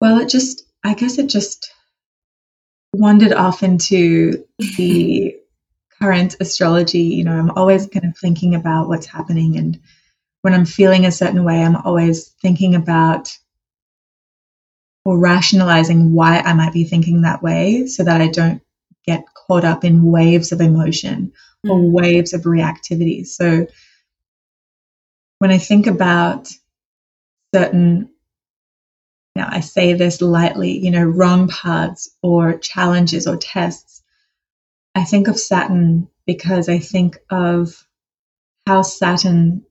Well, 0.00 0.18
it 0.18 0.28
just 0.28 0.64
I 0.84 0.94
guess 0.94 1.18
it 1.18 1.28
just 1.28 1.72
wandered 2.92 3.32
off 3.32 3.62
into 3.62 4.44
the 4.58 5.36
current 6.00 6.36
astrology. 6.40 7.00
You 7.00 7.24
know, 7.24 7.38
I'm 7.38 7.50
always 7.50 7.86
kind 7.86 8.04
of 8.06 8.16
thinking 8.18 8.54
about 8.54 8.88
what's 8.88 9.06
happening 9.06 9.56
and 9.56 9.80
when 10.44 10.52
I'm 10.52 10.66
feeling 10.66 11.06
a 11.06 11.10
certain 11.10 11.42
way, 11.42 11.62
I'm 11.62 11.74
always 11.74 12.28
thinking 12.42 12.74
about 12.74 13.34
or 15.04 15.18
rationalizing 15.18 16.12
why 16.12 16.38
I 16.38 16.54
might 16.54 16.72
be 16.72 16.84
thinking 16.84 17.22
that 17.22 17.42
way 17.42 17.86
so 17.86 18.04
that 18.04 18.20
I 18.20 18.28
don't 18.28 18.62
get 19.06 19.26
caught 19.34 19.64
up 19.64 19.84
in 19.84 20.10
waves 20.10 20.52
of 20.52 20.60
emotion 20.60 21.32
or 21.68 21.76
mm. 21.76 21.90
waves 21.90 22.32
of 22.32 22.42
reactivity. 22.42 23.26
So 23.26 23.66
when 25.38 25.50
I 25.50 25.58
think 25.58 25.86
about 25.86 26.50
certain 27.54 28.10
now 29.36 29.48
I 29.50 29.60
say 29.60 29.94
this 29.94 30.20
lightly, 30.20 30.78
you 30.78 30.90
know, 30.90 31.04
wrong 31.04 31.48
paths 31.48 32.08
or 32.22 32.56
challenges 32.58 33.26
or 33.26 33.36
tests, 33.36 34.02
I 34.94 35.04
think 35.04 35.28
of 35.28 35.38
Saturn 35.38 36.08
because 36.26 36.68
I 36.68 36.78
think 36.78 37.18
of 37.30 37.86
how 38.66 38.82
Saturn 38.82 39.64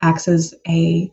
acts 0.00 0.26
as 0.26 0.54
a 0.66 1.12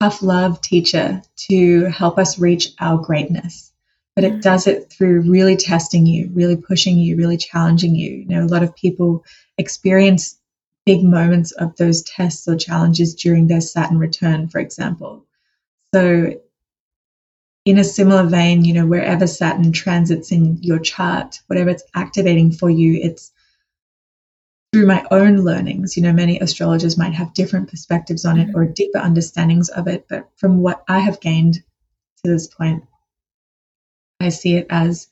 tough 0.00 0.22
love 0.22 0.60
teacher 0.60 1.22
to 1.36 1.84
help 1.86 2.18
us 2.18 2.38
reach 2.38 2.68
our 2.80 2.98
greatness. 2.98 3.72
But 4.14 4.24
it 4.24 4.32
mm. 4.34 4.42
does 4.42 4.66
it 4.66 4.90
through 4.90 5.22
really 5.22 5.56
testing 5.56 6.06
you, 6.06 6.30
really 6.32 6.56
pushing 6.56 6.98
you, 6.98 7.16
really 7.16 7.36
challenging 7.36 7.94
you. 7.94 8.10
You 8.10 8.28
know, 8.28 8.44
a 8.44 8.46
lot 8.46 8.62
of 8.62 8.74
people 8.74 9.24
experience 9.58 10.38
big 10.86 11.04
moments 11.04 11.52
of 11.52 11.76
those 11.76 12.02
tests 12.02 12.48
or 12.48 12.56
challenges 12.56 13.14
during 13.14 13.46
their 13.46 13.60
Saturn 13.60 13.98
return, 13.98 14.48
for 14.48 14.58
example. 14.58 15.24
So, 15.94 16.34
in 17.66 17.78
a 17.78 17.84
similar 17.84 18.24
vein, 18.24 18.64
you 18.64 18.72
know, 18.72 18.86
wherever 18.86 19.26
Saturn 19.26 19.70
transits 19.70 20.32
in 20.32 20.58
your 20.62 20.78
chart, 20.78 21.40
whatever 21.46 21.70
it's 21.70 21.84
activating 21.94 22.50
for 22.52 22.70
you, 22.70 22.98
it's 23.02 23.32
through 24.72 24.86
my 24.86 25.04
own 25.10 25.38
learnings. 25.38 25.96
You 25.96 26.02
know, 26.02 26.12
many 26.12 26.38
astrologers 26.38 26.96
might 26.96 27.14
have 27.14 27.34
different 27.34 27.68
perspectives 27.68 28.24
on 28.24 28.38
it 28.38 28.48
mm-hmm. 28.48 28.56
or 28.56 28.66
deeper 28.66 28.98
understandings 28.98 29.68
of 29.68 29.88
it, 29.88 30.06
but 30.08 30.28
from 30.36 30.58
what 30.58 30.84
I 30.88 31.00
have 31.00 31.20
gained 31.20 31.54
to 31.54 32.30
this 32.30 32.46
point, 32.46 32.84
I 34.20 34.28
see 34.28 34.56
it 34.56 34.66
as 34.70 35.08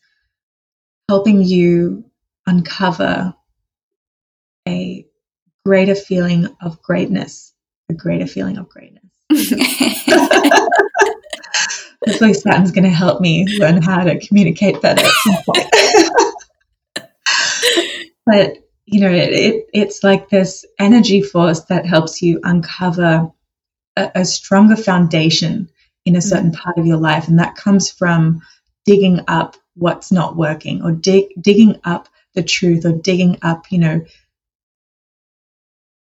helping 1.09 1.43
you 1.43 2.05
uncover 2.47 3.35
a 4.69 5.07
greater 5.65 5.95
feeling 5.95 6.47
of 6.61 6.81
greatness, 6.83 7.55
a 7.91 7.95
greater 7.95 8.27
feeling 8.27 8.59
of 8.59 8.69
greatness. 8.69 9.05
Hopefully, 12.07 12.35
Saturn's 12.35 12.71
going 12.71 12.85
to 12.85 12.91
help 12.91 13.21
me 13.21 13.47
learn 13.59 13.83
how 13.83 14.05
to 14.05 14.19
communicate 14.27 14.81
better 14.81 15.05
at 15.05 15.13
some 15.25 15.37
point. 15.47 15.67
but 18.27 18.68
you 18.91 19.01
know, 19.01 19.11
it, 19.11 19.33
it, 19.33 19.67
it's 19.73 20.03
like 20.03 20.29
this 20.29 20.65
energy 20.79 21.21
force 21.21 21.61
that 21.65 21.87
helps 21.87 22.23
you 22.23 22.41
uncover 22.43 23.31
a, 23.97 24.11
a 24.15 24.25
stronger 24.25 24.77
foundation 24.77 25.69
in 26.05 26.17
a 26.17 26.23
certain 26.23 26.51
mm-hmm. 26.51 26.63
part 26.63 26.79
of 26.79 26.87
your 26.87 26.97
life, 26.97 27.29
and 27.29 27.39
that 27.39 27.57
comes 27.57 27.91
from 27.91 28.41
digging 28.87 29.21
up 29.29 29.57
what's 29.75 30.11
not 30.11 30.37
working, 30.37 30.83
or 30.83 30.93
dig, 30.93 31.27
digging 31.41 31.79
up 31.85 32.09
the 32.35 32.43
truth, 32.43 32.85
or 32.85 32.93
digging 32.93 33.39
up, 33.43 33.71
you 33.71 33.79
know, 33.79 34.05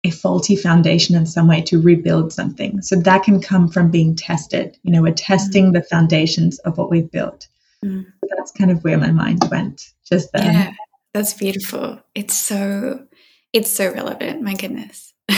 a 0.04 0.10
faulty 0.10 0.54
foundation 0.54 1.16
in 1.16 1.26
some 1.26 1.48
way 1.48 1.62
to 1.62 1.80
rebuild 1.80 2.32
something. 2.32 2.82
So 2.82 2.96
that 2.96 3.24
can 3.24 3.40
come 3.40 3.68
from 3.68 3.90
being 3.90 4.14
tested. 4.14 4.76
You 4.82 4.92
know, 4.92 5.02
we're 5.02 5.14
testing 5.14 5.70
mm. 5.70 5.72
the 5.72 5.82
foundations 5.82 6.58
of 6.60 6.78
what 6.78 6.90
we've 6.90 7.10
built. 7.10 7.48
Mm. 7.84 8.04
So 8.04 8.28
that's 8.36 8.52
kind 8.52 8.70
of 8.70 8.84
where 8.84 8.98
my 8.98 9.10
mind 9.10 9.42
went 9.50 9.92
just 10.08 10.30
then. 10.32 10.52
Yeah, 10.52 10.72
that's 11.16 11.32
beautiful. 11.32 11.98
It's 12.14 12.34
so 12.34 13.06
it's 13.52 13.70
so 13.70 13.90
relevant. 13.90 14.42
My 14.42 14.54
goodness. 14.54 15.14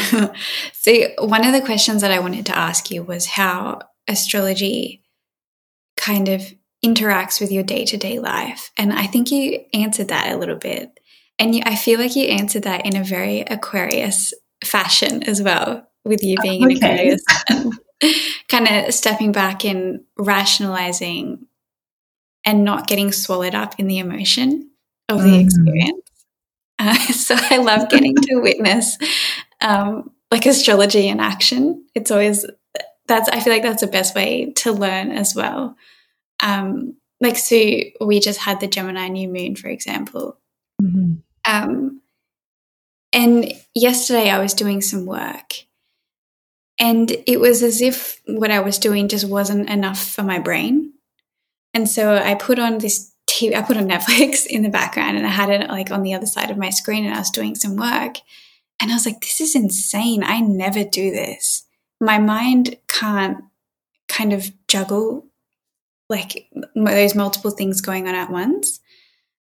so 0.72 0.92
one 1.20 1.46
of 1.46 1.52
the 1.52 1.62
questions 1.64 2.02
that 2.02 2.10
I 2.10 2.18
wanted 2.18 2.46
to 2.46 2.56
ask 2.56 2.90
you 2.90 3.04
was 3.04 3.26
how 3.26 3.80
astrology 4.08 5.04
kind 5.96 6.28
of 6.28 6.42
interacts 6.84 7.40
with 7.40 7.52
your 7.52 7.62
day-to-day 7.62 8.18
life. 8.18 8.72
And 8.76 8.92
I 8.92 9.06
think 9.06 9.30
you 9.30 9.60
answered 9.72 10.08
that 10.08 10.32
a 10.32 10.36
little 10.36 10.56
bit. 10.56 10.98
And 11.38 11.54
you, 11.54 11.62
I 11.64 11.76
feel 11.76 12.00
like 12.00 12.16
you 12.16 12.24
answered 12.24 12.64
that 12.64 12.84
in 12.84 12.96
a 12.96 13.04
very 13.04 13.40
Aquarius 13.42 14.34
fashion 14.64 15.22
as 15.22 15.40
well, 15.40 15.88
with 16.04 16.24
you 16.24 16.36
being 16.42 16.64
okay. 16.64 16.72
an 16.72 16.76
Aquarius. 16.76 17.78
kind 18.48 18.68
of 18.68 18.92
stepping 18.94 19.30
back 19.30 19.64
and 19.64 20.00
rationalizing 20.16 21.46
and 22.44 22.64
not 22.64 22.88
getting 22.88 23.12
swallowed 23.12 23.54
up 23.54 23.78
in 23.78 23.86
the 23.86 23.98
emotion 23.98 24.68
of 25.08 25.22
the 25.22 25.30
mm. 25.30 25.44
experience. 25.44 26.02
Uh, 26.80 26.94
so 26.94 27.34
I 27.36 27.56
love 27.56 27.88
getting 27.88 28.14
to 28.14 28.36
witness 28.40 28.96
um, 29.60 30.12
like 30.30 30.46
astrology 30.46 31.08
in 31.08 31.18
action. 31.18 31.84
It's 31.92 32.12
always 32.12 32.46
that's 33.08 33.28
I 33.28 33.40
feel 33.40 33.52
like 33.52 33.64
that's 33.64 33.80
the 33.80 33.88
best 33.88 34.14
way 34.14 34.52
to 34.58 34.70
learn 34.70 35.10
as 35.10 35.34
well. 35.34 35.76
Um, 36.38 36.94
like 37.20 37.36
so, 37.36 37.56
we 38.00 38.20
just 38.20 38.38
had 38.38 38.60
the 38.60 38.68
Gemini 38.68 39.08
new 39.08 39.28
moon, 39.28 39.56
for 39.56 39.66
example. 39.66 40.38
Mm-hmm. 40.80 41.14
Um, 41.44 42.00
and 43.12 43.52
yesterday 43.74 44.30
I 44.30 44.38
was 44.38 44.54
doing 44.54 44.80
some 44.80 45.04
work 45.04 45.54
and 46.78 47.10
it 47.26 47.40
was 47.40 47.62
as 47.62 47.80
if 47.80 48.20
what 48.26 48.50
I 48.50 48.60
was 48.60 48.78
doing 48.78 49.08
just 49.08 49.28
wasn't 49.28 49.68
enough 49.68 50.00
for 50.00 50.22
my 50.22 50.38
brain. 50.38 50.92
And 51.74 51.88
so 51.88 52.14
I 52.14 52.34
put 52.34 52.58
on 52.58 52.78
this 52.78 53.12
TV, 53.38 53.54
I 53.54 53.62
put 53.62 53.76
on 53.76 53.88
Netflix 53.88 54.46
in 54.50 54.62
the 54.62 54.68
background 54.68 55.16
and 55.16 55.26
I 55.26 55.30
had 55.30 55.50
it 55.50 55.68
like 55.68 55.90
on 55.90 56.02
the 56.02 56.14
other 56.14 56.26
side 56.26 56.50
of 56.50 56.58
my 56.58 56.70
screen 56.70 57.04
and 57.04 57.14
I 57.14 57.18
was 57.18 57.30
doing 57.30 57.54
some 57.54 57.76
work. 57.76 58.16
And 58.80 58.90
I 58.90 58.94
was 58.94 59.06
like, 59.06 59.20
this 59.20 59.40
is 59.40 59.54
insane. 59.54 60.22
I 60.22 60.40
never 60.40 60.84
do 60.84 61.10
this. 61.10 61.64
My 62.00 62.18
mind 62.18 62.76
can't 62.86 63.44
kind 64.08 64.32
of 64.32 64.50
juggle 64.68 65.26
like 66.08 66.48
those 66.74 67.14
multiple 67.14 67.50
things 67.50 67.80
going 67.80 68.08
on 68.08 68.14
at 68.14 68.30
once. 68.30 68.80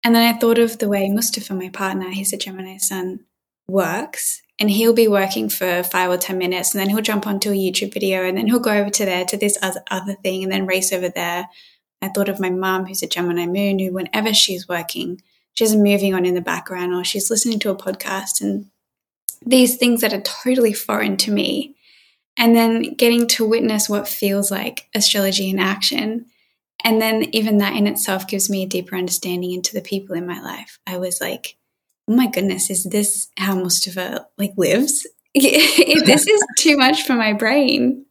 And 0.04 0.16
then 0.16 0.34
I 0.34 0.38
thought 0.38 0.58
of 0.58 0.80
the 0.80 0.90
way 0.90 1.10
Mustafa, 1.10 1.54
my 1.54 1.70
partner, 1.70 2.10
he's 2.10 2.34
a 2.34 2.38
Gemini 2.38 2.78
sun, 2.78 3.22
works 3.70 4.42
and 4.60 4.70
he'll 4.70 4.94
be 4.94 5.08
working 5.08 5.48
for 5.48 5.84
five 5.84 6.10
or 6.10 6.18
10 6.18 6.38
minutes 6.38 6.74
and 6.74 6.82
then 6.82 6.90
he'll 6.90 7.02
jump 7.02 7.26
onto 7.26 7.52
a 7.52 7.54
YouTube 7.54 7.94
video 7.94 8.24
and 8.24 8.38
then 8.38 8.48
he'll 8.48 8.60
go 8.60 8.74
over 8.74 8.90
to 8.90 9.06
there 9.06 9.24
to 9.26 9.38
this 9.38 9.58
other 9.62 10.16
thing 10.16 10.44
and 10.44 10.52
then 10.52 10.66
race 10.66 10.92
over 10.92 11.10
there. 11.10 11.48
I 12.02 12.10
thought 12.10 12.30
of 12.30 12.40
my 12.40 12.50
mom, 12.50 12.86
who's 12.86 13.04
a 13.04 13.08
Gemini 13.08 13.46
moon, 13.46 13.80
who 13.80 13.92
whenever 13.92 14.34
she's 14.34 14.68
working, 14.68 15.22
she's 15.54 15.76
moving 15.76 16.14
on 16.14 16.26
in 16.26 16.36
the 16.36 16.42
background 16.42 16.94
or 16.94 17.04
she's 17.04 17.30
listening 17.30 17.60
to 17.60 17.70
a 17.70 17.76
podcast 17.76 18.42
and 18.42 18.68
these 19.46 19.78
things 19.78 20.02
that 20.02 20.14
are 20.14 20.22
totally 20.22 20.74
foreign 20.74 21.18
to 21.18 21.32
me. 21.32 21.76
And 22.38 22.56
then 22.56 22.94
getting 22.94 23.28
to 23.30 23.48
witness 23.48 23.90
what 23.90 24.08
feels 24.08 24.50
like 24.50 24.88
astrology 24.96 25.50
in 25.50 25.60
action. 25.60 26.26
And 26.86 27.02
then 27.02 27.24
even 27.34 27.58
that 27.58 27.76
in 27.76 27.86
itself 27.86 28.28
gives 28.28 28.50
me 28.50 28.64
a 28.64 28.68
deeper 28.68 28.96
understanding 28.96 29.52
into 29.52 29.74
the 29.74 29.82
people 29.82 30.16
in 30.16 30.26
my 30.26 30.40
life. 30.42 30.80
I 30.88 30.98
was 30.98 31.20
like, 31.20 31.58
oh 32.08 32.16
my 32.16 32.28
goodness, 32.28 32.70
is 32.70 32.86
this 32.86 33.28
how 33.38 33.56
Mustafa 33.56 34.28
like 34.38 34.54
lives? 34.56 35.06
this 35.36 36.28
is 36.28 36.42
too 36.58 36.78
much 36.78 37.04
for 37.04 37.14
my 37.14 37.34
brain. 37.34 38.06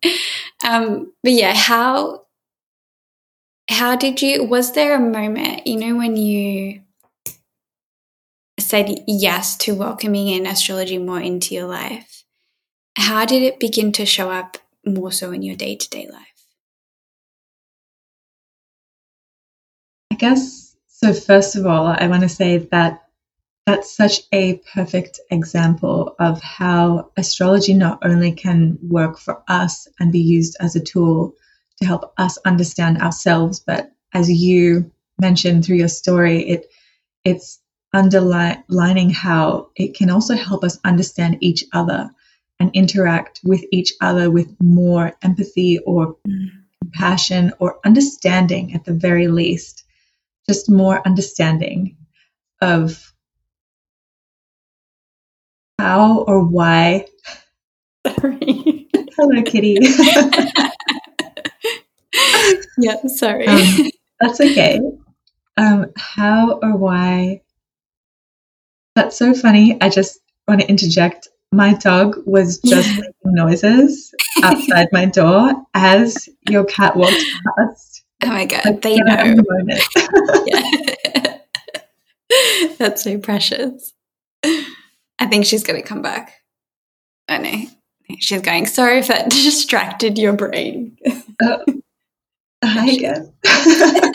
Um, 0.65 1.13
but 1.23 1.33
yeah, 1.33 1.55
how 1.55 2.27
how 3.69 3.97
did 3.97 4.23
you 4.23 4.45
was 4.45 4.73
there 4.73 4.97
a 4.97 5.01
moment, 5.01 5.67
you 5.67 5.77
know, 5.77 5.97
when 5.97 6.17
you 6.17 6.81
said 8.59 9.05
yes 9.07 9.57
to 9.59 9.75
welcoming 9.75 10.29
in 10.29 10.47
astrology 10.47 10.99
more 10.99 11.21
into 11.21 11.55
your 11.55 11.67
life? 11.67 12.25
How 12.97 13.25
did 13.25 13.43
it 13.43 13.61
begin 13.61 13.93
to 13.93 14.07
show 14.07 14.31
up 14.31 14.59
more 14.85 15.13
so 15.13 15.33
in 15.33 15.43
your 15.43 15.57
day 15.57 15.77
to 15.77 15.91
day 15.91 16.09
life? 16.11 16.25
I 20.11 20.17
guess 20.17 20.75
so. 20.89 21.13
First 21.13 21.55
of 21.55 21.67
all, 21.67 21.87
I 21.87 22.09
want 22.09 22.23
to 22.23 22.29
say 22.29 22.59
that 22.59 23.05
that's 23.67 23.95
such 23.95 24.23
a 24.33 24.61
perfect 24.75 25.21
example 25.31 26.17
of 26.19 26.41
how 26.41 27.13
astrology 27.19 27.75
not 27.75 27.99
only 28.03 28.33
can 28.33 28.79
work 28.83 29.19
for 29.19 29.43
us 29.47 29.87
and 30.01 30.11
be 30.11 30.21
used 30.21 30.57
as 30.59 30.75
a 30.75 30.81
tool 30.81 31.35
to 31.81 31.87
help 31.87 32.13
us 32.19 32.39
understand 32.45 33.01
ourselves, 33.01 33.61
but 33.61 33.93
as 34.13 34.31
you 34.31 34.91
mentioned 35.21 35.65
through 35.65 35.77
your 35.77 35.89
story, 35.89 36.49
it 36.49 36.67
it's 37.25 37.61
underlining 37.93 39.11
how 39.11 39.69
it 39.77 39.95
can 39.95 40.11
also 40.11 40.35
help 40.35 40.63
us 40.63 40.79
understand 40.85 41.39
each 41.41 41.65
other 41.73 42.11
and 42.61 42.71
interact 42.75 43.41
with 43.45 43.65
each 43.73 43.93
other 44.01 44.31
with 44.31 44.55
more 44.61 45.13
empathy 45.23 45.79
or 45.81 46.17
mm. 46.27 46.49
compassion 46.83 47.53
or 47.59 47.79
understanding 47.85 48.75
at 48.75 48.85
the 48.85 48.93
very 48.93 49.29
least, 49.29 49.85
just 50.49 50.71
more 50.71 51.07
understanding 51.07 51.97
of 52.61 53.13
how 55.79 56.25
or 56.25 56.45
why. 56.45 57.07
Sorry. 58.21 58.89
Hello, 59.17 59.43
Kitty. 59.43 59.79
yeah, 62.79 62.97
sorry. 63.07 63.47
Um, 63.47 63.91
that's 64.21 64.41
okay. 64.41 64.81
Um, 65.57 65.93
how 65.97 66.59
or 66.63 66.77
why? 66.77 67.43
That's 68.95 69.17
so 69.17 69.35
funny. 69.35 69.81
I 69.81 69.89
just 69.89 70.21
want 70.47 70.61
to 70.61 70.69
interject. 70.69 71.29
My 71.53 71.75
dog 71.75 72.17
was 72.27 72.59
just 72.59 72.89
making 72.97 73.13
noises 73.25 74.15
outside 74.43 74.89
my 74.93 75.07
door 75.07 75.53
as 75.75 76.29
your 76.49 76.65
cat 76.65 76.97
walked 76.97 77.25
past. 77.57 78.05
Oh 78.25 78.29
my 78.29 78.45
god, 78.47 78.65
like, 78.65 78.83
they 78.83 78.97
know. 78.97 79.37
yeah. 80.47 81.39
That's 82.79 83.03
so 83.03 83.19
precious. 83.19 83.95
I 84.45 85.27
think 85.27 85.47
she's 85.47 85.65
going 85.65 85.81
to 85.81 85.87
come 85.87 86.03
back. 86.03 86.35
I 87.29 87.39
know. 87.39 88.17
She's 88.19 88.41
going, 88.41 88.67
sorry 88.67 88.99
if 88.99 89.09
that 89.09 89.31
distracted 89.31 90.19
your 90.19 90.33
brain. 90.33 90.97
Oh, 91.43 91.63
hi 92.65 92.91
again. 92.91 93.33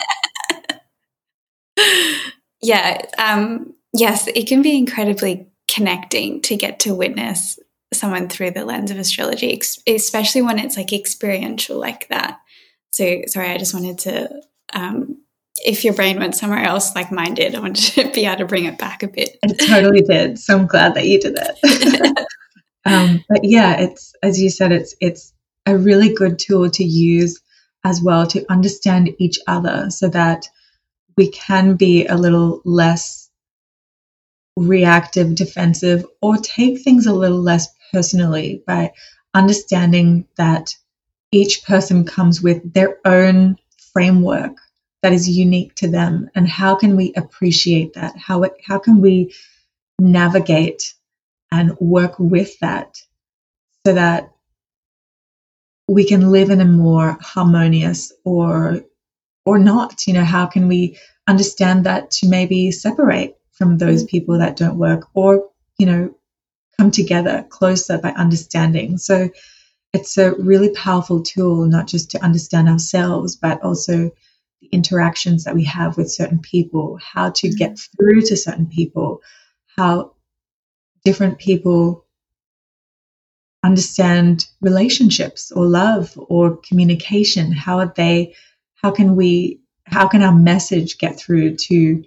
yeah. 2.62 3.02
Um, 3.18 3.74
yes, 3.92 4.28
it 4.28 4.46
can 4.46 4.62
be 4.62 4.76
incredibly 4.76 5.48
connecting 5.68 6.42
to 6.42 6.56
get 6.56 6.80
to 6.80 6.94
witness 6.94 7.58
someone 7.92 8.28
through 8.28 8.50
the 8.50 8.64
lens 8.64 8.90
of 8.90 8.98
astrology, 8.98 9.60
especially 9.86 10.42
when 10.42 10.58
it's 10.58 10.76
like 10.76 10.92
experiential 10.92 11.78
like 11.78 12.08
that. 12.08 12.38
So, 12.92 13.22
sorry, 13.26 13.50
I 13.50 13.58
just 13.58 13.74
wanted 13.74 13.98
to, 14.00 14.42
um, 14.72 15.20
if 15.64 15.84
your 15.84 15.94
brain 15.94 16.18
went 16.18 16.34
somewhere 16.34 16.64
else 16.64 16.94
like 16.94 17.12
mine 17.12 17.34
did, 17.34 17.54
I 17.54 17.60
wanted 17.60 17.92
to 17.94 18.10
be 18.14 18.26
able 18.26 18.38
to 18.38 18.44
bring 18.44 18.64
it 18.64 18.78
back 18.78 19.02
a 19.02 19.08
bit. 19.08 19.38
It 19.42 19.66
totally 19.66 20.02
did. 20.02 20.38
So 20.38 20.56
I'm 20.56 20.66
glad 20.66 20.94
that 20.94 21.06
you 21.06 21.20
did 21.20 21.38
it. 21.40 22.26
um, 22.84 23.24
but 23.28 23.40
yeah, 23.44 23.80
it's 23.80 24.12
as 24.22 24.40
you 24.40 24.50
said, 24.50 24.72
it's 24.72 24.94
it's 25.00 25.32
a 25.66 25.76
really 25.76 26.12
good 26.12 26.38
tool 26.38 26.70
to 26.70 26.84
use 26.84 27.40
as 27.84 28.02
well 28.02 28.26
to 28.26 28.50
understand 28.50 29.14
each 29.18 29.38
other, 29.46 29.90
so 29.90 30.08
that 30.08 30.48
we 31.16 31.28
can 31.30 31.76
be 31.76 32.06
a 32.06 32.16
little 32.16 32.60
less 32.64 33.30
reactive, 34.56 35.34
defensive, 35.34 36.04
or 36.22 36.36
take 36.36 36.80
things 36.80 37.06
a 37.06 37.12
little 37.12 37.40
less 37.40 37.68
personally 37.92 38.62
by 38.66 38.92
understanding 39.34 40.26
that 40.36 40.74
each 41.32 41.64
person 41.64 42.04
comes 42.04 42.40
with 42.40 42.72
their 42.72 42.98
own 43.04 43.56
framework 43.92 44.56
that 45.02 45.12
is 45.12 45.28
unique 45.28 45.74
to 45.74 45.90
them. 45.90 46.30
And 46.34 46.48
how 46.48 46.74
can 46.76 46.96
we 46.96 47.12
appreciate 47.14 47.94
that? 47.94 48.16
How 48.16 48.44
how 48.66 48.78
can 48.78 49.00
we 49.00 49.34
navigate 50.00 50.94
and 51.52 51.76
work 51.78 52.18
with 52.18 52.58
that 52.60 53.02
so 53.86 53.94
that 53.94 54.33
we 55.88 56.06
can 56.06 56.30
live 56.30 56.50
in 56.50 56.60
a 56.60 56.64
more 56.64 57.18
harmonious 57.20 58.12
or 58.24 58.80
or 59.44 59.58
not 59.58 60.06
you 60.06 60.14
know 60.14 60.24
how 60.24 60.46
can 60.46 60.68
we 60.68 60.98
understand 61.26 61.84
that 61.84 62.10
to 62.10 62.28
maybe 62.28 62.70
separate 62.70 63.36
from 63.52 63.78
those 63.78 64.04
mm. 64.04 64.08
people 64.08 64.38
that 64.38 64.56
don't 64.56 64.78
work 64.78 65.06
or 65.14 65.48
you 65.78 65.86
know 65.86 66.14
come 66.78 66.90
together 66.90 67.46
closer 67.50 67.98
by 67.98 68.10
understanding 68.10 68.98
so 68.98 69.28
it's 69.92 70.18
a 70.18 70.34
really 70.34 70.70
powerful 70.70 71.22
tool 71.22 71.66
not 71.66 71.86
just 71.86 72.10
to 72.10 72.22
understand 72.24 72.68
ourselves 72.68 73.36
but 73.36 73.62
also 73.62 74.10
the 74.60 74.68
interactions 74.72 75.44
that 75.44 75.54
we 75.54 75.64
have 75.64 75.96
with 75.96 76.10
certain 76.10 76.38
people 76.38 76.98
how 77.02 77.30
to 77.30 77.48
get 77.50 77.72
mm. 77.72 77.88
through 77.96 78.22
to 78.22 78.36
certain 78.36 78.66
people 78.66 79.20
how 79.76 80.12
different 81.04 81.38
people 81.38 82.03
understand 83.64 84.46
relationships 84.60 85.50
or 85.50 85.64
love 85.64 86.12
or 86.28 86.58
communication. 86.58 87.50
How 87.50 87.78
are 87.78 87.92
they 87.96 88.34
how 88.74 88.90
can 88.90 89.16
we 89.16 89.60
how 89.86 90.06
can 90.06 90.22
our 90.22 90.34
message 90.34 90.98
get 90.98 91.18
through 91.18 91.56
to 91.56 92.04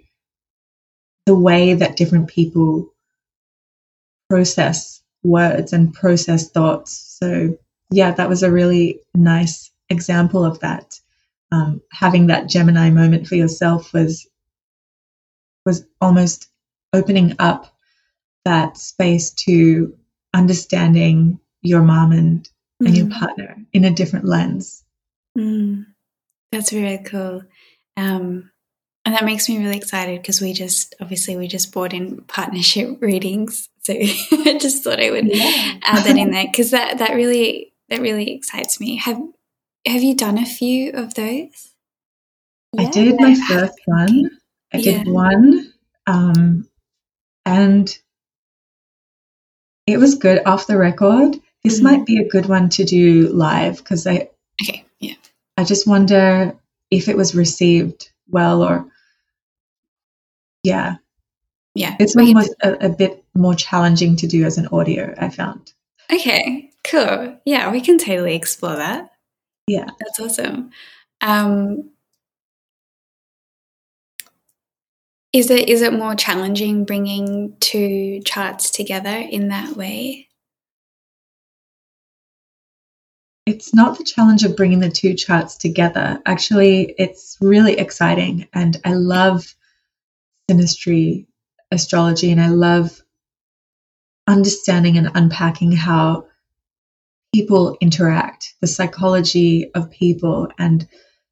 the 1.26 1.34
way 1.34 1.74
that 1.74 1.96
different 1.96 2.28
people 2.28 2.94
process 4.30 5.02
words 5.24 5.72
and 5.72 5.92
process 5.92 6.48
thoughts? 6.50 7.18
So 7.20 7.58
yeah 7.90 8.12
that 8.12 8.28
was 8.28 8.42
a 8.44 8.52
really 8.52 9.00
nice 9.14 9.70
example 9.90 10.44
of 10.44 10.60
that. 10.60 11.00
Um, 11.50 11.80
having 11.90 12.28
that 12.28 12.48
gemini 12.48 12.90
moment 12.90 13.26
for 13.26 13.34
yourself 13.34 13.92
was 13.92 14.28
was 15.66 15.84
almost 16.00 16.48
opening 16.92 17.34
up 17.40 17.74
that 18.44 18.76
space 18.76 19.30
to 19.30 19.94
understanding 20.32 21.40
your 21.62 21.82
mom 21.82 22.12
and, 22.12 22.48
mm. 22.82 22.86
and 22.86 22.96
your 22.96 23.06
mm. 23.06 23.18
partner 23.18 23.56
in 23.72 23.84
a 23.84 23.90
different 23.90 24.24
lens. 24.24 24.84
Mm. 25.36 25.86
That's 26.52 26.72
really 26.72 26.98
cool. 26.98 27.42
Um, 27.96 28.50
and 29.04 29.14
that 29.14 29.24
makes 29.24 29.48
me 29.48 29.58
really 29.58 29.76
excited 29.76 30.20
because 30.20 30.40
we 30.40 30.52
just 30.52 30.94
obviously 31.00 31.36
we 31.36 31.48
just 31.48 31.72
bought 31.72 31.92
in 31.92 32.22
partnership 32.22 32.98
readings. 33.00 33.68
So 33.82 33.94
I 33.98 34.58
just 34.60 34.84
thought 34.84 35.00
I 35.00 35.10
would 35.10 35.34
yeah. 35.34 35.78
add 35.82 36.04
that 36.04 36.16
in 36.16 36.30
there 36.30 36.46
because 36.46 36.72
that, 36.72 36.98
that 36.98 37.14
really 37.14 37.72
that 37.88 38.00
really 38.00 38.34
excites 38.34 38.80
me. 38.80 38.96
Have 38.96 39.20
have 39.86 40.02
you 40.02 40.14
done 40.14 40.38
a 40.38 40.44
few 40.44 40.92
of 40.92 41.14
those? 41.14 41.74
I 42.76 42.82
yeah. 42.82 42.90
did 42.90 43.20
my 43.20 43.34
first 43.34 43.78
one. 43.86 44.30
I 44.72 44.78
yeah. 44.78 44.98
did 44.98 45.08
one. 45.08 45.72
Um, 46.06 46.68
and 47.46 47.98
it 49.86 49.96
was 49.96 50.16
good 50.16 50.42
off 50.44 50.66
the 50.66 50.76
record. 50.76 51.36
This 51.68 51.80
mm-hmm. 51.80 51.98
might 51.98 52.06
be 52.06 52.18
a 52.18 52.28
good 52.28 52.46
one 52.46 52.68
to 52.70 52.84
do 52.84 53.28
live 53.28 53.78
because 53.78 54.06
I 54.06 54.30
okay 54.62 54.84
yeah 55.00 55.14
I 55.56 55.64
just 55.64 55.86
wonder 55.86 56.56
if 56.90 57.08
it 57.08 57.16
was 57.16 57.34
received 57.34 58.10
well 58.28 58.62
or 58.62 58.86
yeah 60.64 60.96
yeah 61.74 61.96
it's 62.00 62.16
was 62.16 62.54
a, 62.62 62.86
a 62.86 62.88
bit 62.88 63.24
more 63.34 63.54
challenging 63.54 64.16
to 64.16 64.26
do 64.26 64.44
as 64.44 64.58
an 64.58 64.68
audio. 64.68 65.14
I 65.18 65.28
found. 65.30 65.72
Okay, 66.12 66.70
cool. 66.84 67.38
Yeah, 67.44 67.70
we 67.70 67.80
can 67.80 67.98
totally 67.98 68.34
explore 68.34 68.76
that. 68.76 69.10
Yeah, 69.66 69.88
that's 70.00 70.20
awesome. 70.20 70.70
Um, 71.20 71.90
Is 75.32 75.50
it 75.50 75.68
is 75.68 75.82
it 75.82 75.92
more 75.92 76.14
challenging 76.14 76.84
bringing 76.84 77.54
two 77.60 78.20
charts 78.24 78.70
together 78.70 79.10
in 79.10 79.48
that 79.48 79.76
way? 79.76 80.27
It's 83.48 83.72
not 83.72 83.96
the 83.96 84.04
challenge 84.04 84.44
of 84.44 84.56
bringing 84.56 84.80
the 84.80 84.90
two 84.90 85.14
charts 85.14 85.56
together. 85.56 86.20
Actually, 86.26 86.94
it's 86.98 87.38
really 87.40 87.78
exciting, 87.78 88.46
and 88.52 88.76
I 88.84 88.92
love 88.92 89.54
synastry 90.50 91.24
astrology, 91.70 92.30
and 92.30 92.42
I 92.42 92.48
love 92.48 93.02
understanding 94.26 94.98
and 94.98 95.10
unpacking 95.14 95.72
how 95.72 96.26
people 97.34 97.78
interact, 97.80 98.52
the 98.60 98.66
psychology 98.66 99.70
of 99.74 99.90
people, 99.90 100.48
and 100.58 100.86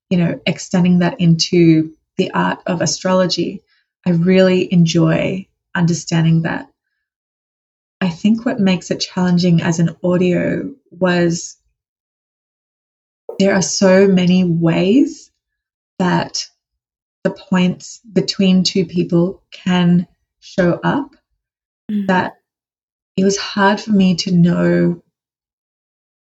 you 0.08 0.16
know, 0.16 0.40
extending 0.46 1.00
that 1.00 1.20
into 1.20 1.94
the 2.16 2.30
art 2.30 2.60
of 2.64 2.80
astrology. 2.80 3.62
I 4.06 4.12
really 4.12 4.72
enjoy 4.72 5.48
understanding 5.74 6.42
that. 6.42 6.72
I 8.00 8.08
think 8.08 8.46
what 8.46 8.58
makes 8.58 8.90
it 8.90 9.00
challenging 9.00 9.60
as 9.60 9.80
an 9.80 9.94
audio 10.02 10.74
was 10.90 11.58
there 13.38 13.54
are 13.54 13.62
so 13.62 14.08
many 14.08 14.44
ways 14.44 15.30
that 15.98 16.46
the 17.24 17.30
points 17.30 18.00
between 18.12 18.62
two 18.62 18.86
people 18.86 19.42
can 19.50 20.06
show 20.40 20.78
up 20.84 21.14
mm. 21.90 22.06
that 22.06 22.34
it 23.16 23.24
was 23.24 23.36
hard 23.36 23.80
for 23.80 23.92
me 23.92 24.14
to 24.14 24.32
know 24.32 25.02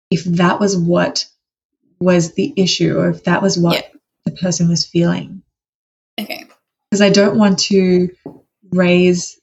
if 0.09 0.23
that 0.25 0.59
was 0.59 0.77
what 0.77 1.25
was 1.99 2.33
the 2.33 2.53
issue 2.57 2.97
or 2.97 3.09
if 3.09 3.23
that 3.25 3.41
was 3.41 3.57
what 3.57 3.75
yeah. 3.75 3.99
the 4.25 4.31
person 4.31 4.67
was 4.67 4.85
feeling. 4.85 5.43
Okay 6.19 6.45
because 6.91 7.01
I 7.01 7.09
don't 7.09 7.37
want 7.37 7.59
to 7.59 8.09
raise 8.71 9.39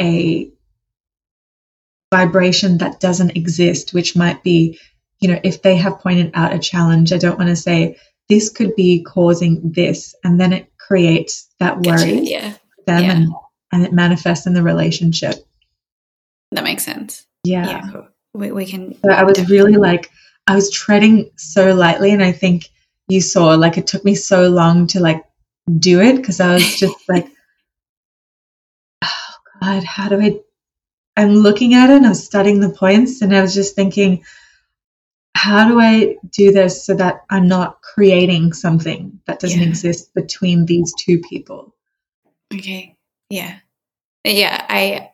a 0.00 0.50
vibration 2.12 2.78
that 2.78 3.00
doesn't 3.00 3.36
exist, 3.36 3.94
which 3.94 4.14
might 4.14 4.42
be, 4.42 4.78
you 5.22 5.28
know, 5.28 5.40
if 5.44 5.62
they 5.62 5.76
have 5.76 6.00
pointed 6.00 6.32
out 6.34 6.52
a 6.52 6.58
challenge, 6.58 7.12
I 7.12 7.18
don't 7.18 7.38
want 7.38 7.48
to 7.48 7.56
say 7.56 7.96
this 8.28 8.50
could 8.50 8.74
be 8.74 9.02
causing 9.04 9.72
this, 9.72 10.14
and 10.24 10.40
then 10.40 10.52
it 10.52 10.76
creates 10.78 11.48
that 11.60 11.76
worry 11.76 12.16
gotcha, 12.16 12.30
yeah. 12.30 12.54
them 12.86 13.02
yeah. 13.04 13.12
and, 13.12 13.28
and 13.72 13.84
it 13.84 13.92
manifests 13.92 14.46
in 14.46 14.52
the 14.52 14.62
relationship. 14.62 15.36
That 16.50 16.64
makes 16.64 16.84
sense. 16.84 17.24
Yeah. 17.44 17.66
Yeah, 17.66 17.90
cool. 17.92 18.08
we, 18.34 18.50
we 18.50 18.66
can. 18.66 18.94
So 19.00 19.10
I 19.10 19.22
was 19.22 19.48
really 19.48 19.76
like, 19.76 20.10
I 20.48 20.56
was 20.56 20.72
treading 20.72 21.30
so 21.36 21.72
lightly, 21.72 22.12
and 22.12 22.22
I 22.22 22.32
think 22.32 22.68
you 23.08 23.20
saw 23.20 23.54
like 23.54 23.78
it 23.78 23.86
took 23.86 24.04
me 24.04 24.16
so 24.16 24.48
long 24.48 24.88
to 24.88 25.00
like 25.00 25.24
do 25.78 26.00
it 26.00 26.16
because 26.16 26.40
I 26.40 26.54
was 26.54 26.76
just 26.76 26.96
like, 27.08 27.28
oh 29.04 29.34
God, 29.60 29.84
how 29.84 30.08
do 30.08 30.20
I? 30.20 30.40
I'm 31.16 31.34
looking 31.34 31.74
at 31.74 31.90
it 31.90 31.96
and 31.98 32.06
I'm 32.06 32.14
studying 32.14 32.58
the 32.58 32.70
points, 32.70 33.22
and 33.22 33.34
I 33.36 33.40
was 33.40 33.54
just 33.54 33.76
thinking, 33.76 34.24
how 35.34 35.66
do 35.66 35.80
I 35.80 36.16
do 36.30 36.52
this 36.52 36.84
so 36.84 36.94
that 36.94 37.24
I'm 37.30 37.48
not 37.48 37.80
creating 37.82 38.52
something 38.52 39.20
that 39.26 39.40
doesn't 39.40 39.60
yeah. 39.60 39.68
exist 39.68 40.14
between 40.14 40.66
these 40.66 40.92
two 40.98 41.20
people? 41.20 41.74
Okay. 42.54 42.96
Yeah. 43.30 43.58
Yeah. 44.24 44.64
I, 44.68 45.10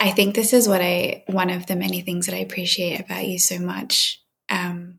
I 0.00 0.10
think 0.10 0.34
this 0.34 0.52
is 0.52 0.68
what 0.68 0.80
I, 0.80 1.24
one 1.28 1.50
of 1.50 1.66
the 1.66 1.76
many 1.76 2.00
things 2.00 2.26
that 2.26 2.34
I 2.34 2.38
appreciate 2.38 3.00
about 3.00 3.26
you 3.26 3.38
so 3.38 3.58
much. 3.58 4.20
Um, 4.50 4.98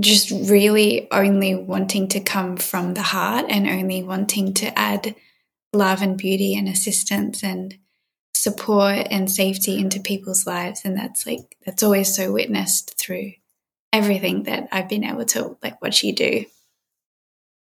just 0.00 0.30
really 0.30 1.08
only 1.12 1.54
wanting 1.54 2.08
to 2.08 2.20
come 2.20 2.56
from 2.56 2.94
the 2.94 3.02
heart 3.02 3.46
and 3.48 3.68
only 3.68 4.02
wanting 4.02 4.54
to 4.54 4.76
add 4.78 5.14
love 5.72 6.02
and 6.02 6.16
beauty 6.16 6.54
and 6.54 6.68
assistance 6.68 7.42
and 7.42 7.78
support 8.34 9.06
and 9.10 9.30
safety 9.30 9.78
into 9.78 10.00
people's 10.00 10.46
lives 10.46 10.82
and 10.84 10.96
that's 10.96 11.26
like 11.26 11.56
that's 11.64 11.82
always 11.82 12.14
so 12.14 12.32
witnessed 12.32 12.98
through 12.98 13.32
everything 13.92 14.42
that 14.44 14.68
I've 14.72 14.88
been 14.88 15.04
able 15.04 15.24
to 15.26 15.56
like 15.62 15.80
watch 15.80 16.02
you 16.02 16.12
do. 16.14 16.44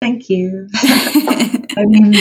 Thank 0.02 0.30
you. 0.30 0.68
I 0.76 1.86
mean 1.86 2.16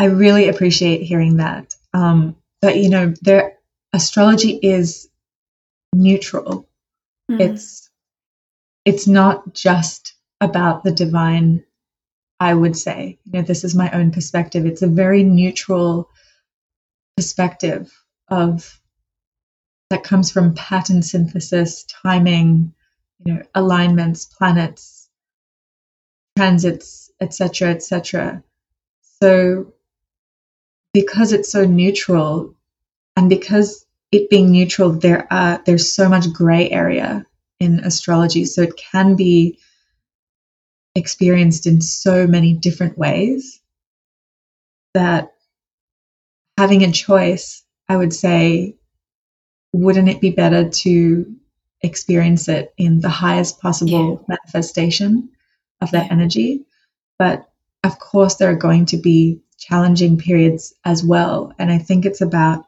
I 0.00 0.04
really 0.04 0.48
appreciate 0.48 1.02
hearing 1.02 1.36
that. 1.36 1.74
Um, 1.92 2.36
but 2.62 2.78
you 2.78 2.88
know, 2.88 3.12
there 3.20 3.58
astrology 3.92 4.58
is 4.62 5.10
neutral. 5.94 6.66
Mm. 7.30 7.40
It's 7.40 7.90
it's 8.86 9.06
not 9.06 9.52
just 9.52 10.14
about 10.40 10.84
the 10.84 10.90
divine 10.92 11.64
I 12.40 12.54
would 12.54 12.76
say. 12.76 13.18
You 13.26 13.32
know, 13.32 13.42
this 13.42 13.62
is 13.62 13.74
my 13.74 13.90
own 13.90 14.10
perspective. 14.10 14.64
It's 14.66 14.82
a 14.82 14.88
very 14.88 15.22
neutral 15.22 16.10
perspective 17.16 17.92
of 18.28 18.80
that 19.90 20.04
comes 20.04 20.30
from 20.30 20.54
pattern 20.54 21.02
synthesis, 21.02 21.84
timing, 21.84 22.72
you 23.24 23.34
know, 23.34 23.42
alignments, 23.54 24.24
planets, 24.24 25.08
transits, 26.36 27.10
etc., 27.20 27.70
etc. 27.70 28.42
So 29.20 29.74
because 30.94 31.32
it's 31.32 31.52
so 31.52 31.64
neutral 31.64 32.54
and 33.16 33.28
because 33.28 33.84
it 34.12 34.30
being 34.30 34.50
neutral 34.50 34.90
there 34.90 35.30
are 35.32 35.62
there's 35.66 35.92
so 35.92 36.08
much 36.08 36.32
gray 36.32 36.70
area 36.70 37.26
in 37.60 37.80
astrology 37.80 38.44
so 38.44 38.62
it 38.62 38.76
can 38.76 39.14
be 39.14 39.58
experienced 40.94 41.66
in 41.66 41.80
so 41.80 42.26
many 42.26 42.54
different 42.54 42.98
ways 42.98 43.60
that 44.94 45.32
having 46.58 46.82
a 46.82 46.92
choice, 46.92 47.62
I 47.88 47.96
would 47.96 48.12
say, 48.12 48.76
wouldn't 49.72 50.08
it 50.08 50.20
be 50.20 50.30
better 50.30 50.68
to 50.68 51.36
experience 51.82 52.48
it 52.48 52.74
in 52.76 53.00
the 53.00 53.08
highest 53.08 53.60
possible 53.60 54.20
yeah. 54.28 54.36
manifestation 54.36 55.30
of 55.80 55.90
that 55.92 56.10
energy? 56.10 56.64
But 57.18 57.48
of 57.84 57.98
course, 57.98 58.36
there 58.36 58.50
are 58.50 58.56
going 58.56 58.86
to 58.86 58.96
be 58.96 59.40
challenging 59.58 60.18
periods 60.18 60.74
as 60.84 61.04
well. 61.04 61.52
And 61.58 61.70
I 61.70 61.78
think 61.78 62.04
it's 62.04 62.20
about 62.20 62.64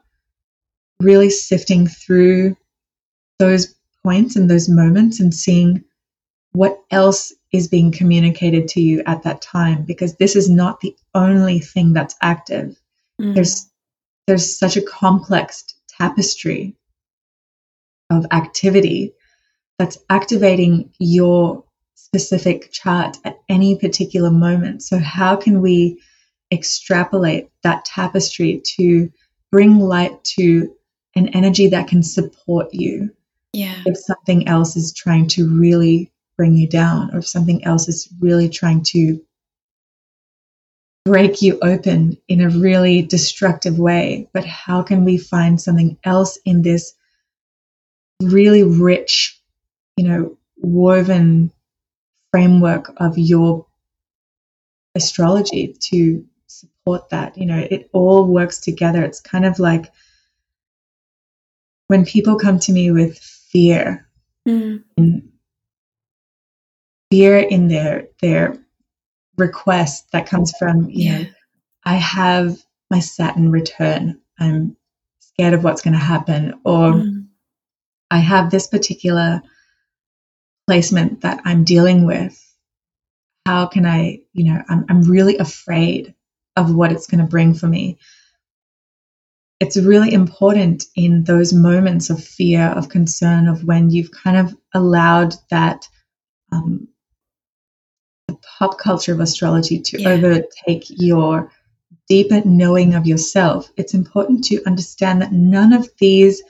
really 0.99 1.29
sifting 1.29 1.87
through 1.87 2.55
those 3.39 3.75
points 4.03 4.35
and 4.35 4.49
those 4.49 4.69
moments 4.69 5.19
and 5.19 5.33
seeing 5.33 5.83
what 6.53 6.79
else 6.91 7.33
is 7.53 7.67
being 7.67 7.91
communicated 7.91 8.67
to 8.67 8.81
you 8.81 9.03
at 9.05 9.23
that 9.23 9.41
time 9.41 9.83
because 9.83 10.15
this 10.15 10.35
is 10.35 10.49
not 10.49 10.81
the 10.81 10.95
only 11.13 11.59
thing 11.59 11.93
that's 11.93 12.15
active. 12.21 12.75
Mm. 13.21 13.35
there's 13.35 13.69
there's 14.25 14.57
such 14.57 14.75
a 14.75 14.81
complex 14.81 15.63
tapestry 15.87 16.75
of 18.09 18.25
activity 18.31 19.13
that's 19.77 19.97
activating 20.09 20.91
your 20.97 21.63
specific 21.93 22.71
chart 22.71 23.17
at 23.25 23.39
any 23.49 23.77
particular 23.77 24.31
moment. 24.31 24.81
So 24.81 24.97
how 24.97 25.35
can 25.35 25.61
we 25.61 26.01
extrapolate 26.51 27.49
that 27.63 27.85
tapestry 27.85 28.61
to 28.77 29.11
bring 29.51 29.79
light 29.79 30.23
to 30.23 30.73
an 31.15 31.27
energy 31.29 31.67
that 31.67 31.87
can 31.87 32.01
support 32.01 32.73
you 32.73 33.11
yeah. 33.51 33.81
if 33.85 33.97
something 33.97 34.47
else 34.47 34.75
is 34.75 34.93
trying 34.93 35.27
to 35.29 35.49
really 35.49 36.11
bring 36.37 36.55
you 36.55 36.67
down 36.67 37.11
or 37.13 37.19
if 37.19 37.27
something 37.27 37.63
else 37.65 37.87
is 37.87 38.09
really 38.19 38.49
trying 38.49 38.83
to 38.83 39.21
break 41.05 41.41
you 41.41 41.59
open 41.61 42.17
in 42.27 42.41
a 42.41 42.49
really 42.49 43.01
destructive 43.01 43.77
way. 43.77 44.29
But 44.33 44.45
how 44.45 44.83
can 44.83 45.03
we 45.03 45.17
find 45.17 45.59
something 45.59 45.97
else 46.03 46.37
in 46.45 46.61
this 46.61 46.93
really 48.21 48.63
rich, 48.63 49.39
you 49.97 50.07
know, 50.07 50.37
woven 50.57 51.51
framework 52.31 52.93
of 52.97 53.17
your 53.17 53.65
astrology 54.95 55.75
to 55.91 56.25
support 56.47 57.09
that? 57.09 57.37
You 57.37 57.47
know, 57.47 57.67
it 57.69 57.89
all 57.91 58.25
works 58.25 58.59
together. 58.59 59.03
It's 59.03 59.19
kind 59.19 59.45
of 59.45 59.59
like 59.59 59.91
when 61.87 62.05
people 62.05 62.37
come 62.37 62.59
to 62.59 62.71
me 62.71 62.91
with 62.91 63.19
fear 63.19 64.07
mm. 64.47 64.83
Fear 67.13 67.37
in 67.37 67.67
their 67.67 68.07
their 68.21 68.57
request 69.37 70.11
that 70.11 70.25
comes 70.25 70.51
from 70.57 70.89
you 70.89 71.11
yeah. 71.11 71.17
know 71.19 71.25
i 71.85 71.93
have 71.93 72.57
my 72.89 72.99
saturn 72.99 73.51
return 73.51 74.19
i'm 74.39 74.75
scared 75.19 75.53
of 75.53 75.63
what's 75.63 75.83
going 75.83 75.93
to 75.93 75.99
happen 75.99 76.55
or 76.65 76.93
mm. 76.93 77.23
i 78.09 78.17
have 78.17 78.49
this 78.49 78.65
particular 78.65 79.43
placement 80.65 81.21
that 81.21 81.39
i'm 81.45 81.63
dealing 81.63 82.07
with 82.07 82.35
how 83.45 83.67
can 83.67 83.85
i 83.85 84.19
you 84.33 84.45
know 84.45 84.63
i'm, 84.67 84.83
I'm 84.89 85.03
really 85.03 85.37
afraid 85.37 86.15
of 86.55 86.73
what 86.73 86.91
it's 86.91 87.05
going 87.05 87.21
to 87.21 87.29
bring 87.29 87.53
for 87.53 87.67
me 87.67 87.99
it's 89.59 89.77
really 89.77 90.11
important 90.11 90.85
in 90.95 91.25
those 91.25 91.53
moments 91.53 92.09
of 92.09 92.23
fear 92.23 92.69
of 92.69 92.89
concern 92.89 93.47
of 93.47 93.65
when 93.65 93.91
you've 93.91 94.09
kind 94.09 94.35
of 94.35 94.57
allowed 94.73 95.35
that 95.51 95.87
um, 96.51 96.87
pop 98.35 98.77
culture 98.77 99.13
of 99.13 99.19
astrology 99.19 99.79
to 99.79 100.01
yeah. 100.01 100.09
overtake 100.09 100.85
your 100.89 101.51
deeper 102.07 102.41
knowing 102.45 102.93
of 102.95 103.07
yourself, 103.07 103.71
it's 103.77 103.93
important 103.93 104.43
to 104.45 104.63
understand 104.65 105.21
that 105.21 105.31
none 105.31 105.73
of 105.73 105.89
these 105.99 106.41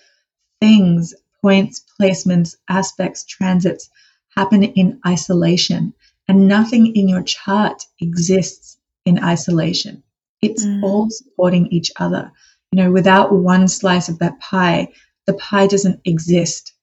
things, 0.60 1.14
points, 1.42 1.84
placements, 2.00 2.56
aspects, 2.70 3.26
transits, 3.26 3.90
happen 4.36 4.64
in 4.64 5.00
isolation. 5.06 5.94
And 6.28 6.48
nothing 6.48 6.96
in 6.96 7.10
your 7.10 7.24
chart 7.24 7.86
exists 8.00 8.78
in 9.06 9.24
isolation. 9.24 10.04
It's 10.42 10.66
mm. 10.66 10.82
all 10.84 11.10
supporting 11.10 11.68
each 11.68 11.92
other. 11.98 12.32
You 12.72 12.84
know, 12.84 12.92
without 12.92 13.34
one 13.34 13.68
slice 13.68 14.10
of 14.10 14.20
that 14.20 14.40
pie, 14.40 14.94
the 15.28 15.34
pie 15.34 15.68
doesn't 15.68 16.00
exist. 16.06 16.74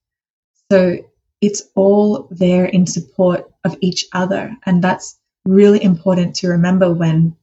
So 0.70 0.98
it's 1.40 1.62
all 1.74 2.28
there 2.30 2.66
in 2.66 2.86
support 2.86 3.49
of 3.65 3.77
each 3.81 4.07
other. 4.13 4.57
And 4.65 4.83
that's 4.83 5.19
really 5.45 5.83
important 5.83 6.37
to 6.37 6.49
remember 6.49 6.93
when 6.93 7.37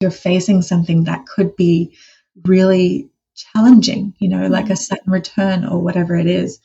you're 0.00 0.10
facing 0.10 0.62
something 0.62 1.04
that 1.04 1.26
could 1.26 1.56
be 1.56 1.96
really 2.44 3.08
challenging, 3.34 4.14
you 4.18 4.28
know, 4.28 4.46
like 4.46 4.66
a 4.66 4.68
mm-hmm. 4.68 4.74
Saturn 4.74 5.12
return 5.12 5.64
or 5.64 5.80
whatever 5.80 6.16
it 6.16 6.26
is. 6.26 6.60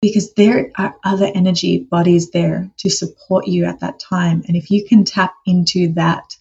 Because 0.00 0.32
there 0.34 0.70
are 0.76 0.94
other 1.02 1.30
energy 1.34 1.78
bodies 1.78 2.30
there 2.30 2.70
to 2.78 2.88
support 2.88 3.48
you 3.48 3.64
at 3.64 3.80
that 3.80 3.98
time. 3.98 4.44
And 4.46 4.56
if 4.56 4.70
you 4.70 4.86
can 4.86 5.04
tap 5.04 5.34
into 5.44 5.92
that 5.94 6.36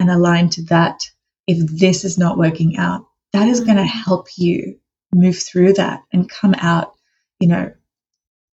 and 0.00 0.10
align 0.10 0.48
to 0.50 0.62
that, 0.64 1.10
if 1.46 1.58
this 1.78 2.04
is 2.04 2.16
not 2.16 2.38
working 2.38 2.78
out, 2.78 3.06
that 3.32 3.48
is 3.48 3.60
mm-hmm. 3.60 3.66
going 3.66 3.78
to 3.78 3.92
help 3.92 4.28
you 4.36 4.78
move 5.14 5.38
through 5.38 5.74
that 5.74 6.02
and 6.12 6.28
come 6.28 6.54
out, 6.58 6.94
you 7.38 7.48
know, 7.48 7.72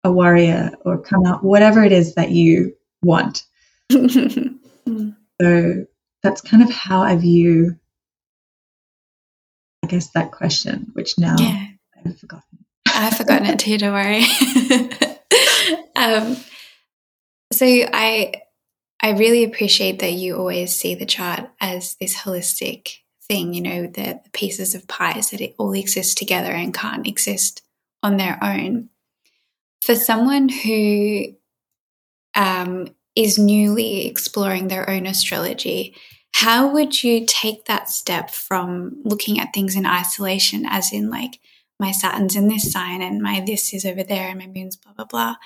a 0.06 0.12
warrior 0.12 0.70
or 0.84 0.98
come 0.98 1.26
out 1.26 1.44
whatever 1.44 1.84
it 1.84 1.92
is 1.92 2.14
that 2.14 2.30
you 2.30 2.74
want. 3.02 3.42
so 3.90 3.98
that's 6.22 6.40
kind 6.40 6.62
of 6.62 6.70
how 6.70 7.02
I 7.02 7.16
view, 7.16 7.76
I 9.84 9.88
guess, 9.88 10.10
that 10.12 10.30
question, 10.32 10.90
which 10.94 11.18
now 11.18 11.36
yeah. 11.38 11.66
I've 12.04 12.18
forgotten. 12.18 12.64
I've 12.88 13.16
forgotten 13.16 13.46
it 13.46 13.58
too, 13.58 13.78
don't 13.78 13.92
worry. 13.92 14.24
um, 15.96 16.36
so 17.52 17.66
I 17.66 18.42
I 19.02 19.10
really 19.10 19.44
appreciate 19.44 19.98
that 19.98 20.12
you 20.12 20.36
always 20.36 20.74
see 20.74 20.94
the 20.94 21.04
chart 21.04 21.50
as 21.60 21.96
this 21.96 22.16
holistic 22.16 22.98
thing, 23.22 23.52
you 23.52 23.60
know, 23.60 23.82
the, 23.82 24.20
the 24.24 24.30
pieces 24.32 24.74
of 24.74 24.88
pies 24.88 25.30
that 25.30 25.40
it 25.40 25.54
all 25.58 25.72
exists 25.72 26.14
together 26.14 26.52
and 26.52 26.72
can't 26.72 27.06
exist 27.06 27.62
on 28.02 28.16
their 28.16 28.38
own 28.42 28.88
for 29.86 29.94
someone 29.94 30.48
who 30.48 31.26
um, 32.34 32.88
is 33.14 33.38
newly 33.38 34.08
exploring 34.08 34.66
their 34.66 34.90
own 34.90 35.06
astrology, 35.06 35.94
how 36.34 36.72
would 36.72 37.04
you 37.04 37.24
take 37.24 37.66
that 37.66 37.88
step 37.88 38.30
from 38.32 39.00
looking 39.04 39.38
at 39.38 39.54
things 39.54 39.76
in 39.76 39.86
isolation, 39.86 40.66
as 40.68 40.92
in 40.92 41.08
like 41.08 41.38
my 41.78 41.92
Saturn's 41.92 42.34
in 42.34 42.48
this 42.48 42.72
sign 42.72 43.00
and 43.00 43.22
my 43.22 43.44
this 43.46 43.72
is 43.72 43.84
over 43.84 44.02
there 44.02 44.28
and 44.28 44.40
my 44.40 44.48
moon's 44.48 44.74
blah 44.74 44.92
blah 44.92 45.04
blah? 45.04 45.36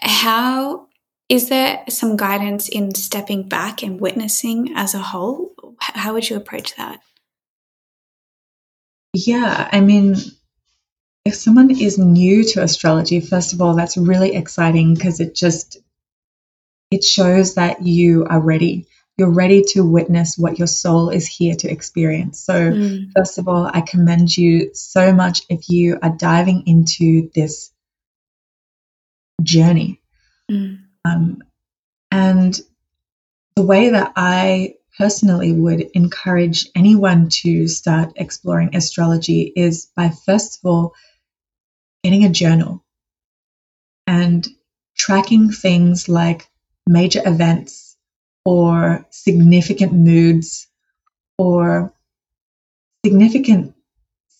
How 0.00 0.86
is 1.28 1.48
there 1.48 1.82
some 1.88 2.16
guidance 2.16 2.68
in 2.68 2.94
stepping 2.94 3.48
back 3.48 3.82
and 3.82 4.00
witnessing 4.00 4.72
as 4.76 4.94
a 4.94 4.98
whole? 4.98 5.54
How 5.80 6.12
would 6.12 6.30
you 6.30 6.36
approach 6.36 6.76
that? 6.76 7.00
Yeah, 9.12 9.68
I 9.72 9.80
mean, 9.80 10.16
if 11.24 11.34
someone 11.34 11.70
is 11.70 11.98
new 11.98 12.44
to 12.44 12.62
astrology, 12.62 13.20
first 13.20 13.52
of 13.52 13.62
all, 13.62 13.74
that's 13.74 13.96
really 13.96 14.34
exciting 14.34 14.94
because 14.94 15.20
it 15.20 15.34
just 15.34 15.78
it 16.90 17.02
shows 17.02 17.54
that 17.54 17.82
you 17.82 18.26
are 18.28 18.40
ready 18.40 18.86
you're 19.16 19.30
ready 19.30 19.62
to 19.62 19.82
witness 19.82 20.36
what 20.36 20.58
your 20.58 20.66
soul 20.66 21.08
is 21.08 21.26
here 21.26 21.54
to 21.54 21.70
experience. 21.70 22.40
So, 22.40 22.72
mm. 22.72 23.12
first 23.16 23.38
of 23.38 23.46
all, 23.46 23.70
I 23.72 23.80
commend 23.80 24.36
you 24.36 24.74
so 24.74 25.12
much 25.12 25.42
if 25.48 25.68
you 25.68 25.98
are 26.02 26.10
diving 26.10 26.64
into 26.66 27.30
this 27.34 27.70
journey. 29.42 30.00
Mm. 30.50 30.80
Um, 31.04 31.42
and 32.10 32.60
the 33.54 33.62
way 33.62 33.90
that 33.90 34.12
I 34.16 34.74
personally 34.98 35.52
would 35.52 35.82
encourage 35.94 36.68
anyone 36.74 37.28
to 37.28 37.68
start 37.68 38.12
exploring 38.16 38.74
astrology 38.74 39.52
is 39.54 39.90
by 39.96 40.10
first 40.26 40.58
of 40.58 40.68
all 40.68 40.94
getting 42.04 42.24
a 42.24 42.30
journal 42.30 42.84
and 44.06 44.46
tracking 44.96 45.50
things 45.50 46.08
like 46.08 46.46
major 46.86 47.22
events 47.24 47.96
or 48.44 49.06
significant 49.10 49.94
moods 49.94 50.68
or 51.38 51.94
significant 53.04 53.74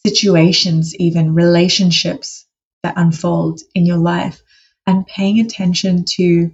situations, 0.07 0.95
even 0.97 1.35
relationships 1.35 2.47
that 2.83 2.99
unfold 2.99 3.61
in 3.75 3.87
your 3.87 3.97
life, 3.97 4.43
and 4.87 5.07
paying 5.07 5.41
attention 5.41 6.05
to 6.05 6.51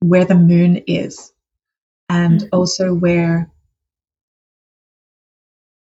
where 0.00 0.26
the 0.26 0.34
moon 0.34 0.82
is 0.86 1.32
and 2.10 2.40
mm-hmm. 2.40 2.48
also 2.52 2.92
where 2.92 3.50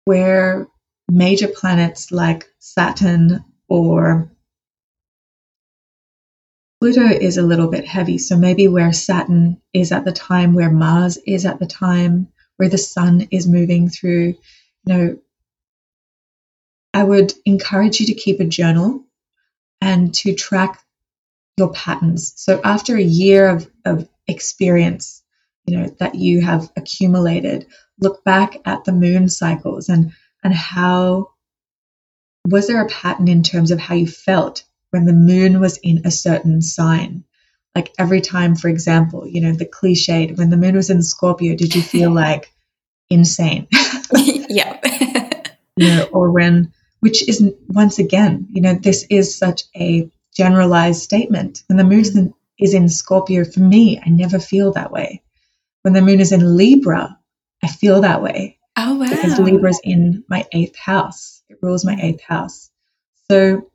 where 0.04 0.68
major 1.10 1.48
planets 1.48 2.12
like 2.12 2.52
Saturn 2.60 3.46
or 3.70 4.30
Pluto 6.82 7.06
is 7.06 7.38
a 7.38 7.44
little 7.44 7.68
bit 7.68 7.86
heavy. 7.86 8.18
So 8.18 8.36
maybe 8.36 8.68
where 8.68 8.92
Saturn 8.92 9.62
is 9.72 9.92
at 9.92 10.04
the 10.04 10.12
time, 10.12 10.56
where 10.56 10.72
Mars 10.72 11.20
is 11.28 11.46
at 11.46 11.60
the 11.60 11.68
time, 11.68 12.28
where 12.58 12.70
the 12.70 12.80
sun 12.80 13.28
is 13.30 13.48
moving 13.48 13.88
through, 13.88 14.30
you 14.30 14.38
know, 14.88 15.18
I 16.92 17.04
would 17.04 17.34
encourage 17.46 18.00
you 18.00 18.08
to 18.08 18.16
keep 18.16 18.40
a 18.40 18.46
journal 18.46 19.06
and 19.80 20.12
to 20.16 20.34
track 20.34 20.84
your 21.56 21.72
patterns. 21.72 22.34
So 22.36 22.60
after 22.64 22.96
a 22.96 23.02
year 23.02 23.48
of, 23.48 23.70
of 23.86 24.10
experience, 24.28 25.22
you 25.66 25.78
know, 25.78 25.96
that 26.00 26.16
you 26.16 26.42
have 26.42 26.72
accumulated, 26.76 27.68
look 28.00 28.24
back 28.24 28.58
at 28.66 28.86
the 28.86 28.92
moon 28.92 29.30
cycles 29.30 29.88
and 29.88 30.14
and 30.44 30.54
how 30.56 31.30
was 32.48 32.66
there 32.66 32.82
a 32.82 32.90
pattern 32.90 33.28
in 33.28 33.44
terms 33.44 33.70
of 33.70 33.80
how 33.80 33.94
you 33.94 34.08
felt 34.08 34.64
when 34.92 35.06
the 35.06 35.14
moon 35.14 35.60
was 35.60 35.78
in 35.78 36.02
a 36.06 36.12
certain 36.12 36.62
sign. 36.62 37.24
Like 37.76 37.94
every 37.98 38.22
time, 38.22 38.56
for 38.56 38.68
example, 38.68 39.26
you 39.26 39.42
know, 39.42 39.54
the 39.54 39.66
cliched, 39.66 40.38
when 40.38 40.50
the 40.50 40.58
moon 40.58 40.76
was 40.76 40.90
in 40.90 41.02
Scorpio, 41.02 41.56
did 41.56 41.74
you 41.74 41.82
feel 41.82 42.12
like 42.14 42.54
insane? 43.10 43.68
yeah. 44.14 44.80
you 45.78 45.88
know, 45.88 46.04
or 46.12 46.32
when, 46.32 46.74
which 47.00 47.28
isn't, 47.28 47.56
once 47.70 47.98
again, 47.98 48.48
you 48.52 48.62
know, 48.62 48.76
this 48.76 49.06
is 49.10 49.38
such 49.38 49.64
a 49.76 50.10
generalized 50.36 51.02
statement. 51.02 51.64
When 51.68 51.78
the 51.78 51.84
moon 51.84 52.02
is 52.02 52.16
in, 52.16 52.34
is 52.60 52.74
in 52.74 52.90
Scorpio, 52.90 53.46
for 53.46 53.62
me, 53.62 54.02
I 54.06 54.10
never 54.10 54.40
feel 54.40 54.74
that 54.74 54.92
way. 54.92 55.24
When 55.82 55.94
the 55.94 56.02
moon 56.02 56.20
is 56.20 56.32
in 56.32 56.58
Libra, 56.58 57.18
I 57.64 57.68
feel 57.68 58.02
that 58.02 58.22
way. 58.22 58.60
Oh, 58.78 58.96
wow. 58.96 59.10
Because 59.10 59.40
Libra 59.40 59.70
is 59.70 59.82
in 59.84 60.24
my 60.28 60.46
eighth 60.52 60.78
house, 60.78 61.42
it 61.50 61.58
rules 61.62 61.86
my 61.86 61.98
eighth 62.02 62.22
house. 62.22 62.70
So 63.30 63.71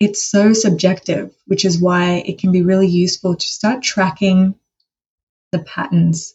it's 0.00 0.26
so 0.26 0.54
subjective, 0.54 1.34
which 1.46 1.64
is 1.64 1.78
why 1.78 2.22
it 2.26 2.38
can 2.38 2.50
be 2.52 2.62
really 2.62 2.88
useful 2.88 3.36
to 3.36 3.46
start 3.46 3.82
tracking 3.82 4.54
the 5.52 5.58
patterns 5.58 6.34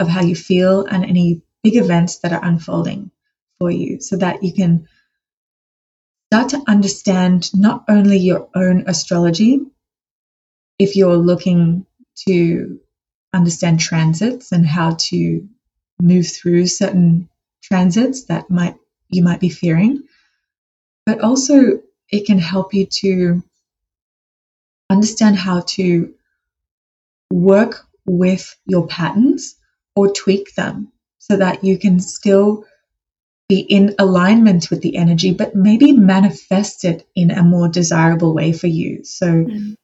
of 0.00 0.08
how 0.08 0.22
you 0.22 0.34
feel 0.34 0.84
and 0.84 1.04
any 1.04 1.42
big 1.62 1.76
events 1.76 2.18
that 2.18 2.32
are 2.32 2.44
unfolding 2.44 3.10
for 3.58 3.70
you 3.70 4.00
so 4.00 4.16
that 4.16 4.42
you 4.42 4.52
can 4.52 4.88
start 6.32 6.50
to 6.50 6.62
understand 6.66 7.50
not 7.54 7.84
only 7.88 8.18
your 8.18 8.48
own 8.54 8.84
astrology, 8.88 9.60
if 10.78 10.96
you're 10.96 11.16
looking 11.16 11.86
to 12.28 12.80
understand 13.32 13.78
transits 13.78 14.52
and 14.52 14.66
how 14.66 14.96
to 14.98 15.48
move 16.00 16.26
through 16.26 16.66
certain 16.66 17.28
transits 17.62 18.24
that 18.24 18.50
might 18.50 18.76
you 19.08 19.22
might 19.22 19.40
be 19.40 19.48
fearing, 19.48 20.02
but 21.04 21.20
also 21.20 21.80
it 22.10 22.26
can 22.26 22.38
help 22.38 22.74
you 22.74 22.86
to 22.86 23.42
understand 24.90 25.36
how 25.36 25.60
to 25.60 26.14
work 27.30 27.86
with 28.06 28.56
your 28.66 28.86
patterns 28.86 29.56
or 29.94 30.12
tweak 30.12 30.54
them 30.54 30.92
so 31.18 31.36
that 31.36 31.64
you 31.64 31.78
can 31.78 31.98
still 31.98 32.64
be 33.48 33.60
in 33.60 33.94
alignment 33.98 34.70
with 34.70 34.80
the 34.82 34.96
energy, 34.96 35.32
but 35.32 35.54
maybe 35.54 35.92
manifest 35.92 36.84
it 36.84 37.06
in 37.14 37.30
a 37.30 37.42
more 37.42 37.68
desirable 37.68 38.34
way 38.34 38.52
for 38.52 38.66
you. 38.66 39.04
So, 39.04 39.26
mm. 39.26 39.76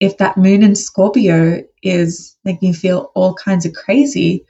if 0.00 0.18
that 0.18 0.36
moon 0.36 0.62
in 0.62 0.74
Scorpio 0.74 1.64
is 1.82 2.36
making 2.44 2.68
you 2.68 2.74
feel 2.74 3.10
all 3.14 3.34
kinds 3.34 3.64
of 3.64 3.72
crazy, 3.72 4.44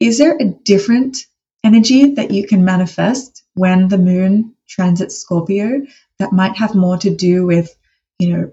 is 0.00 0.18
there 0.18 0.36
a 0.36 0.44
different 0.64 1.18
energy 1.62 2.14
that 2.14 2.30
you 2.30 2.46
can 2.46 2.64
manifest 2.64 3.44
when 3.54 3.88
the 3.88 3.98
moon 3.98 4.54
transits 4.68 5.16
Scorpio 5.18 5.86
that 6.18 6.32
might 6.32 6.56
have 6.56 6.74
more 6.74 6.96
to 6.98 7.14
do 7.14 7.44
with, 7.46 7.74
you 8.18 8.30
know, 8.30 8.52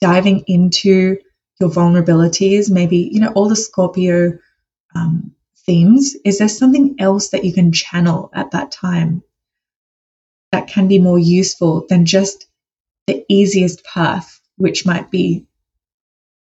diving 0.00 0.44
into 0.46 1.18
your 1.60 1.70
vulnerabilities, 1.70 2.70
maybe, 2.70 3.10
you 3.12 3.20
know, 3.20 3.32
all 3.34 3.48
the 3.48 3.56
Scorpio 3.56 4.38
um, 4.94 5.32
themes. 5.66 6.16
Is 6.24 6.38
there 6.38 6.48
something 6.48 6.96
else 6.98 7.28
that 7.30 7.44
you 7.44 7.52
can 7.52 7.72
channel 7.72 8.30
at 8.34 8.50
that 8.52 8.72
time 8.72 9.22
that 10.52 10.68
can 10.68 10.88
be 10.88 10.98
more 10.98 11.18
useful 11.18 11.86
than 11.88 12.06
just 12.06 12.46
the 13.06 13.24
easiest 13.28 13.84
path, 13.84 14.40
which 14.56 14.86
might 14.86 15.10
be 15.10 15.46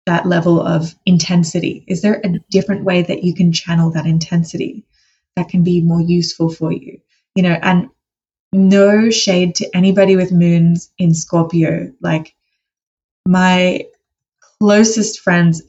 that 0.06 0.26
level 0.26 0.62
of 0.62 0.94
intensity? 1.06 1.84
Is 1.88 2.02
there 2.02 2.22
a 2.24 2.40
different 2.52 2.84
way 2.84 3.02
that 3.04 3.24
you 3.24 3.34
can 3.34 3.52
channel 3.52 3.92
that 3.92 4.06
intensity 4.06 4.86
that 5.36 5.50
can 5.50 5.64
be 5.64 5.82
more 5.82 6.02
useful 6.02 6.50
for 6.50 6.72
you? 6.72 7.00
You 7.36 7.44
know, 7.44 7.58
and 7.62 7.90
no 8.54 9.10
shade 9.10 9.56
to 9.56 9.76
anybody 9.76 10.16
with 10.16 10.32
moons 10.32 10.92
in 10.98 11.14
Scorpio. 11.14 11.92
Like 12.02 12.36
my 13.28 13.86
closest 14.60 15.20
friends, 15.20 15.62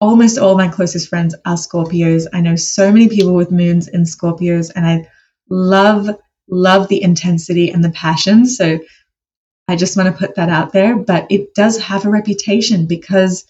almost 0.00 0.38
all 0.38 0.56
my 0.56 0.68
closest 0.68 1.08
friends 1.08 1.34
are 1.44 1.56
Scorpios. 1.56 2.26
I 2.32 2.40
know 2.40 2.56
so 2.56 2.92
many 2.92 3.08
people 3.08 3.34
with 3.34 3.50
moons 3.50 3.88
in 3.88 4.02
Scorpios, 4.02 4.70
and 4.74 4.86
I 4.86 5.08
love, 5.50 6.10
love 6.48 6.88
the 6.88 7.02
intensity 7.02 7.70
and 7.70 7.84
the 7.84 7.90
passion. 7.90 8.46
So 8.46 8.78
I 9.68 9.76
just 9.76 9.96
want 9.96 10.12
to 10.12 10.18
put 10.18 10.36
that 10.36 10.50
out 10.50 10.72
there. 10.72 10.96
But 10.96 11.26
it 11.30 11.54
does 11.54 11.78
have 11.80 12.04
a 12.04 12.10
reputation 12.10 12.86
because, 12.86 13.44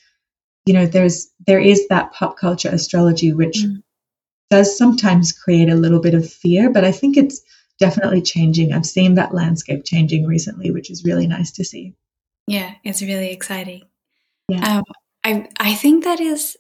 you 0.65 0.75
know, 0.75 0.87
there's 0.87 1.31
there 1.47 1.61
is 1.61 1.87
that 1.89 2.13
pop 2.13 2.39
culture 2.39 2.71
astrology, 2.71 3.33
which 3.33 3.59
mm. 3.59 3.83
does 4.49 4.79
sometimes 4.79 5.33
create 5.33 5.69
a 5.69 5.75
little 5.77 6.01
bit 6.01 6.15
of 6.15 6.31
fear, 6.31 6.71
but 6.71 6.85
I 6.85 6.93
think 6.93 7.17
it's 7.17 7.43
definitely 7.79 8.23
changing. 8.23 8.73
I've 8.73 8.87
seen 8.87 9.15
that 9.15 9.35
landscape 9.35 9.85
changing 9.85 10.27
recently, 10.27 10.71
which 10.71 10.91
is 10.91 11.05
really 11.05 11.27
nice 11.27 11.53
to 11.53 11.65
see. 11.65 11.95
Yeah, 12.47 12.75
it's 12.85 13.03
really 13.03 13.31
exciting. 13.31 13.83
Yeah. 14.49 14.79
Um, 14.79 14.85
I 15.25 15.49
I 15.59 15.75
think 15.75 16.05
that 16.05 16.21
is 16.21 16.57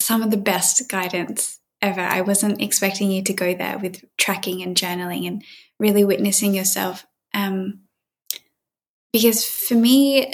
some 0.00 0.22
of 0.22 0.30
the 0.30 0.36
best 0.36 0.88
guidance 0.88 1.60
ever. 1.80 2.00
I 2.00 2.22
wasn't 2.22 2.62
expecting 2.62 3.10
you 3.10 3.22
to 3.24 3.32
go 3.32 3.54
there 3.54 3.78
with 3.78 4.04
tracking 4.18 4.62
and 4.62 4.76
journaling 4.76 5.26
and 5.26 5.44
really 5.78 6.04
witnessing 6.04 6.54
yourself. 6.54 7.06
Um, 7.34 7.80
because 9.12 9.44
for 9.44 9.74
me, 9.74 10.32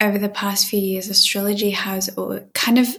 over 0.00 0.18
the 0.18 0.28
past 0.28 0.68
few 0.68 0.80
years, 0.80 1.08
astrology 1.08 1.70
has 1.70 2.08
kind 2.54 2.78
of 2.78 2.96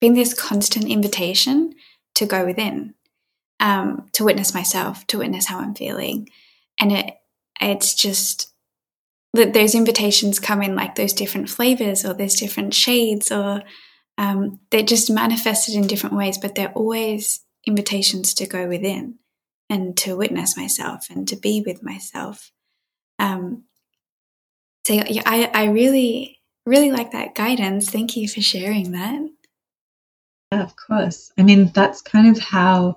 been 0.00 0.14
this 0.14 0.34
constant 0.34 0.86
invitation 0.86 1.74
to 2.14 2.26
go 2.26 2.44
within, 2.44 2.94
um, 3.60 4.08
to 4.12 4.24
witness 4.24 4.54
myself, 4.54 5.06
to 5.08 5.18
witness 5.18 5.46
how 5.46 5.58
I'm 5.58 5.74
feeling. 5.74 6.28
And 6.80 6.92
it 6.92 7.14
it's 7.60 7.94
just 7.94 8.52
that 9.32 9.52
those 9.52 9.74
invitations 9.74 10.38
come 10.38 10.62
in 10.62 10.74
like 10.76 10.94
those 10.94 11.12
different 11.12 11.48
flavors 11.48 12.04
or 12.04 12.14
those 12.14 12.34
different 12.34 12.74
shades 12.74 13.32
or 13.32 13.62
um, 14.16 14.60
they're 14.70 14.82
just 14.82 15.10
manifested 15.10 15.74
in 15.74 15.86
different 15.86 16.16
ways, 16.16 16.38
but 16.38 16.54
they're 16.54 16.72
always 16.72 17.40
invitations 17.66 18.34
to 18.34 18.46
go 18.46 18.68
within 18.68 19.18
and 19.68 19.96
to 19.98 20.16
witness 20.16 20.56
myself 20.56 21.08
and 21.10 21.26
to 21.28 21.36
be 21.36 21.62
with 21.66 21.82
myself. 21.82 22.52
Um, 23.18 23.64
so 24.86 24.92
yeah, 24.92 25.22
I, 25.26 25.50
I 25.52 25.64
really, 25.66 26.40
really 26.66 26.92
like 26.92 27.12
that 27.12 27.34
guidance. 27.34 27.90
Thank 27.90 28.16
you 28.16 28.28
for 28.28 28.40
sharing 28.40 28.92
that. 28.92 29.20
Yeah, 30.52 30.62
of 30.62 30.74
course. 30.76 31.32
I 31.38 31.42
mean, 31.42 31.72
that's 31.74 32.02
kind 32.02 32.28
of 32.28 32.40
how 32.40 32.96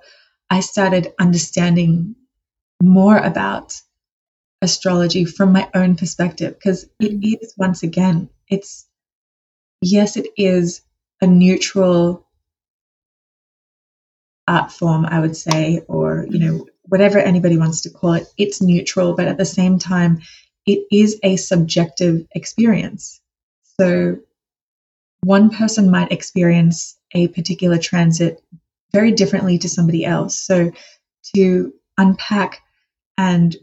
I 0.49 0.61
started 0.61 1.13
understanding 1.19 2.15
more 2.81 3.17
about 3.17 3.81
astrology 4.61 5.25
from 5.25 5.51
my 5.51 5.69
own 5.73 5.95
perspective 5.95 6.53
because 6.53 6.89
it 6.99 7.19
mm. 7.19 7.35
once 7.57 7.83
again, 7.83 8.29
it's 8.47 8.87
yes, 9.81 10.17
it 10.17 10.27
is 10.37 10.81
a 11.21 11.27
neutral 11.27 12.25
art 14.47 14.71
form, 14.71 15.05
I 15.05 15.19
would 15.19 15.35
say, 15.35 15.81
or 15.87 16.25
you 16.29 16.39
know, 16.39 16.67
whatever 16.83 17.19
anybody 17.19 17.57
wants 17.57 17.81
to 17.81 17.89
call 17.89 18.13
it, 18.13 18.27
it's 18.37 18.61
neutral, 18.61 19.13
but 19.13 19.27
at 19.27 19.37
the 19.37 19.45
same 19.45 19.77
time, 19.77 20.21
it 20.65 20.85
is 20.91 21.19
a 21.23 21.35
subjective 21.35 22.25
experience. 22.33 23.21
So 23.79 24.19
one 25.23 25.49
person 25.49 25.91
might 25.91 26.11
experience 26.11 26.97
a 27.13 27.27
particular 27.29 27.77
transit 27.77 28.41
very 28.93 29.11
differently 29.11 29.57
to 29.59 29.69
somebody 29.69 30.05
else. 30.05 30.37
So 30.37 30.71
to 31.35 31.73
unpack 31.97 32.61
and 33.17 33.55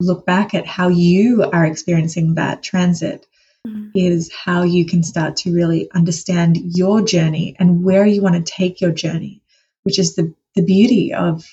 look 0.00 0.24
back 0.24 0.54
at 0.54 0.66
how 0.66 0.88
you 0.88 1.42
are 1.42 1.66
experiencing 1.66 2.34
that 2.34 2.62
transit 2.62 3.26
mm. 3.66 3.90
is 3.94 4.32
how 4.32 4.62
you 4.62 4.86
can 4.86 5.02
start 5.02 5.36
to 5.36 5.54
really 5.54 5.90
understand 5.92 6.56
your 6.76 7.02
journey 7.02 7.56
and 7.58 7.82
where 7.82 8.06
you 8.06 8.22
want 8.22 8.34
to 8.34 8.52
take 8.52 8.80
your 8.80 8.92
journey, 8.92 9.42
which 9.82 9.98
is 9.98 10.14
the, 10.14 10.32
the 10.54 10.62
beauty 10.62 11.12
of 11.12 11.44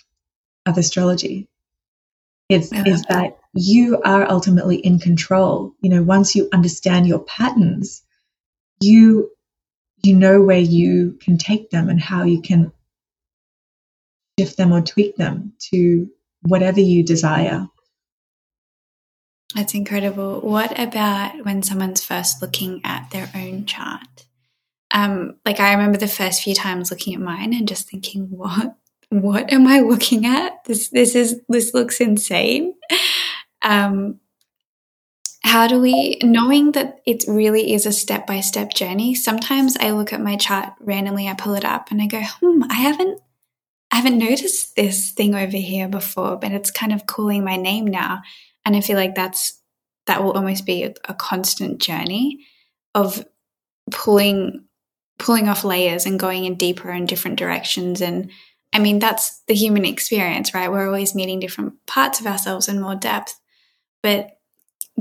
of 0.68 0.78
astrology. 0.78 1.48
It's 2.50 2.72
is 2.72 3.04
that 3.04 3.38
you 3.54 4.02
are 4.04 4.30
ultimately 4.30 4.78
in 4.78 5.00
control. 5.00 5.74
You 5.82 5.90
know, 5.90 6.04
once 6.04 6.36
you 6.36 6.48
understand 6.54 7.08
your 7.08 7.20
patterns, 7.20 8.04
you 8.82 9.32
you 10.06 10.16
know 10.16 10.42
where 10.42 10.60
you 10.60 11.18
can 11.22 11.38
take 11.38 11.70
them 11.70 11.90
and 11.90 12.00
how 12.00 12.24
you 12.24 12.42
can 12.42 12.72
shift 14.40 14.58
them 14.58 14.72
or 14.72 14.82
tweak 14.82 15.16
them 15.16 15.54
to 15.72 16.10
whatever 16.44 16.80
you 16.80 17.04
desire. 17.04 17.68
That's 19.54 19.74
incredible. 19.74 20.42
What 20.42 20.78
about 20.78 21.46
when 21.46 21.64
someone's 21.64 22.04
first 22.04 22.42
looking 22.42 22.82
at 22.84 23.10
their 23.12 23.30
own 23.34 23.66
chart? 23.66 24.26
Um, 24.92 25.38
like 25.46 25.60
I 25.60 25.74
remember 25.74 25.98
the 25.98 26.08
first 26.08 26.44
few 26.44 26.54
times 26.54 26.92
looking 26.92 27.14
at 27.14 27.22
mine 27.22 27.54
and 27.54 27.68
just 27.68 27.90
thinking, 27.90 28.28
what, 28.30 28.76
what 29.10 29.52
am 29.52 29.68
I 29.68 29.80
looking 29.80 30.26
at? 30.26 30.64
This, 30.66 30.90
this 30.90 31.16
is, 31.16 31.42
this 31.48 31.74
looks 31.74 32.02
insane. 32.02 32.76
Um, 33.62 34.20
how 35.46 35.68
do 35.68 35.80
we, 35.80 36.18
knowing 36.24 36.74
that 36.74 37.02
it 37.06 37.24
really 37.28 37.74
is 37.74 37.86
a 37.86 37.92
step 37.92 38.28
by 38.28 38.42
step 38.42 38.74
journey, 38.74 39.16
sometimes 39.16 39.78
I 39.80 39.92
look 39.92 40.12
at 40.12 40.22
my 40.22 40.36
chart 40.36 40.74
randomly, 40.80 41.28
I 41.28 41.34
pull 41.34 41.54
it 41.54 41.64
up 41.64 41.92
and 41.92 42.02
I 42.02 42.08
go, 42.08 42.22
hmm, 42.22 42.64
I 42.70 42.74
haven't, 42.74 43.22
I 43.92 43.98
haven't 43.98 44.18
noticed 44.18 44.76
this 44.76 45.12
thing 45.12 45.36
over 45.36 45.56
here 45.56 45.88
before, 45.88 46.38
but 46.38 46.52
it's 46.52 46.72
kind 46.72 46.92
of 46.92 47.06
calling 47.06 47.44
my 47.44 47.56
name 47.56 47.86
now 47.86 48.22
and 48.66 48.76
i 48.76 48.82
feel 48.82 48.98
like 48.98 49.16
that's 49.16 49.62
that 50.08 50.24
will 50.24 50.34
almost 50.34 50.66
be 50.66 50.84
a, 50.84 50.94
a 51.06 51.14
constant 51.14 51.80
journey 51.80 52.46
of 52.94 53.26
pulling 53.92 54.66
pulling 55.18 55.48
off 55.48 55.64
layers 55.64 56.06
and 56.06 56.20
going 56.20 56.44
in 56.44 56.56
deeper 56.56 56.92
in 56.92 57.06
different 57.06 57.38
directions 57.38 58.02
and 58.02 58.30
i 58.74 58.80
mean 58.80 59.00
that's 59.00 59.40
the 59.48 59.54
human 59.54 59.86
experience 59.86 60.54
right? 60.54 60.72
We're 60.72 60.88
always 60.88 61.16
meeting 61.16 61.40
different 61.40 61.74
parts 61.86 62.20
of 62.20 62.28
ourselves 62.28 62.68
in 62.68 62.82
more 62.82 62.96
depth 62.96 63.40
but 64.02 64.32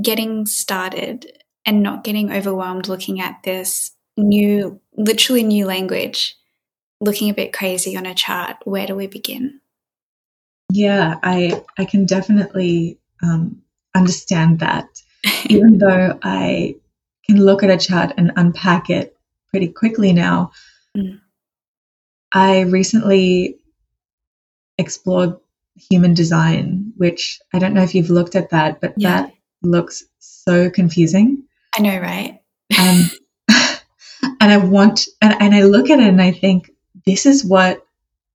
getting 0.01 0.45
started 0.45 1.31
and 1.65 1.81
not 1.81 2.03
getting 2.03 2.31
overwhelmed 2.31 2.87
looking 2.87 3.19
at 3.19 3.41
this 3.43 3.91
new 4.17 4.79
literally 4.95 5.43
new 5.43 5.65
language 5.65 6.35
looking 7.01 7.29
a 7.29 7.33
bit 7.33 7.53
crazy 7.53 7.97
on 7.97 8.05
a 8.05 8.15
chart 8.15 8.57
where 8.63 8.87
do 8.87 8.95
we 8.95 9.07
begin 9.07 9.59
yeah 10.71 11.15
i 11.23 11.61
i 11.77 11.85
can 11.85 12.05
definitely 12.05 12.97
um, 13.23 13.61
understand 13.95 14.59
that, 14.59 15.01
even 15.45 15.77
though 15.77 16.19
I 16.21 16.75
can 17.25 17.43
look 17.43 17.63
at 17.63 17.69
a 17.69 17.77
chart 17.77 18.13
and 18.17 18.31
unpack 18.35 18.89
it 18.89 19.17
pretty 19.49 19.69
quickly 19.69 20.13
now. 20.13 20.51
Mm. 20.95 21.21
I 22.33 22.61
recently 22.61 23.57
explored 24.77 25.37
human 25.89 26.13
design, 26.13 26.93
which 26.97 27.39
I 27.53 27.59
don't 27.59 27.73
know 27.73 27.83
if 27.83 27.95
you've 27.95 28.09
looked 28.09 28.35
at 28.35 28.49
that, 28.49 28.81
but 28.81 28.93
yeah. 28.97 29.21
that 29.21 29.33
looks 29.65 30.03
so 30.19 30.69
confusing. 30.69 31.43
I 31.77 31.81
know, 31.81 31.99
right? 31.99 32.41
Um, 32.79 33.09
and 34.39 34.51
I 34.51 34.57
want, 34.57 35.07
and, 35.21 35.35
and 35.41 35.55
I 35.55 35.63
look 35.63 35.89
at 35.89 35.99
it 35.99 36.07
and 36.07 36.21
I 36.21 36.31
think, 36.31 36.71
this 37.05 37.25
is 37.25 37.45
what 37.45 37.85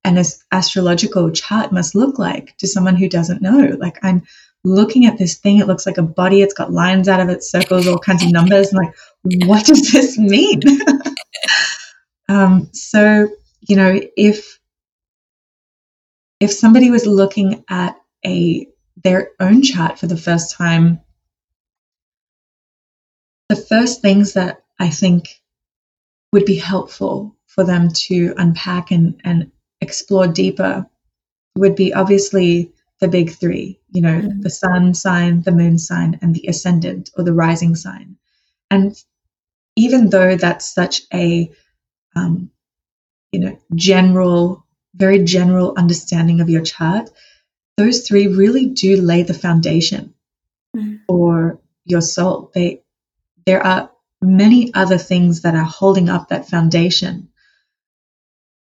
an 0.05 0.23
astrological 0.53 1.31
chart 1.31 1.73
must 1.73 1.95
look 1.95 2.19
like 2.19 2.57
to 2.59 2.67
someone 2.67 2.97
who 2.97 3.09
doesn't 3.09 3.43
know. 3.43 3.77
Like 3.79 3.99
I'm 4.03 4.23
looking 4.65 5.07
at 5.07 5.19
this 5.19 5.37
thing. 5.37 5.59
It 5.59 5.67
looks 5.67 5.87
like 5.87 5.99
a 5.99 6.03
body. 6.03 6.43
It's 6.43 6.55
got 6.55 6.73
lines 6.73 7.09
out 7.09 7.21
of 7.21 7.29
it, 7.29 7.43
circles, 7.43 7.87
all 7.87 7.99
kinds 7.99 8.25
of 8.25 8.33
numbers. 8.33 8.73
I'm 8.73 8.79
like, 8.79 8.95
what 9.47 9.67
does 9.67 9.93
this 9.93 10.19
mean? 10.19 10.61
um, 12.29 12.69
so, 12.73 13.29
you 13.61 13.77
know, 13.77 14.01
if 14.17 14.59
if 16.41 16.51
somebody 16.51 16.91
was 16.91 17.07
looking 17.07 17.65
at 17.69 17.97
a 18.25 18.67
their 19.03 19.31
own 19.41 19.63
chart 19.63 19.99
for 19.99 20.07
the 20.07 20.17
first 20.17 20.57
time, 20.57 21.01
the 23.51 23.57
first 23.57 24.01
things 24.01 24.35
that 24.35 24.63
I 24.79 24.89
think 24.91 25.41
would 26.33 26.45
be 26.45 26.55
helpful 26.55 27.37
for 27.49 27.65
them 27.65 27.89
to 28.07 28.33
unpack 28.39 28.93
and, 28.93 29.21
and 29.25 29.51
explore 29.81 30.29
deeper 30.29 30.87
would 31.57 31.75
be 31.75 31.93
obviously 31.93 32.73
the 33.01 33.09
big 33.09 33.33
three, 33.33 33.81
you 33.91 34.03
know, 34.03 34.21
mm-hmm. 34.21 34.41
the 34.43 34.51
sun 34.51 34.95
sign, 34.95 35.43
the 35.43 35.51
moon 35.51 35.79
sign, 35.79 36.17
and 36.23 36.33
the 36.33 36.47
ascendant 36.47 37.11
or 37.19 37.25
the 37.25 37.33
rising 37.33 37.75
sign. 37.75 38.17
And 38.71 38.97
even 39.75 40.11
though 40.11 40.37
that's 40.37 40.73
such 40.73 41.03
a, 41.13 41.51
um, 42.15 42.53
you 43.33 43.41
know, 43.41 43.59
general, 43.75 44.65
very 44.95 45.25
general 45.25 45.75
understanding 45.77 46.41
of 46.41 46.49
your 46.49 46.63
chart, 46.63 47.11
those 47.77 48.07
three 48.07 48.29
really 48.29 48.67
do 48.67 48.97
lay 48.97 49.25
the 49.25 49.35
foundation 49.35 50.15
mm-hmm. 50.77 50.99
for 51.09 51.59
your 51.85 52.01
soul. 52.01 52.53
They, 52.55 52.85
there 53.47 53.65
are 53.65 53.91
many 54.23 54.73
other 54.75 54.99
things 54.99 55.43
that 55.43 55.55
are 55.55 55.65
holding 55.65 56.09
up 56.09 56.29
that 56.29 56.49
foundation, 56.49 57.29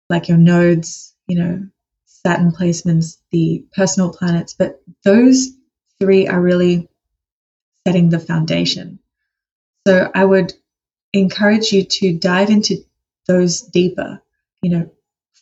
like 0.09 0.29
your 0.29 0.39
nodes, 0.39 1.15
you 1.27 1.39
know, 1.39 1.67
Saturn 2.07 2.53
placements, 2.53 3.19
the 3.33 3.67
personal 3.77 4.13
planets, 4.13 4.55
but 4.55 4.83
those 5.05 5.51
three 5.99 6.27
are 6.27 6.41
really 6.41 6.89
setting 7.87 8.09
the 8.09 8.19
foundation. 8.19 8.99
So 9.87 10.11
I 10.15 10.25
would 10.25 10.53
encourage 11.13 11.73
you 11.73 11.85
to 11.85 12.19
dive 12.19 12.51
into 12.51 12.85
those 13.27 13.61
deeper, 13.63 14.23
you 14.63 14.71
know, 14.71 14.91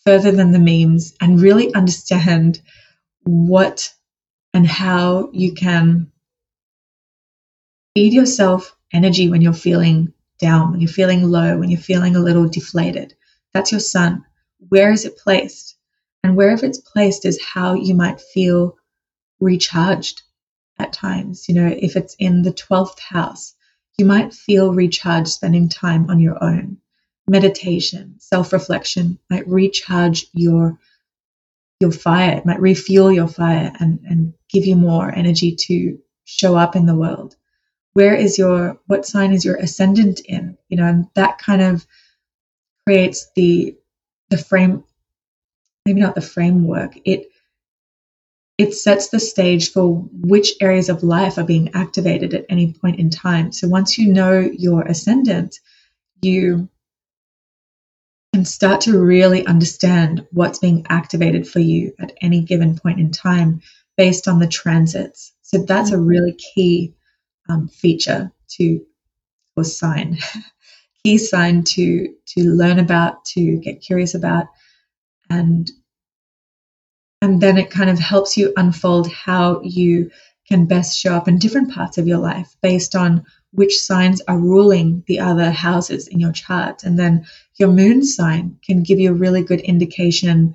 further 0.05 0.33
than 0.33 0.53
the 0.53 0.59
memes 0.59 1.15
and 1.21 1.41
really 1.41 1.73
understand 1.75 2.61
what 3.25 3.93
and 4.55 4.67
how 4.67 5.31
you 5.33 5.55
can 5.55 6.11
feed 7.95 8.13
yourself 8.13 8.77
energy 8.93 9.29
when 9.29 9.43
you're 9.43 9.53
feeling 9.53 10.13
down, 10.39 10.73
when 10.73 10.81
you're 10.81 10.89
feeling 10.89 11.31
low, 11.31 11.59
when 11.59 11.71
you're 11.71 11.81
feeling 11.81 12.17
a 12.17 12.21
little 12.21 12.49
deflated. 12.49 13.15
That's 13.53 13.73
your 13.73 13.81
sun. 13.81 14.25
Where 14.69 14.93
is 14.93 15.05
it 15.05 15.19
placed? 15.19 15.77
And 16.23 16.37
wherever 16.37 16.67
it's 16.67 16.79
placed 16.79 17.25
is 17.25 17.43
how 17.43 17.75
you 17.75 17.95
might 17.95 18.21
feel 18.21 18.77
recharged 19.41 20.23
at 20.79 20.93
times. 20.93 21.49
You 21.49 21.55
know, 21.55 21.75
if 21.77 21.97
it's 21.97 22.15
in 22.19 22.43
the 22.43 22.53
12th 22.53 22.99
house, 23.01 23.55
you 23.99 24.05
might 24.05 24.33
feel 24.33 24.73
recharged 24.73 25.29
spending 25.29 25.69
time 25.69 26.09
on 26.11 26.21
your 26.21 26.43
own. 26.43 26.79
Meditation, 27.29 28.17
self-reflection 28.19 29.19
might 29.31 29.47
recharge 29.47 30.27
your 30.33 30.79
your 31.81 31.93
fire. 31.93 32.39
It 32.39 32.47
might 32.47 32.61
refuel 32.61 33.11
your 33.11 33.27
fire 33.27 33.73
and, 33.81 33.99
and 34.09 34.35
give 34.49 34.67
you 34.67 34.77
more 34.77 35.13
energy 35.13 35.57
to 35.67 35.99
show 36.25 36.57
up 36.57 36.77
in 36.77 36.87
the 36.87 36.95
world. 36.95 37.37
Where 37.95 38.15
is 38.15 38.39
your 38.39 38.79
what 38.87 39.07
sign 39.07 39.33
is 39.33 39.45
your 39.45 39.57
ascendant 39.57 40.21
in? 40.21 40.57
You 40.69 40.79
know, 40.79 40.87
and 40.87 41.09
that 41.15 41.39
kind 41.39 41.63
of 41.63 41.87
creates 42.87 43.31
the 43.37 43.77
the 44.31 44.39
frame 44.39 44.85
maybe 45.85 46.01
not 46.01 46.15
the 46.15 46.21
framework. 46.21 46.95
It 47.05 47.29
it 48.59 48.75
sets 48.75 49.09
the 49.09 49.19
stage 49.19 49.73
for 49.73 49.95
which 50.13 50.53
areas 50.61 50.89
of 50.89 51.03
life 51.03 51.39
are 51.39 51.45
being 51.45 51.75
activated 51.75 52.35
at 52.35 52.47
any 52.49 52.73
point 52.73 53.01
in 53.01 53.11
time. 53.11 53.51
So 53.53 53.67
once 53.69 53.99
you 53.99 54.13
know 54.13 54.39
your 54.39 54.83
ascendant 54.83 55.59
you 56.23 56.69
can 58.33 58.45
start 58.45 58.81
to 58.83 58.99
really 58.99 59.45
understand 59.47 60.27
what's 60.31 60.59
being 60.59 60.87
activated 60.89 61.47
for 61.47 61.59
you 61.59 61.93
at 61.99 62.13
any 62.23 62.41
given 62.43 62.79
point 62.79 62.99
in 62.99 63.11
time 63.11 63.61
based 63.97 64.27
on 64.27 64.39
the 64.39 64.47
transits. 64.47 65.33
So 65.43 65.59
that's 65.59 65.91
a 65.91 65.95
mm-hmm. 65.95 66.07
really 66.07 66.33
key 66.33 66.95
um, 67.49 67.69
feature 67.69 68.33
to 68.49 68.85
or 69.57 69.65
sign 69.65 70.19
key 71.05 71.19
sign 71.19 71.63
to 71.65 72.15
to 72.27 72.43
learn 72.51 72.79
about 72.79 73.25
to 73.25 73.59
get 73.59 73.83
curious 73.83 74.15
about 74.15 74.47
and 75.31 75.71
and 77.23 77.41
then 77.41 77.57
it 77.57 77.71
kind 77.71 77.89
of 77.89 77.99
helps 77.99 78.37
you 78.37 78.53
unfold 78.57 79.11
how 79.11 79.61
you 79.63 80.11
can 80.49 80.67
best 80.67 80.99
show 80.99 81.15
up 81.15 81.29
in 81.29 81.39
different 81.39 81.73
parts 81.73 81.97
of 81.97 82.07
your 82.07 82.19
life 82.19 82.57
based 82.61 82.95
on 82.97 83.25
which 83.53 83.81
signs 83.81 84.21
are 84.23 84.39
ruling 84.39 85.05
the 85.07 85.21
other 85.21 85.51
houses 85.51 86.09
in 86.09 86.19
your 86.19 86.33
chart. 86.33 86.83
And 86.83 86.99
then 86.99 87.25
your 87.59 87.71
moon 87.71 88.05
sign 88.05 88.59
can 88.65 88.83
give 88.83 88.99
you 88.99 89.11
a 89.11 89.15
really 89.15 89.43
good 89.43 89.61
indication 89.61 90.55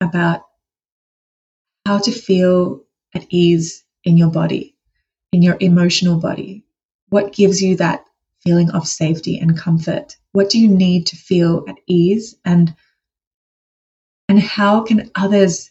about 0.00 0.42
how 1.86 1.98
to 1.98 2.12
feel 2.12 2.84
at 3.14 3.26
ease 3.30 3.84
in 4.04 4.16
your 4.16 4.30
body, 4.30 4.75
in 5.36 5.42
your 5.42 5.58
emotional 5.60 6.18
body. 6.18 6.64
What 7.10 7.34
gives 7.34 7.60
you 7.60 7.76
that 7.76 8.06
feeling 8.40 8.70
of 8.70 8.88
safety 8.88 9.38
and 9.38 9.58
comfort? 9.58 10.16
What 10.32 10.48
do 10.48 10.58
you 10.58 10.68
need 10.68 11.08
to 11.08 11.16
feel 11.16 11.62
at 11.68 11.76
ease 11.86 12.36
and 12.42 12.74
and 14.30 14.40
how 14.40 14.80
can 14.80 15.10
others 15.14 15.70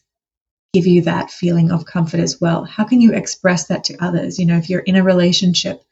give 0.71 0.85
you 0.85 1.01
that 1.01 1.31
feeling 1.31 1.71
of 1.71 1.87
comfort 1.87 2.19
as 2.19 2.39
well? 2.39 2.63
How 2.63 2.83
can 2.83 3.01
you 3.01 3.13
express 3.13 3.65
that 3.67 3.85
to 3.85 3.97
others? 3.97 4.37
You 4.37 4.45
know, 4.45 4.57
if 4.57 4.69
you're 4.69 4.81
in 4.81 4.97
a 4.97 5.03
relationship 5.03 5.83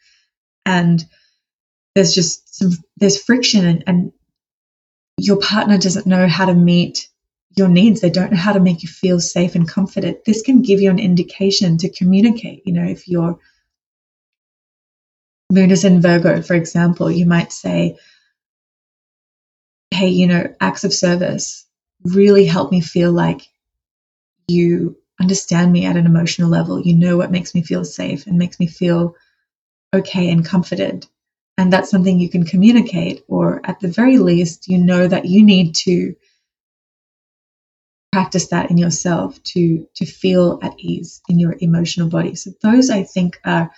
and 0.67 1.03
there's 1.95 2.13
just 2.13 2.55
some 2.55 2.73
there's 2.97 3.21
friction 3.21 3.65
and, 3.65 3.83
and 3.87 4.11
your 5.17 5.37
partner 5.37 5.79
doesn't 5.79 6.05
know 6.05 6.27
how 6.27 6.45
to 6.45 6.53
meet 6.53 7.09
your 7.57 7.69
needs 7.69 8.01
they 8.01 8.11
don't 8.11 8.31
know 8.31 8.37
how 8.37 8.53
to 8.53 8.59
make 8.59 8.83
you 8.83 8.89
feel 8.89 9.19
safe 9.19 9.55
and 9.55 9.67
comforted 9.67 10.17
this 10.25 10.41
can 10.41 10.63
give 10.63 10.81
you 10.81 10.89
an 10.89 10.97
indication 10.97 11.77
to 11.77 11.87
communicate 11.87 12.63
you 12.65 12.73
know 12.73 12.83
if 12.83 13.07
your 13.07 13.37
moon 15.53 15.71
is 15.71 15.83
in 15.85 16.01
virgo 16.01 16.41
for 16.41 16.55
example 16.55 17.11
you 17.11 17.25
might 17.25 17.51
say 17.51 17.97
hey 19.91 20.09
you 20.09 20.27
know 20.27 20.53
acts 20.59 20.83
of 20.83 20.93
service 20.93 21.65
really 22.03 22.45
help 22.45 22.71
me 22.71 22.81
feel 22.81 23.11
like 23.11 23.41
you 24.47 24.97
understand 25.21 25.71
me 25.71 25.85
at 25.85 25.97
an 25.97 26.05
emotional 26.05 26.49
level 26.49 26.81
you 26.81 26.95
know 26.95 27.17
what 27.17 27.31
makes 27.31 27.55
me 27.55 27.61
feel 27.61 27.85
safe 27.85 28.27
and 28.27 28.37
makes 28.37 28.59
me 28.59 28.67
feel 28.67 29.15
okay 29.93 30.29
and 30.31 30.45
comforted. 30.45 31.05
And 31.57 31.71
that's 31.71 31.89
something 31.91 32.19
you 32.19 32.29
can 32.29 32.45
communicate, 32.45 33.23
or 33.27 33.61
at 33.63 33.79
the 33.79 33.87
very 33.87 34.17
least, 34.17 34.67
you 34.67 34.79
know 34.79 35.07
that 35.07 35.25
you 35.25 35.43
need 35.45 35.75
to 35.85 36.15
practice 38.11 38.47
that 38.47 38.69
in 38.71 38.77
yourself 38.77 39.41
to 39.43 39.87
to 39.95 40.05
feel 40.05 40.59
at 40.61 40.79
ease 40.79 41.21
in 41.29 41.39
your 41.39 41.55
emotional 41.59 42.09
body. 42.09 42.35
So 42.35 42.51
those 42.61 42.89
I 42.89 43.03
think 43.03 43.39
are 43.45 43.71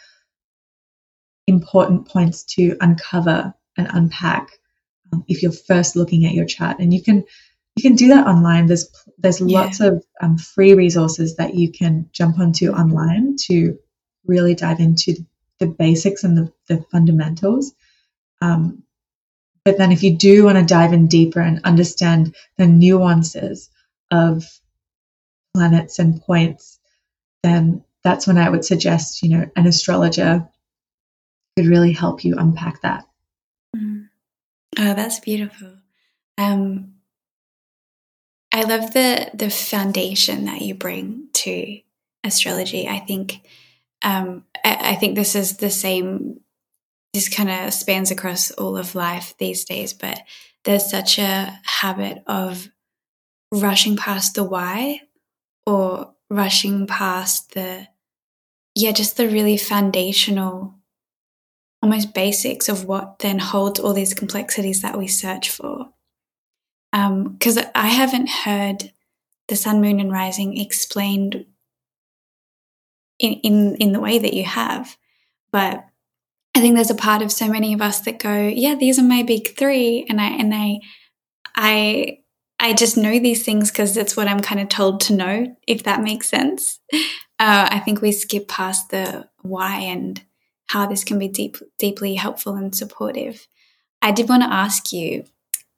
important 1.48 2.08
points 2.08 2.44
to 2.44 2.76
uncover 2.82 3.54
and 3.78 3.88
unpack 3.92 4.50
um, 5.12 5.24
if 5.28 5.44
you're 5.44 5.52
first 5.52 5.96
looking 5.96 6.26
at 6.26 6.34
your 6.34 6.46
chart. 6.46 6.80
And 6.80 6.94
you 6.94 7.02
can 7.02 7.24
you 7.76 7.82
can 7.82 7.96
do 7.96 8.08
that 8.10 8.28
online. 8.28 8.68
There's 8.68 8.90
there's 9.18 9.42
yeah. 9.42 9.62
lots 9.62 9.80
of 9.80 10.04
um, 10.22 10.38
free 10.38 10.74
resources 10.74 11.36
that 11.36 11.56
you 11.56 11.72
can 11.72 12.10
jump 12.12 12.40
onto 12.40 12.72
online 12.72 13.36
to 13.48 13.78
really 14.26 14.56
dive 14.56 14.80
into 14.80 15.16
the 15.60 15.68
basics 15.68 16.24
and 16.24 16.38
the, 16.38 16.52
the 16.68 16.84
fundamentals. 16.92 17.74
Um, 18.42 18.84
but 19.64 19.78
then 19.78 19.92
if 19.92 20.04
you 20.04 20.16
do 20.16 20.46
want 20.46 20.58
to 20.58 20.66
dive 20.66 20.94
in 20.94 21.08
deeper 21.08 21.40
and 21.40 21.62
understand 21.64 22.36
the 22.58 22.68
nuances 22.68 23.70
of 24.12 24.46
planets 25.56 26.00
and 26.00 26.22
points, 26.22 26.80
then 27.42 27.84
that's 28.04 28.28
when 28.28 28.38
I 28.38 28.50
would 28.50 28.64
suggest, 28.64 29.24
you 29.24 29.30
know, 29.30 29.50
an 29.56 29.66
astrologer 29.66 30.48
could 31.56 31.68
really 31.68 31.94
help 31.94 32.24
you 32.24 32.36
unpack 32.38 32.82
that. 32.82 33.06
Mm. 33.76 34.10
Oh, 34.78 34.94
that's 34.94 35.20
beautiful. 35.20 35.78
Um, 36.38 36.96
I 38.52 38.64
love 38.64 38.94
the 38.94 39.30
the 39.34 39.50
foundation 39.50 40.46
that 40.46 40.62
you 40.62 40.76
bring 40.76 41.28
to 41.34 41.80
astrology. 42.24 42.88
I 42.88 43.00
think 43.00 43.42
um, 44.02 44.44
I, 44.64 44.92
I 44.92 44.96
think 44.96 45.16
this 45.16 45.36
is 45.36 45.58
the 45.58 45.70
same. 45.70 46.42
This 47.14 47.30
kind 47.30 47.50
of 47.50 47.74
spans 47.74 48.12
across 48.12 48.52
all 48.52 48.76
of 48.76 48.96
life 48.96 49.36
these 49.38 49.64
days, 49.64 49.94
but 49.94 50.20
there's 50.66 50.90
such 50.90 51.18
a 51.18 51.60
habit 51.64 52.22
of 52.28 52.68
rushing 53.52 53.96
past 53.96 54.36
the 54.36 54.44
why 54.44 55.00
or 55.66 56.14
rushing 56.30 56.88
past 56.88 57.54
the 57.54 57.88
yeah 58.74 58.92
just 58.92 59.16
the 59.16 59.28
really 59.28 59.58
foundational 59.58 60.75
almost 61.86 62.14
basics 62.14 62.68
of 62.68 62.86
what 62.86 63.20
then 63.20 63.38
holds 63.40 63.80
all 63.80 63.94
these 63.94 64.14
complexities 64.14 64.82
that 64.82 64.98
we 64.98 65.08
search 65.08 65.50
for 65.50 65.90
because 66.92 67.58
um, 67.58 67.72
i 67.76 67.88
haven't 67.88 68.30
heard 68.30 68.92
the 69.48 69.56
sun 69.56 69.82
moon 69.82 70.00
and 70.00 70.12
rising 70.12 70.58
explained 70.58 71.46
in, 73.20 73.34
in, 73.34 73.76
in 73.76 73.92
the 73.92 74.00
way 74.00 74.18
that 74.20 74.34
you 74.34 74.44
have. 74.44 74.98
But 75.52 75.86
I 76.56 76.62
think 76.62 76.76
there's 76.76 76.92
a 76.92 76.96
part 76.96 77.22
of 77.22 77.32
so 77.32 77.48
many 77.48 77.74
of 77.74 77.82
us 77.82 78.02
that 78.02 78.20
go, 78.20 78.48
yeah, 78.48 78.76
these 78.76 79.00
are 79.00 79.04
my 79.04 79.24
big 79.24 79.56
three. 79.58 80.06
And 80.10 80.20
I, 80.20 80.28
and 80.28 80.54
I, 80.54 80.80
I, 81.56 82.20
I 82.60 82.74
just 82.74 82.98
know 82.98 83.20
these 83.20 83.44
things 83.44 83.72
because 83.72 83.94
that's 83.94 84.18
what 84.18 84.28
I'm 84.28 84.40
kind 84.40 84.62
of 84.62 84.70
told 84.70 85.02
to 85.02 85.14
know, 85.14 85.56
if 85.68 85.84
that 85.84 86.02
makes 86.02 86.30
sense. 86.30 86.80
Uh, 87.38 87.68
I 87.70 87.80
think 87.80 88.02
we 88.02 88.14
skip 88.14 88.48
past 88.48 88.92
the 88.92 89.28
why 89.42 89.80
and 89.80 90.24
how 90.68 90.86
this 90.86 91.04
can 91.04 91.20
be 91.20 91.28
deep, 91.28 91.58
deeply 91.78 92.16
helpful 92.16 92.56
and 92.56 92.76
supportive. 92.76 93.48
I 94.02 94.12
did 94.12 94.30
want 94.30 94.44
to 94.44 94.52
ask 94.52 94.92
you, 94.92 95.26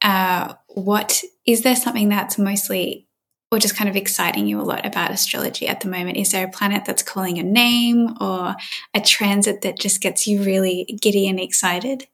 uh, 0.01 0.53
what 0.67 1.23
is 1.45 1.63
there 1.63 1.75
something 1.75 2.09
that's 2.09 2.37
mostly 2.37 3.07
or 3.51 3.59
just 3.59 3.77
kind 3.77 3.89
of 3.89 3.95
exciting 3.95 4.47
you 4.47 4.59
a 4.59 4.63
lot 4.63 4.85
about 4.85 5.11
astrology 5.11 5.67
at 5.67 5.81
the 5.81 5.87
moment? 5.87 6.17
Is 6.17 6.31
there 6.31 6.45
a 6.45 6.51
planet 6.51 6.83
that's 6.85 7.03
calling 7.03 7.39
a 7.39 7.43
name 7.43 8.15
or 8.19 8.55
a 8.93 9.01
transit 9.01 9.61
that 9.61 9.79
just 9.79 10.01
gets 10.01 10.27
you 10.27 10.43
really 10.43 10.97
giddy 11.01 11.27
and 11.27 11.39
excited? 11.39 12.07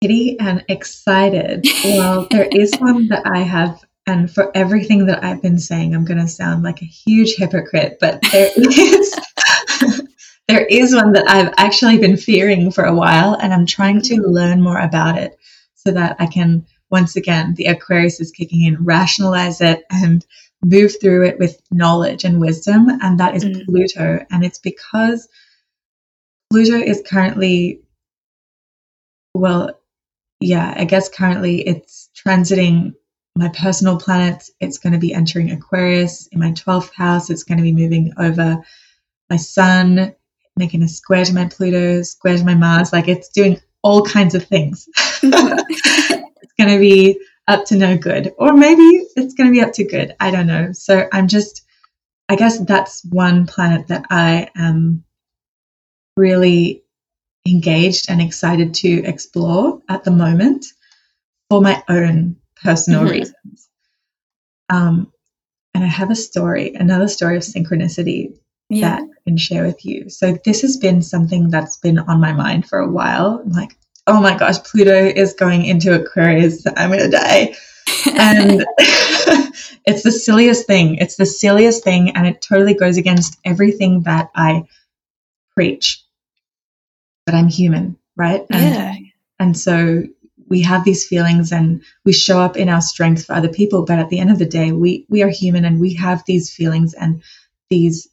Giddy 0.00 0.38
and 0.38 0.64
excited. 0.68 1.66
Well, 1.84 2.28
there 2.30 2.44
is 2.52 2.72
one 2.78 3.08
that 3.08 3.26
I 3.26 3.40
have, 3.40 3.84
and 4.06 4.30
for 4.30 4.56
everything 4.56 5.06
that 5.06 5.24
I've 5.24 5.42
been 5.42 5.58
saying, 5.58 5.94
I'm 5.94 6.04
going 6.04 6.20
to 6.20 6.28
sound 6.28 6.62
like 6.62 6.80
a 6.82 6.86
huge 6.86 7.34
hypocrite, 7.36 7.98
but 8.00 8.20
there 8.30 8.50
is. 8.56 9.14
There 10.48 10.64
is 10.64 10.94
one 10.94 11.12
that 11.12 11.28
I've 11.28 11.52
actually 11.56 11.98
been 11.98 12.16
fearing 12.16 12.70
for 12.70 12.84
a 12.84 12.94
while, 12.94 13.34
and 13.34 13.52
I'm 13.52 13.66
trying 13.66 14.00
to 14.02 14.16
learn 14.22 14.62
more 14.62 14.78
about 14.78 15.18
it 15.18 15.38
so 15.74 15.92
that 15.92 16.16
I 16.18 16.26
can 16.26 16.66
once 16.90 17.16
again, 17.16 17.54
the 17.54 17.66
Aquarius 17.66 18.20
is 18.20 18.30
kicking 18.30 18.64
in, 18.64 18.84
rationalize 18.84 19.60
it 19.60 19.84
and 19.90 20.24
move 20.64 20.92
through 21.00 21.26
it 21.26 21.38
with 21.38 21.60
knowledge 21.70 22.24
and 22.24 22.40
wisdom. 22.40 22.88
And 22.88 23.18
that 23.20 23.34
is 23.34 23.44
mm. 23.44 23.64
Pluto. 23.64 24.24
And 24.30 24.44
it's 24.44 24.58
because 24.58 25.28
Pluto 26.50 26.76
is 26.76 27.02
currently, 27.06 27.82
well, 29.34 29.80
yeah, 30.40 30.74
I 30.76 30.84
guess 30.84 31.08
currently 31.08 31.66
it's 31.66 32.10
transiting 32.14 32.94
my 33.36 33.48
personal 33.48 33.98
planets. 33.98 34.50
It's 34.60 34.78
going 34.78 34.92
to 34.92 34.98
be 34.98 35.12
entering 35.12 35.50
Aquarius 35.50 36.26
in 36.28 36.38
my 36.38 36.52
12th 36.52 36.92
house. 36.94 37.30
It's 37.30 37.44
going 37.44 37.58
to 37.58 37.64
be 37.64 37.72
moving 37.72 38.12
over 38.18 38.62
my 39.28 39.36
sun, 39.36 40.14
making 40.56 40.82
a 40.82 40.88
square 40.88 41.24
to 41.24 41.34
my 41.34 41.46
Pluto, 41.46 42.02
square 42.02 42.36
to 42.36 42.44
my 42.44 42.54
Mars. 42.54 42.92
Like 42.92 43.08
it's 43.08 43.28
doing 43.28 43.60
all 43.82 44.02
kinds 44.02 44.34
of 44.34 44.44
things. 44.44 44.88
It's 46.42 46.52
going 46.58 46.74
to 46.74 46.80
be 46.80 47.18
up 47.48 47.64
to 47.66 47.76
no 47.76 47.98
good, 47.98 48.32
or 48.38 48.52
maybe 48.52 48.82
it's 49.16 49.34
going 49.34 49.48
to 49.48 49.52
be 49.52 49.60
up 49.60 49.72
to 49.74 49.84
good. 49.84 50.14
I 50.20 50.30
don't 50.30 50.46
know. 50.46 50.72
So 50.72 51.08
I'm 51.12 51.28
just, 51.28 51.62
I 52.28 52.36
guess 52.36 52.58
that's 52.60 53.04
one 53.04 53.46
planet 53.46 53.88
that 53.88 54.06
I 54.10 54.48
am 54.56 55.04
really 56.16 56.84
engaged 57.46 58.10
and 58.10 58.22
excited 58.22 58.74
to 58.74 59.04
explore 59.04 59.82
at 59.88 60.04
the 60.04 60.10
moment 60.10 60.66
for 61.50 61.60
my 61.60 61.82
own 61.88 62.36
personal 62.62 63.02
mm-hmm. 63.02 63.10
reasons. 63.10 63.68
Um, 64.68 65.12
and 65.74 65.84
I 65.84 65.88
have 65.88 66.10
a 66.10 66.16
story, 66.16 66.74
another 66.74 67.08
story 67.08 67.36
of 67.36 67.42
synchronicity 67.42 68.38
yeah. 68.68 68.96
that 68.96 69.02
I 69.02 69.20
can 69.24 69.36
share 69.36 69.64
with 69.64 69.84
you. 69.84 70.08
So 70.08 70.38
this 70.44 70.62
has 70.62 70.76
been 70.76 71.02
something 71.02 71.50
that's 71.50 71.76
been 71.76 71.98
on 71.98 72.20
my 72.20 72.32
mind 72.32 72.68
for 72.68 72.78
a 72.78 72.90
while. 72.90 73.42
I'm 73.44 73.52
like, 73.52 73.76
oh 74.06 74.20
my 74.20 74.36
gosh, 74.36 74.58
Pluto 74.58 75.06
is 75.06 75.32
going 75.34 75.64
into 75.64 75.94
Aquarius. 75.94 76.66
I'm 76.76 76.90
going 76.90 77.10
to 77.10 77.10
die. 77.10 77.54
And 78.06 78.64
it's 78.78 80.02
the 80.02 80.12
silliest 80.12 80.66
thing. 80.66 80.96
It's 80.96 81.16
the 81.16 81.26
silliest 81.26 81.84
thing. 81.84 82.10
And 82.10 82.26
it 82.26 82.42
totally 82.42 82.74
goes 82.74 82.96
against 82.96 83.38
everything 83.44 84.02
that 84.02 84.30
I 84.34 84.64
preach. 85.54 86.04
But 87.24 87.34
I'm 87.34 87.48
human, 87.48 87.96
right? 88.16 88.46
And, 88.50 88.74
yeah. 88.74 88.94
And 89.38 89.58
so 89.58 90.04
we 90.48 90.62
have 90.62 90.84
these 90.84 91.06
feelings 91.06 91.50
and 91.50 91.82
we 92.04 92.12
show 92.12 92.38
up 92.38 92.56
in 92.56 92.68
our 92.68 92.80
strength 92.80 93.26
for 93.26 93.32
other 93.34 93.48
people. 93.48 93.84
But 93.84 93.98
at 93.98 94.08
the 94.10 94.20
end 94.20 94.30
of 94.30 94.38
the 94.38 94.46
day, 94.46 94.70
we, 94.70 95.06
we 95.08 95.22
are 95.22 95.28
human 95.28 95.64
and 95.64 95.80
we 95.80 95.94
have 95.94 96.22
these 96.26 96.52
feelings 96.54 96.94
and 96.94 97.22
these 97.68 98.08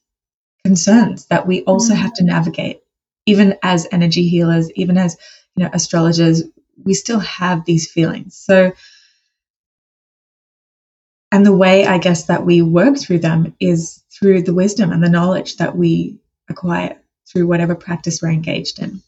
concerns 0.63 1.25
that 1.27 1.45
we 1.45 1.63
also 1.63 1.93
mm. 1.93 1.97
have 1.97 2.13
to 2.13 2.23
navigate, 2.23 2.81
even 3.25 3.57
as 3.63 3.87
energy 3.91 4.27
healers, 4.27 4.71
even 4.75 4.97
as 4.97 5.17
you 5.55 5.63
know, 5.63 5.69
astrologers, 5.73 6.43
we 6.83 6.93
still 6.93 7.19
have 7.19 7.65
these 7.65 7.91
feelings. 7.91 8.35
So, 8.35 8.73
and 11.31 11.45
the 11.45 11.55
way 11.55 11.85
I 11.85 11.97
guess 11.97 12.25
that 12.25 12.45
we 12.45 12.61
work 12.61 12.97
through 12.97 13.19
them 13.19 13.55
is 13.59 14.03
through 14.11 14.43
the 14.43 14.53
wisdom 14.53 14.91
and 14.91 15.03
the 15.03 15.09
knowledge 15.09 15.57
that 15.57 15.75
we 15.75 16.19
acquire 16.49 16.97
through 17.27 17.47
whatever 17.47 17.75
practice 17.75 18.21
we're 18.21 18.29
engaged 18.29 18.79
in. 18.79 19.01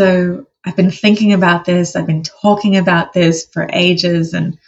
So 0.00 0.46
I've 0.64 0.76
been 0.76 0.90
thinking 0.90 1.32
about 1.32 1.64
this, 1.64 1.94
I've 1.94 2.06
been 2.06 2.22
talking 2.22 2.76
about 2.76 3.12
this 3.12 3.46
for 3.46 3.68
ages. 3.72 4.32
And 4.32 4.58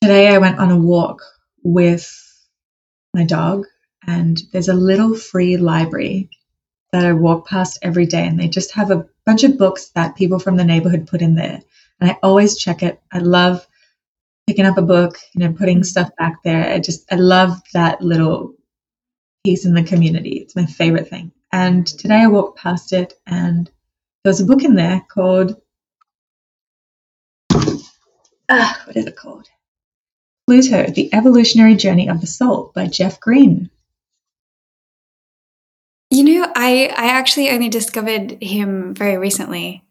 today 0.00 0.28
I 0.28 0.38
went 0.38 0.58
on 0.58 0.70
a 0.70 0.78
walk 0.78 1.22
with 1.62 2.12
my 3.12 3.24
dog, 3.24 3.66
and 4.06 4.40
there's 4.52 4.68
a 4.68 4.74
little 4.74 5.14
free 5.14 5.56
library 5.56 6.30
that 6.92 7.04
I 7.04 7.12
walk 7.12 7.48
past 7.48 7.78
every 7.82 8.06
day, 8.06 8.26
and 8.26 8.38
they 8.38 8.48
just 8.48 8.72
have 8.72 8.90
a 8.90 9.06
bunch 9.24 9.44
of 9.44 9.58
books 9.58 9.88
that 9.90 10.16
people 10.16 10.38
from 10.38 10.56
the 10.56 10.64
neighborhood 10.64 11.06
put 11.06 11.22
in 11.22 11.34
there. 11.34 11.60
And 12.00 12.10
I 12.10 12.18
always 12.22 12.58
check 12.58 12.82
it. 12.82 13.00
I 13.12 13.18
love 13.18 13.66
picking 14.46 14.66
up 14.66 14.78
a 14.78 14.82
book, 14.82 15.18
you 15.34 15.40
know, 15.40 15.52
putting 15.52 15.82
stuff 15.82 16.10
back 16.18 16.42
there. 16.44 16.72
I 16.72 16.78
just, 16.78 17.10
I 17.12 17.16
love 17.16 17.60
that 17.72 18.00
little 18.00 18.54
piece 19.44 19.64
in 19.64 19.74
the 19.74 19.82
community. 19.82 20.38
It's 20.38 20.56
my 20.56 20.66
favorite 20.66 21.08
thing. 21.08 21.32
And 21.52 21.86
today 21.86 22.22
I 22.22 22.26
walked 22.26 22.58
past 22.58 22.92
it 22.92 23.14
and 23.26 23.70
there's 24.24 24.40
a 24.40 24.44
book 24.44 24.62
in 24.64 24.74
there 24.74 25.00
called 25.08 25.60
ah, 28.48 28.82
what 28.84 28.96
is 28.96 29.06
it 29.06 29.16
called? 29.16 29.48
Pluto: 30.46 30.86
The 30.90 31.12
Evolutionary 31.12 31.74
Journey 31.74 32.08
of 32.08 32.20
the 32.20 32.26
Soul 32.26 32.72
by 32.74 32.86
Jeff 32.86 33.20
Green. 33.20 33.70
You 36.16 36.24
know, 36.24 36.50
I 36.56 36.86
I 36.96 37.08
actually 37.08 37.50
only 37.50 37.68
discovered 37.68 38.42
him 38.42 38.94
very 38.94 39.18
recently. 39.18 39.84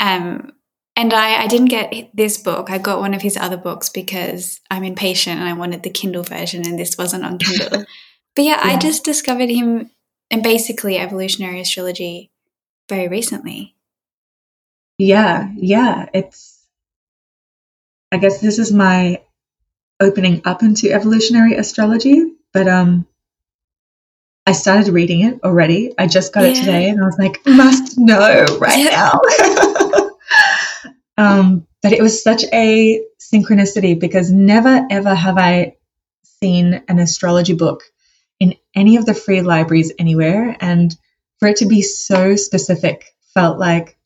Um 0.00 0.52
and 0.96 1.12
I, 1.12 1.44
I 1.44 1.46
didn't 1.46 1.68
get 1.68 2.10
this 2.14 2.38
book. 2.38 2.70
I 2.70 2.78
got 2.78 2.98
one 2.98 3.14
of 3.14 3.22
his 3.22 3.36
other 3.36 3.56
books 3.56 3.88
because 3.88 4.60
I'm 4.70 4.82
impatient 4.82 5.38
and 5.38 5.48
I 5.48 5.52
wanted 5.52 5.82
the 5.82 5.90
Kindle 5.90 6.24
version 6.24 6.66
and 6.66 6.78
this 6.78 6.98
wasn't 6.98 7.24
on 7.24 7.38
Kindle. 7.38 7.84
but 8.34 8.44
yeah, 8.44 8.60
yeah, 8.64 8.74
I 8.74 8.78
just 8.78 9.04
discovered 9.04 9.48
him 9.48 9.90
and 10.30 10.42
basically 10.42 10.98
evolutionary 10.98 11.60
astrology 11.60 12.32
very 12.88 13.06
recently. 13.06 13.76
Yeah, 14.98 15.50
yeah. 15.56 16.08
It's, 16.14 16.64
I 18.10 18.18
guess 18.18 18.40
this 18.40 18.58
is 18.58 18.72
my 18.72 19.22
opening 20.00 20.42
up 20.44 20.62
into 20.62 20.92
evolutionary 20.92 21.54
astrology, 21.54 22.34
but 22.52 22.68
um, 22.68 23.06
I 24.46 24.52
started 24.52 24.92
reading 24.92 25.22
it 25.22 25.40
already. 25.42 25.92
I 25.98 26.06
just 26.06 26.32
got 26.32 26.44
yeah. 26.44 26.50
it 26.50 26.56
today 26.56 26.88
and 26.90 27.00
I 27.00 27.06
was 27.06 27.18
like, 27.18 27.40
must 27.46 27.98
know 27.98 28.44
right 28.60 28.90
now. 28.90 29.20
um, 31.16 31.66
but 31.82 31.92
it 31.92 32.02
was 32.02 32.22
such 32.22 32.44
a 32.52 33.02
synchronicity 33.18 33.98
because 33.98 34.30
never 34.30 34.86
ever 34.90 35.14
have 35.14 35.38
I 35.38 35.76
seen 36.22 36.82
an 36.88 36.98
astrology 36.98 37.54
book 37.54 37.84
in 38.38 38.54
any 38.74 38.96
of 38.96 39.06
the 39.06 39.14
free 39.14 39.40
libraries 39.40 39.92
anywhere. 39.98 40.56
And 40.60 40.94
for 41.38 41.48
it 41.48 41.56
to 41.58 41.66
be 41.66 41.80
so 41.80 42.36
specific 42.36 43.14
felt 43.32 43.58
like 43.58 43.96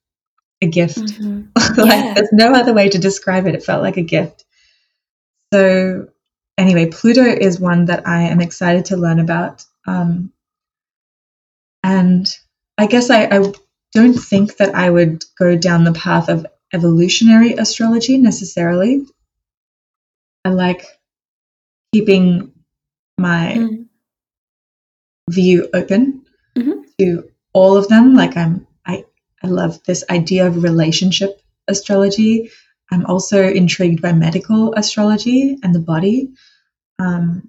a 0.62 0.66
gift. 0.66 0.98
Mm-hmm. 0.98 1.48
like 1.80 2.04
yeah. 2.04 2.14
there's 2.14 2.32
no 2.32 2.52
other 2.52 2.74
way 2.74 2.88
to 2.88 2.98
describe 2.98 3.46
it. 3.46 3.54
It 3.54 3.64
felt 3.64 3.82
like 3.82 3.96
a 3.96 4.02
gift. 4.02 4.44
So 5.52 6.08
anyway, 6.56 6.86
Pluto 6.86 7.22
is 7.22 7.58
one 7.58 7.86
that 7.86 8.06
I 8.06 8.22
am 8.22 8.40
excited 8.40 8.86
to 8.86 8.96
learn 8.96 9.18
about. 9.18 9.64
Um, 9.88 10.32
and 11.82 12.28
I 12.76 12.86
guess 12.86 13.08
I, 13.08 13.24
I 13.24 13.52
don't 13.92 14.14
think 14.14 14.58
that 14.58 14.74
I 14.74 14.90
would 14.90 15.24
go 15.38 15.56
down 15.56 15.84
the 15.84 15.92
path 15.92 16.28
of 16.28 16.46
evolutionary 16.74 17.54
astrology 17.54 18.18
necessarily. 18.18 19.06
I 20.44 20.50
like 20.50 20.84
keeping 21.94 22.52
my 23.16 23.54
mm. 23.56 23.86
view 25.30 25.68
open 25.72 26.26
mm-hmm. 26.56 26.82
to 27.00 27.30
all 27.54 27.78
of 27.78 27.88
them. 27.88 28.14
Like 28.14 28.36
I'm, 28.36 28.66
I, 28.84 29.06
I 29.42 29.46
love 29.46 29.82
this 29.84 30.04
idea 30.10 30.46
of 30.46 30.62
relationship 30.62 31.40
astrology. 31.66 32.50
I'm 32.90 33.06
also 33.06 33.42
intrigued 33.42 34.02
by 34.02 34.12
medical 34.12 34.74
astrology 34.74 35.58
and 35.62 35.74
the 35.74 35.80
body. 35.80 36.34
Um, 36.98 37.48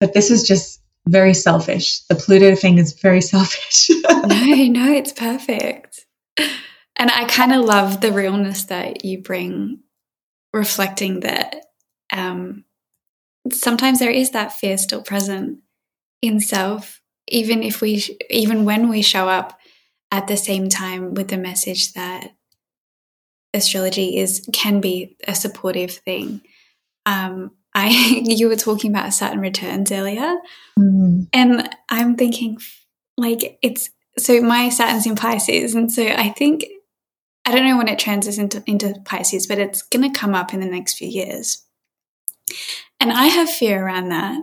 but 0.00 0.12
this 0.12 0.30
is 0.30 0.46
just 0.46 0.79
very 1.10 1.34
selfish. 1.34 2.00
The 2.08 2.14
Pluto 2.14 2.54
thing 2.54 2.78
is 2.78 2.92
very 2.92 3.20
selfish. 3.32 3.90
no, 4.04 4.26
no, 4.26 4.92
it's 4.92 5.12
perfect. 5.12 6.06
And 6.96 7.10
I 7.10 7.24
kind 7.26 7.52
of 7.52 7.64
love 7.64 8.00
the 8.00 8.12
realness 8.12 8.64
that 8.64 9.04
you 9.04 9.22
bring, 9.22 9.80
reflecting 10.52 11.20
that 11.20 11.56
um, 12.12 12.64
sometimes 13.50 13.98
there 13.98 14.10
is 14.10 14.30
that 14.30 14.52
fear 14.52 14.76
still 14.76 15.02
present 15.02 15.60
in 16.22 16.40
self 16.40 17.00
even 17.28 17.62
if 17.62 17.80
we 17.80 18.02
even 18.28 18.64
when 18.64 18.88
we 18.88 19.02
show 19.02 19.28
up 19.28 19.58
at 20.10 20.26
the 20.26 20.36
same 20.36 20.68
time 20.68 21.14
with 21.14 21.28
the 21.28 21.36
message 21.36 21.92
that 21.92 22.32
astrology 23.54 24.16
is 24.16 24.46
can 24.52 24.80
be 24.80 25.16
a 25.26 25.34
supportive 25.34 25.92
thing 25.92 26.40
um 27.06 27.52
i 27.80 27.88
you 28.24 28.48
were 28.48 28.56
talking 28.56 28.90
about 28.90 29.12
saturn 29.12 29.40
returns 29.40 29.90
earlier 29.92 30.36
mm. 30.78 31.26
and 31.32 31.68
i'm 31.88 32.16
thinking 32.16 32.58
like 33.16 33.58
it's 33.62 33.90
so 34.18 34.40
my 34.40 34.68
saturn's 34.68 35.06
in 35.06 35.16
pisces 35.16 35.74
and 35.74 35.90
so 35.90 36.06
i 36.06 36.28
think 36.28 36.64
i 37.44 37.52
don't 37.52 37.66
know 37.66 37.76
when 37.76 37.88
it 37.88 37.98
transits 37.98 38.38
into, 38.38 38.62
into 38.66 38.94
pisces 39.04 39.46
but 39.46 39.58
it's 39.58 39.82
going 39.82 40.10
to 40.10 40.18
come 40.18 40.34
up 40.34 40.52
in 40.52 40.60
the 40.60 40.66
next 40.66 40.94
few 40.94 41.08
years 41.08 41.64
and 42.98 43.12
i 43.12 43.26
have 43.26 43.48
fear 43.48 43.84
around 43.84 44.08
that 44.08 44.40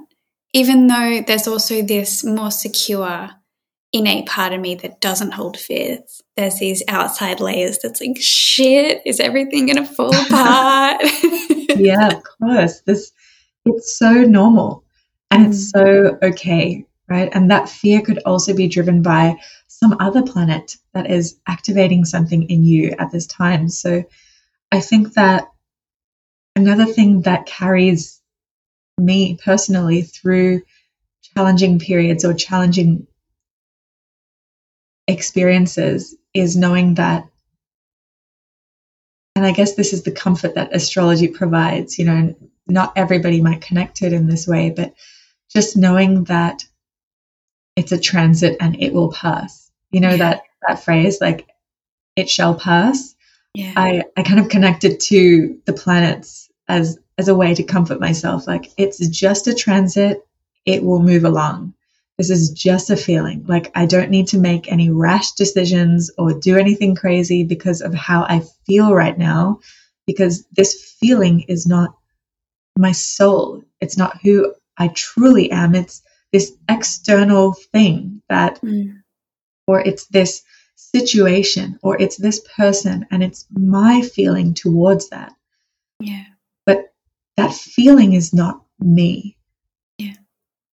even 0.54 0.88
though 0.88 1.22
there's 1.26 1.48
also 1.48 1.82
this 1.82 2.24
more 2.24 2.52
secure 2.52 3.30
innate 3.94 4.26
part 4.26 4.54
of 4.54 4.60
me 4.60 4.76
that 4.76 5.02
doesn't 5.02 5.32
hold 5.32 5.58
fears. 5.58 6.22
There's 6.36 6.60
these 6.60 6.84
outside 6.88 7.40
layers 7.40 7.80
that's 7.80 8.02
like, 8.02 8.18
shit, 8.20 9.02
is 9.06 9.20
everything 9.20 9.66
going 9.66 9.78
to 9.78 9.86
fall 9.86 10.16
apart? 10.26 11.02
yeah, 11.76 12.08
of 12.08 12.24
course. 12.24 12.82
This 12.82 13.12
it's 13.76 13.98
so 13.98 14.12
normal 14.12 14.84
and 15.32 15.48
it's 15.48 15.72
mm. 15.72 15.78
so 15.78 16.18
okay, 16.24 16.86
right? 17.10 17.30
And 17.34 17.52
that 17.52 17.70
fear 17.70 18.02
could 18.02 18.20
also 18.26 18.54
be 18.54 18.68
driven 18.68 19.02
by 19.02 19.36
some 19.68 19.98
other 20.00 20.24
planet 20.24 20.78
that 20.94 21.10
is 21.10 21.38
activating 21.48 22.06
something 22.06 22.50
in 22.50 22.64
you 22.64 22.96
at 22.98 23.12
this 23.12 23.28
time. 23.28 23.70
So 23.70 24.04
I 24.72 24.80
think 24.80 25.14
that 25.14 25.52
another 26.56 26.86
thing 26.86 27.22
that 27.22 27.46
carries 27.46 28.22
me 28.98 29.38
personally 29.44 30.02
through 30.02 30.62
challenging 31.36 31.80
periods 31.80 32.26
or 32.26 32.34
challenging 32.34 33.06
experiences 35.08 36.16
is 36.34 36.58
knowing 36.58 36.96
that 36.96 37.28
and 39.36 39.46
i 39.46 39.52
guess 39.52 39.76
this 39.76 39.94
is 39.94 40.04
the 40.04 40.12
comfort 40.12 40.56
that 40.56 40.76
astrology 40.76 41.28
provides 41.28 41.98
you 41.98 42.06
know 42.06 42.36
not 42.70 42.94
everybody 42.96 43.42
might 43.42 43.62
connect 43.62 44.02
it 44.02 44.14
in 44.14 44.28
this 44.28 44.48
way 44.48 44.70
but 44.70 44.94
just 45.50 45.78
knowing 45.78 46.24
that 46.26 46.64
it's 47.76 47.92
a 47.92 48.00
transit 48.00 48.58
and 48.60 48.82
it 48.82 48.94
will 48.94 49.12
pass 49.12 49.72
you 49.92 50.00
know 50.00 50.12
yeah. 50.12 50.18
that 50.18 50.42
that 50.68 50.84
phrase 50.84 51.20
like 51.22 51.48
it 52.16 52.30
shall 52.30 52.56
pass 52.56 53.16
yeah. 53.54 53.74
i 53.76 54.04
i 54.16 54.24
kind 54.24 54.40
of 54.40 54.50
connected 54.50 55.00
to 55.00 55.60
the 55.66 55.74
planets 55.74 56.50
as 56.68 57.00
as 57.18 57.28
a 57.28 57.36
way 57.36 57.54
to 57.54 57.64
comfort 57.64 58.00
myself. 58.00 58.48
Like 58.48 58.72
it's 58.78 59.06
just 59.08 59.48
a 59.48 59.56
transit, 59.56 60.26
it 60.66 60.84
will 60.84 61.02
move 61.02 61.24
along. 61.24 61.74
This 62.18 62.30
is 62.30 62.50
just 62.50 62.90
a 62.90 62.98
feeling. 62.98 63.46
Like 63.48 63.72
I 63.76 63.86
don't 63.86 64.10
need 64.10 64.28
to 64.30 64.40
make 64.40 64.72
any 64.72 64.90
rash 64.90 65.32
decisions 65.34 66.12
or 66.18 66.34
do 66.34 66.58
anything 66.58 66.96
crazy 66.96 67.44
because 67.44 67.82
of 67.82 67.94
how 67.94 68.24
I 68.24 68.42
feel 68.66 68.94
right 68.94 69.18
now, 69.18 69.60
because 70.06 70.46
this 70.52 70.96
feeling 71.00 71.42
is 71.42 71.68
not 71.68 71.96
my 72.78 72.92
soul. 72.92 73.64
It's 73.82 73.98
not 73.98 74.20
who 74.22 74.54
I 74.78 74.90
truly 74.90 75.52
am. 75.52 75.76
It's 75.76 76.02
this 76.32 76.54
external 76.70 77.54
thing 77.54 78.22
that, 78.30 78.62
mm. 78.62 79.02
or 79.68 79.82
it's 79.82 80.06
this 80.08 80.44
situation, 80.76 81.80
or 81.82 82.00
it's 82.00 82.18
this 82.18 82.42
person, 82.56 83.06
and 83.12 83.24
it's 83.24 83.46
my 83.52 84.02
feeling 84.02 84.54
towards 84.54 85.10
that. 85.10 85.34
Yeah 86.00 86.26
But 86.66 86.94
that 87.38 87.54
feeling 87.54 88.14
is 88.14 88.34
not 88.34 88.64
me. 88.80 89.38
Yeah. 89.98 90.14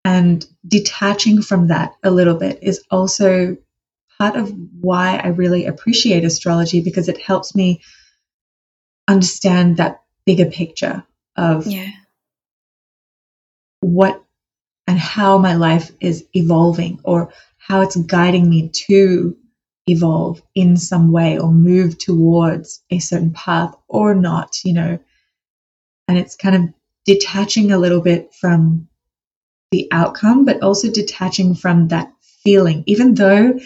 And 0.04 0.44
detaching 0.66 1.42
from 1.42 1.68
that 1.68 1.94
a 2.02 2.10
little 2.10 2.36
bit 2.36 2.58
is 2.62 2.82
also 2.90 3.56
part 4.18 4.36
of 4.36 4.52
why 4.80 5.16
I 5.16 5.28
really 5.28 5.66
appreciate 5.66 6.24
astrology 6.24 6.80
because 6.80 7.08
it 7.08 7.20
helps 7.20 7.54
me 7.54 7.80
understand 9.08 9.78
that 9.78 10.02
bigger 10.26 10.46
picture 10.46 11.04
of 11.36 11.66
yeah. 11.66 11.90
what 13.80 14.22
and 14.86 14.98
how 14.98 15.38
my 15.38 15.54
life 15.54 15.90
is 16.00 16.24
evolving 16.34 17.00
or 17.04 17.32
how 17.58 17.80
it's 17.80 17.96
guiding 17.96 18.48
me 18.48 18.70
to 18.86 19.36
evolve 19.86 20.42
in 20.54 20.76
some 20.76 21.12
way 21.12 21.38
or 21.38 21.52
move 21.52 21.98
towards 21.98 22.82
a 22.90 22.98
certain 22.98 23.32
path 23.32 23.74
or 23.88 24.14
not, 24.14 24.58
you 24.64 24.72
know 24.72 24.98
and 26.08 26.18
it's 26.18 26.36
kind 26.36 26.54
of 26.56 26.74
detaching 27.04 27.72
a 27.72 27.78
little 27.78 28.00
bit 28.00 28.32
from 28.34 28.88
the 29.70 29.88
outcome, 29.90 30.44
but 30.44 30.62
also 30.62 30.90
detaching 30.90 31.54
from 31.54 31.88
that 31.88 32.12
feeling, 32.44 32.84
even 32.86 33.14
though 33.14 33.58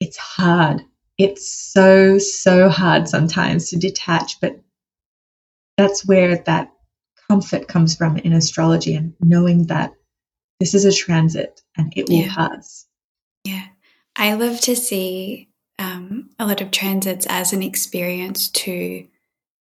it's 0.00 0.16
hard. 0.16 0.82
It's 1.18 1.48
so, 1.48 2.18
so 2.18 2.68
hard 2.68 3.08
sometimes 3.08 3.70
to 3.70 3.78
detach, 3.78 4.40
but 4.40 4.58
that's 5.80 6.06
where 6.06 6.36
that 6.36 6.70
comfort 7.28 7.66
comes 7.66 7.96
from 7.96 8.18
in 8.18 8.34
astrology 8.34 8.94
and 8.94 9.14
knowing 9.20 9.66
that 9.68 9.92
this 10.58 10.74
is 10.74 10.84
a 10.84 10.92
transit 10.92 11.62
and 11.76 11.90
it 11.96 12.06
will 12.08 12.16
yeah. 12.16 12.34
pass. 12.34 12.86
Yeah. 13.44 13.66
I 14.14 14.34
love 14.34 14.60
to 14.62 14.76
see 14.76 15.48
um, 15.78 16.28
a 16.38 16.46
lot 16.46 16.60
of 16.60 16.70
transits 16.70 17.26
as 17.30 17.54
an 17.54 17.62
experience 17.62 18.50
to 18.50 19.06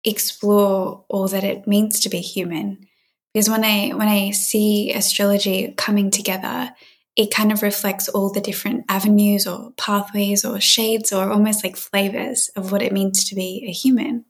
explore 0.03 1.05
all 1.07 1.27
that 1.27 1.43
it 1.43 1.67
means 1.67 1.99
to 1.99 2.09
be 2.09 2.19
human. 2.19 2.87
Because 3.33 3.49
when 3.49 3.63
I 3.63 3.89
when 3.89 4.07
I 4.07 4.31
see 4.31 4.91
astrology 4.91 5.71
coming 5.77 6.09
together, 6.09 6.73
it 7.15 7.29
kind 7.29 7.51
of 7.51 7.61
reflects 7.61 8.09
all 8.09 8.31
the 8.31 8.41
different 8.41 8.85
avenues 8.89 9.45
or 9.45 9.71
pathways 9.77 10.43
or 10.43 10.59
shades 10.59 11.13
or 11.13 11.29
almost 11.31 11.63
like 11.63 11.75
flavors 11.75 12.49
of 12.55 12.71
what 12.71 12.81
it 12.81 12.93
means 12.93 13.25
to 13.25 13.35
be 13.35 13.65
a 13.67 13.71
human. 13.71 14.25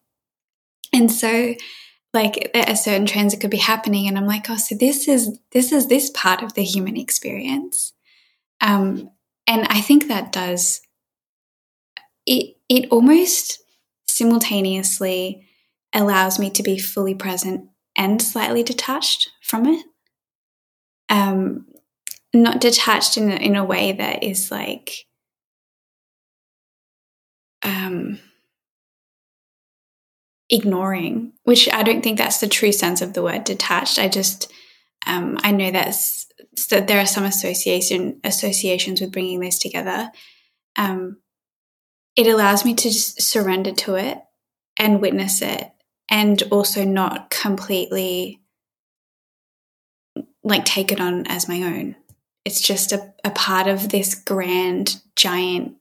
And 0.93 1.11
so 1.11 1.53
like 2.13 2.49
a 2.55 2.75
certain 2.75 3.05
transit 3.05 3.41
could 3.41 3.51
be 3.51 3.57
happening 3.57 4.07
and 4.07 4.17
I'm 4.17 4.25
like, 4.25 4.49
oh, 4.49 4.55
so 4.55 4.75
this 4.75 5.07
is 5.07 5.37
this 5.51 5.71
is 5.71 5.87
this 5.87 6.09
part 6.09 6.41
of 6.41 6.53
the 6.53 6.63
human 6.63 6.97
experience. 6.97 7.93
Um, 8.61 9.11
and 9.45 9.67
I 9.69 9.81
think 9.81 10.07
that 10.07 10.31
does 10.31 10.81
it 12.25 12.55
it 12.69 12.89
almost 12.91 13.61
simultaneously 14.07 15.47
allows 15.93 16.39
me 16.39 16.49
to 16.51 16.63
be 16.63 16.79
fully 16.79 17.13
present 17.13 17.69
and 17.95 18.21
slightly 18.21 18.63
detached 18.63 19.29
from 19.41 19.67
it. 19.67 19.85
Um, 21.09 21.67
not 22.33 22.59
detached 22.59 23.17
in 23.17 23.31
a, 23.31 23.35
in 23.35 23.55
a 23.55 23.63
way 23.63 23.93
that 23.93 24.23
is 24.23 24.51
like 24.51 25.05
um, 27.63 28.19
ignoring, 30.49 31.33
which 31.43 31.69
I 31.71 31.83
don't 31.83 32.01
think 32.01 32.17
that's 32.17 32.39
the 32.39 32.47
true 32.47 32.71
sense 32.71 33.01
of 33.01 33.13
the 33.13 33.23
word 33.23 33.43
detached. 33.43 33.99
I 33.99 34.07
just 34.07 34.51
um, 35.05 35.37
I 35.41 35.51
know 35.51 35.71
that's 35.71 36.27
that 36.69 36.87
there 36.87 36.99
are 36.99 37.05
some 37.05 37.23
association 37.23 38.19
associations 38.23 39.01
with 39.01 39.11
bringing 39.11 39.39
this 39.39 39.59
together. 39.59 40.11
Um, 40.75 41.17
it 42.15 42.27
allows 42.27 42.65
me 42.65 42.73
to 42.73 42.89
just 42.89 43.21
surrender 43.21 43.71
to 43.71 43.95
it 43.95 44.19
and 44.77 45.01
witness 45.01 45.41
it 45.41 45.71
and 46.09 46.41
also 46.51 46.83
not 46.83 47.29
completely 47.29 48.41
like 50.43 50.65
take 50.65 50.91
it 50.91 51.01
on 51.01 51.27
as 51.27 51.47
my 51.47 51.61
own. 51.61 51.95
It's 52.45 52.61
just 52.61 52.91
a, 52.93 53.13
a 53.25 53.31
part 53.31 53.67
of 53.67 53.89
this 53.89 54.15
grand, 54.15 55.01
giant, 55.15 55.75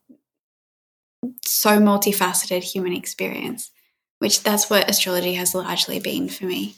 so 1.45 1.79
multifaceted 1.79 2.65
human 2.65 2.93
experience, 2.93 3.71
which 4.19 4.43
that's 4.43 4.71
what 4.71 4.89
astrology 4.89 5.35
has 5.35 5.55
largely 5.55 6.01
been 6.01 6.29
for 6.29 6.45
me. 6.45 6.75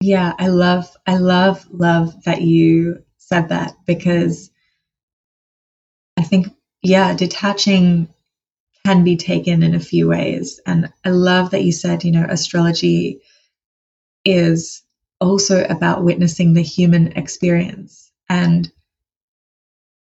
Yeah, 0.00 0.34
I 0.38 0.48
love, 0.48 0.88
I 1.06 1.16
love, 1.16 1.66
love 1.70 2.22
that 2.24 2.42
you 2.42 3.02
said 3.16 3.48
that 3.48 3.74
because 3.86 4.50
I 6.16 6.22
think, 6.22 6.48
yeah, 6.82 7.14
detaching 7.14 8.08
can 8.84 9.04
be 9.04 9.16
taken 9.16 9.62
in 9.62 9.74
a 9.74 9.80
few 9.80 10.08
ways. 10.08 10.60
And 10.66 10.92
I 11.04 11.10
love 11.10 11.50
that 11.50 11.64
you 11.64 11.72
said, 11.72 12.04
you 12.04 12.12
know, 12.12 12.26
astrology 12.28 13.20
is 14.24 14.82
also 15.20 15.64
about 15.64 16.04
witnessing 16.04 16.54
the 16.54 16.62
human 16.62 17.08
experience. 17.12 18.10
And 18.28 18.70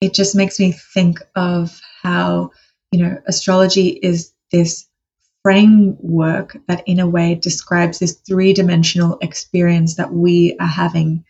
it 0.01 0.13
just 0.13 0.35
makes 0.35 0.59
me 0.59 0.73
think 0.73 1.21
of 1.37 1.81
how, 2.03 2.51
you 2.91 3.03
know, 3.03 3.19
astrology 3.27 3.89
is 3.89 4.33
this 4.51 4.87
framework 5.45 6.57
that, 6.67 6.83
in 6.87 6.99
a 6.99 7.07
way, 7.07 7.37
describes 7.37 7.99
this 7.99 8.15
three 8.27 8.53
dimensional 8.53 9.19
experience 9.21 9.95
that 9.97 10.13
we 10.13 10.57
are 10.59 10.67
having 10.67 11.25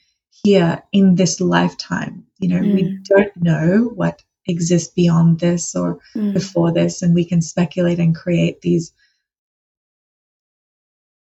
here 0.44 0.82
in 0.92 1.16
this 1.16 1.40
lifetime. 1.40 2.24
You 2.38 2.48
know, 2.48 2.60
mm. 2.60 2.74
we 2.74 2.98
don't 3.04 3.36
know 3.36 3.90
what 3.94 4.22
exists 4.46 4.92
beyond 4.94 5.40
this 5.40 5.74
or 5.74 5.98
mm. 6.14 6.32
before 6.32 6.72
this 6.72 7.02
and 7.02 7.14
we 7.14 7.24
can 7.24 7.40
speculate 7.40 7.98
and 7.98 8.14
create 8.14 8.60
these 8.60 8.92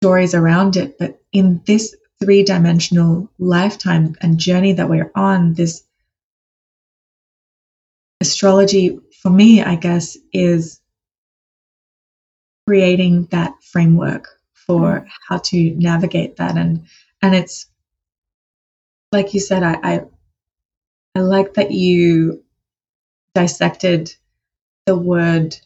stories 0.03 0.35
around 0.35 0.77
it 0.77 0.99
but 0.99 1.21
in 1.33 1.63
this 1.67 1.95
three-dimensional 2.23 3.31
lifetime 3.39 4.15
and 4.21 4.39
journey 4.39 4.73
that 4.73 4.89
we're 4.89 5.11
on 5.15 5.55
this 5.55 5.83
astrology 8.21 8.99
for 9.23 9.31
me 9.31 9.63
i 9.63 9.77
guess 9.77 10.17
is 10.33 10.81
creating 12.67 13.27
that 13.31 13.55
framework 13.63 14.29
for 14.53 15.01
mm. 15.01 15.07
how 15.29 15.39
to 15.39 15.75
navigate 15.77 16.37
that 16.37 16.57
and 16.57 16.85
and 17.23 17.35
it's 17.35 17.67
like 19.13 19.35
you 19.35 19.41
said 19.41 19.63
I, 19.63 19.79
I 19.83 20.01
I 21.17 21.21
like 21.21 21.55
that 21.55 21.71
you 21.71 22.43
dissected 23.35 24.15
the 24.87 24.97
word 24.97 25.57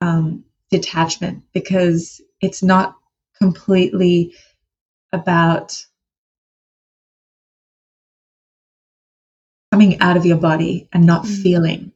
um, 0.00 0.44
detachment 0.70 1.42
because 1.52 2.20
it's 2.40 2.62
not 2.62 2.96
completely 3.38 4.34
about 5.12 5.82
coming 9.72 9.98
out 10.00 10.16
of 10.16 10.26
your 10.26 10.36
body 10.36 10.88
and 10.92 11.06
not 11.06 11.24
mm. 11.24 11.42
feeling. 11.42 11.92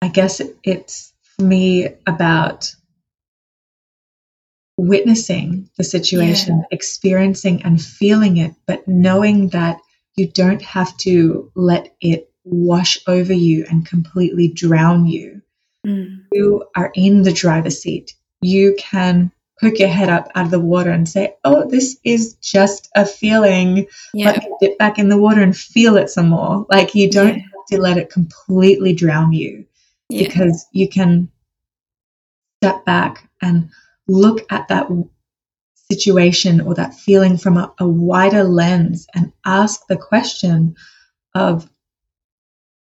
I 0.00 0.08
guess 0.08 0.40
it's 0.62 1.12
for 1.22 1.44
me 1.44 1.88
about 2.06 2.74
witnessing 4.76 5.68
the 5.76 5.84
situation, 5.84 6.58
yeah. 6.58 6.64
experiencing 6.70 7.62
and 7.64 7.82
feeling 7.82 8.36
it, 8.36 8.54
but 8.66 8.86
knowing 8.86 9.48
that 9.48 9.80
you 10.16 10.28
don't 10.28 10.62
have 10.62 10.96
to 10.98 11.50
let 11.54 11.94
it 12.00 12.30
wash 12.44 12.98
over 13.06 13.32
you 13.32 13.66
and 13.68 13.86
completely 13.86 14.48
drown 14.48 15.06
you. 15.06 15.42
Mm. 15.86 16.24
You 16.32 16.64
are 16.76 16.92
in 16.94 17.22
the 17.22 17.32
driver's 17.32 17.82
seat. 17.82 18.14
You 18.40 18.76
can 18.78 19.32
poke 19.60 19.80
your 19.80 19.88
head 19.88 20.08
up 20.08 20.28
out 20.34 20.46
of 20.46 20.50
the 20.50 20.60
water 20.60 20.90
and 20.90 21.08
say, 21.08 21.34
Oh, 21.44 21.68
this 21.68 21.98
is 22.04 22.34
just 22.34 22.88
a 22.94 23.04
feeling. 23.04 23.86
Yeah. 24.14 24.26
Let 24.26 24.44
me 24.44 24.56
dip 24.60 24.78
back 24.78 24.98
in 24.98 25.08
the 25.08 25.18
water 25.18 25.42
and 25.42 25.56
feel 25.56 25.96
it 25.96 26.10
some 26.10 26.28
more. 26.28 26.66
Like 26.70 26.94
you 26.94 27.10
don't 27.10 27.36
yeah. 27.36 27.42
have 27.42 27.66
to 27.70 27.80
let 27.80 27.98
it 27.98 28.10
completely 28.10 28.92
drown 28.92 29.32
you 29.32 29.66
yeah. 30.08 30.26
because 30.26 30.66
you 30.72 30.88
can 30.88 31.30
step 32.62 32.84
back 32.84 33.28
and 33.42 33.70
look 34.06 34.50
at 34.50 34.68
that 34.68 34.88
situation 35.90 36.60
or 36.60 36.74
that 36.74 36.94
feeling 36.94 37.36
from 37.36 37.56
a, 37.56 37.72
a 37.78 37.86
wider 37.86 38.44
lens 38.44 39.06
and 39.14 39.32
ask 39.44 39.86
the 39.88 39.96
question 39.96 40.76
of 41.34 41.68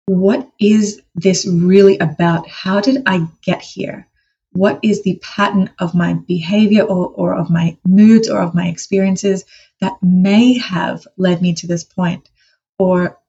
what 0.06 0.50
is 0.60 1.02
this 1.16 1.48
really 1.48 1.98
about? 2.00 2.48
How 2.48 2.82
did 2.82 3.04
I 3.06 3.28
get 3.44 3.62
here? 3.62 4.08
What 4.52 4.80
is 4.84 5.04
the 5.04 5.20
pattern 5.22 5.70
of 5.80 5.96
my 5.96 6.14
behavior 6.14 6.84
or, 6.84 7.08
or 7.08 7.36
of 7.36 7.50
my 7.50 7.78
moods 7.88 8.30
or 8.30 8.42
of 8.42 8.54
my 8.54 8.68
experiences 8.68 9.46
that 9.80 9.94
may 10.02 10.58
have 10.58 11.08
led 11.18 11.42
me 11.42 11.54
to 11.56 11.68
this 11.68 11.86
point? 11.86 12.30
Or, 12.78 13.20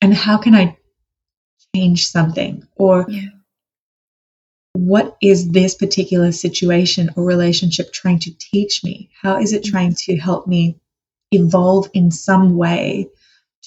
and 0.00 0.12
how 0.12 0.38
can 0.38 0.54
I 0.54 0.77
change 1.74 2.08
something? 2.08 2.66
Or, 2.76 3.06
yeah 3.08 3.28
what 4.78 5.16
is 5.20 5.50
this 5.50 5.74
particular 5.74 6.30
situation 6.30 7.10
or 7.16 7.24
relationship 7.24 7.92
trying 7.92 8.20
to 8.20 8.34
teach 8.38 8.84
me? 8.84 9.10
How 9.20 9.40
is 9.40 9.52
it 9.52 9.64
mm. 9.64 9.70
trying 9.70 9.94
to 10.06 10.16
help 10.16 10.46
me 10.46 10.78
evolve 11.32 11.90
in 11.94 12.12
some 12.12 12.56
way 12.56 13.08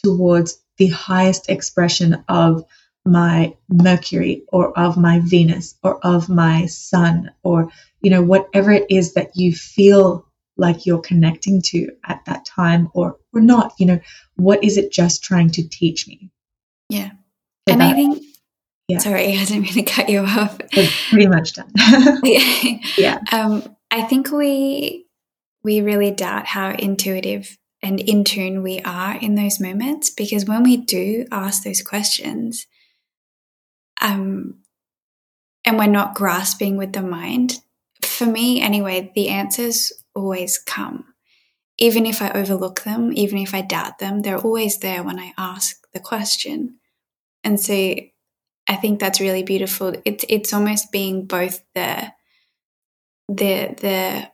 towards 0.03 0.59
the 0.77 0.87
highest 0.87 1.49
expression 1.49 2.23
of 2.29 2.63
my 3.03 3.53
Mercury 3.69 4.43
or 4.53 4.77
of 4.79 4.95
my 4.95 5.19
Venus 5.19 5.75
or 5.83 5.99
of 6.05 6.29
my 6.29 6.65
Sun 6.67 7.31
or, 7.43 7.69
you 8.01 8.09
know, 8.09 8.23
whatever 8.23 8.71
it 8.71 8.85
is 8.89 9.13
that 9.15 9.35
you 9.35 9.53
feel 9.53 10.25
like 10.55 10.85
you're 10.85 11.01
connecting 11.01 11.61
to 11.61 11.89
at 12.05 12.23
that 12.25 12.45
time 12.45 12.89
or, 12.93 13.17
or 13.33 13.41
not, 13.41 13.73
you 13.79 13.85
know, 13.85 13.99
what 14.35 14.63
is 14.63 14.77
it 14.77 14.93
just 14.93 15.23
trying 15.23 15.49
to 15.49 15.67
teach 15.67 16.07
me? 16.07 16.31
Yeah. 16.87 17.11
So 17.67 17.73
and 17.73 17.81
that, 17.81 17.91
I 17.91 17.93
think 17.95 18.23
yeah. 18.87 18.97
Sorry, 18.99 19.33
I 19.37 19.45
didn't 19.45 19.63
mean 19.63 19.73
to 19.73 19.83
cut 19.83 20.09
you 20.09 20.19
off. 20.19 20.59
pretty 21.09 21.27
much 21.27 21.53
done. 21.53 21.71
yeah. 22.97 23.19
Um, 23.31 23.75
I 23.91 24.01
think 24.03 24.31
we 24.31 25.05
we 25.63 25.81
really 25.81 26.11
doubt 26.11 26.45
how 26.47 26.71
intuitive 26.71 27.57
and 27.83 27.99
in 27.99 28.23
tune 28.23 28.63
we 28.63 28.81
are 28.81 29.15
in 29.17 29.35
those 29.35 29.59
moments 29.59 30.09
because 30.09 30.45
when 30.45 30.63
we 30.63 30.77
do 30.77 31.25
ask 31.31 31.63
those 31.63 31.81
questions, 31.81 32.67
um, 34.01 34.59
and 35.65 35.77
we're 35.77 35.87
not 35.87 36.15
grasping 36.15 36.77
with 36.77 36.93
the 36.93 37.01
mind, 37.03 37.59
for 38.03 38.25
me 38.25 38.61
anyway, 38.61 39.11
the 39.15 39.29
answers 39.29 39.91
always 40.15 40.57
come. 40.59 41.05
even 41.77 42.05
if 42.05 42.21
I 42.21 42.31
overlook 42.31 42.83
them, 42.83 43.11
even 43.13 43.39
if 43.39 43.53
I 43.55 43.61
doubt 43.61 43.99
them, 43.99 44.21
they're 44.21 44.37
always 44.37 44.79
there 44.79 45.03
when 45.03 45.19
I 45.19 45.33
ask 45.37 45.77
the 45.93 45.99
question. 45.99 46.77
And 47.43 47.59
so 47.59 47.95
I 48.67 48.75
think 48.75 48.99
that's 48.99 49.19
really 49.19 49.43
beautiful. 49.43 49.93
It's 50.05 50.25
it's 50.29 50.53
almost 50.53 50.91
being 50.91 51.25
both 51.25 51.63
the 51.75 52.11
the 53.27 53.75
the 53.81 54.29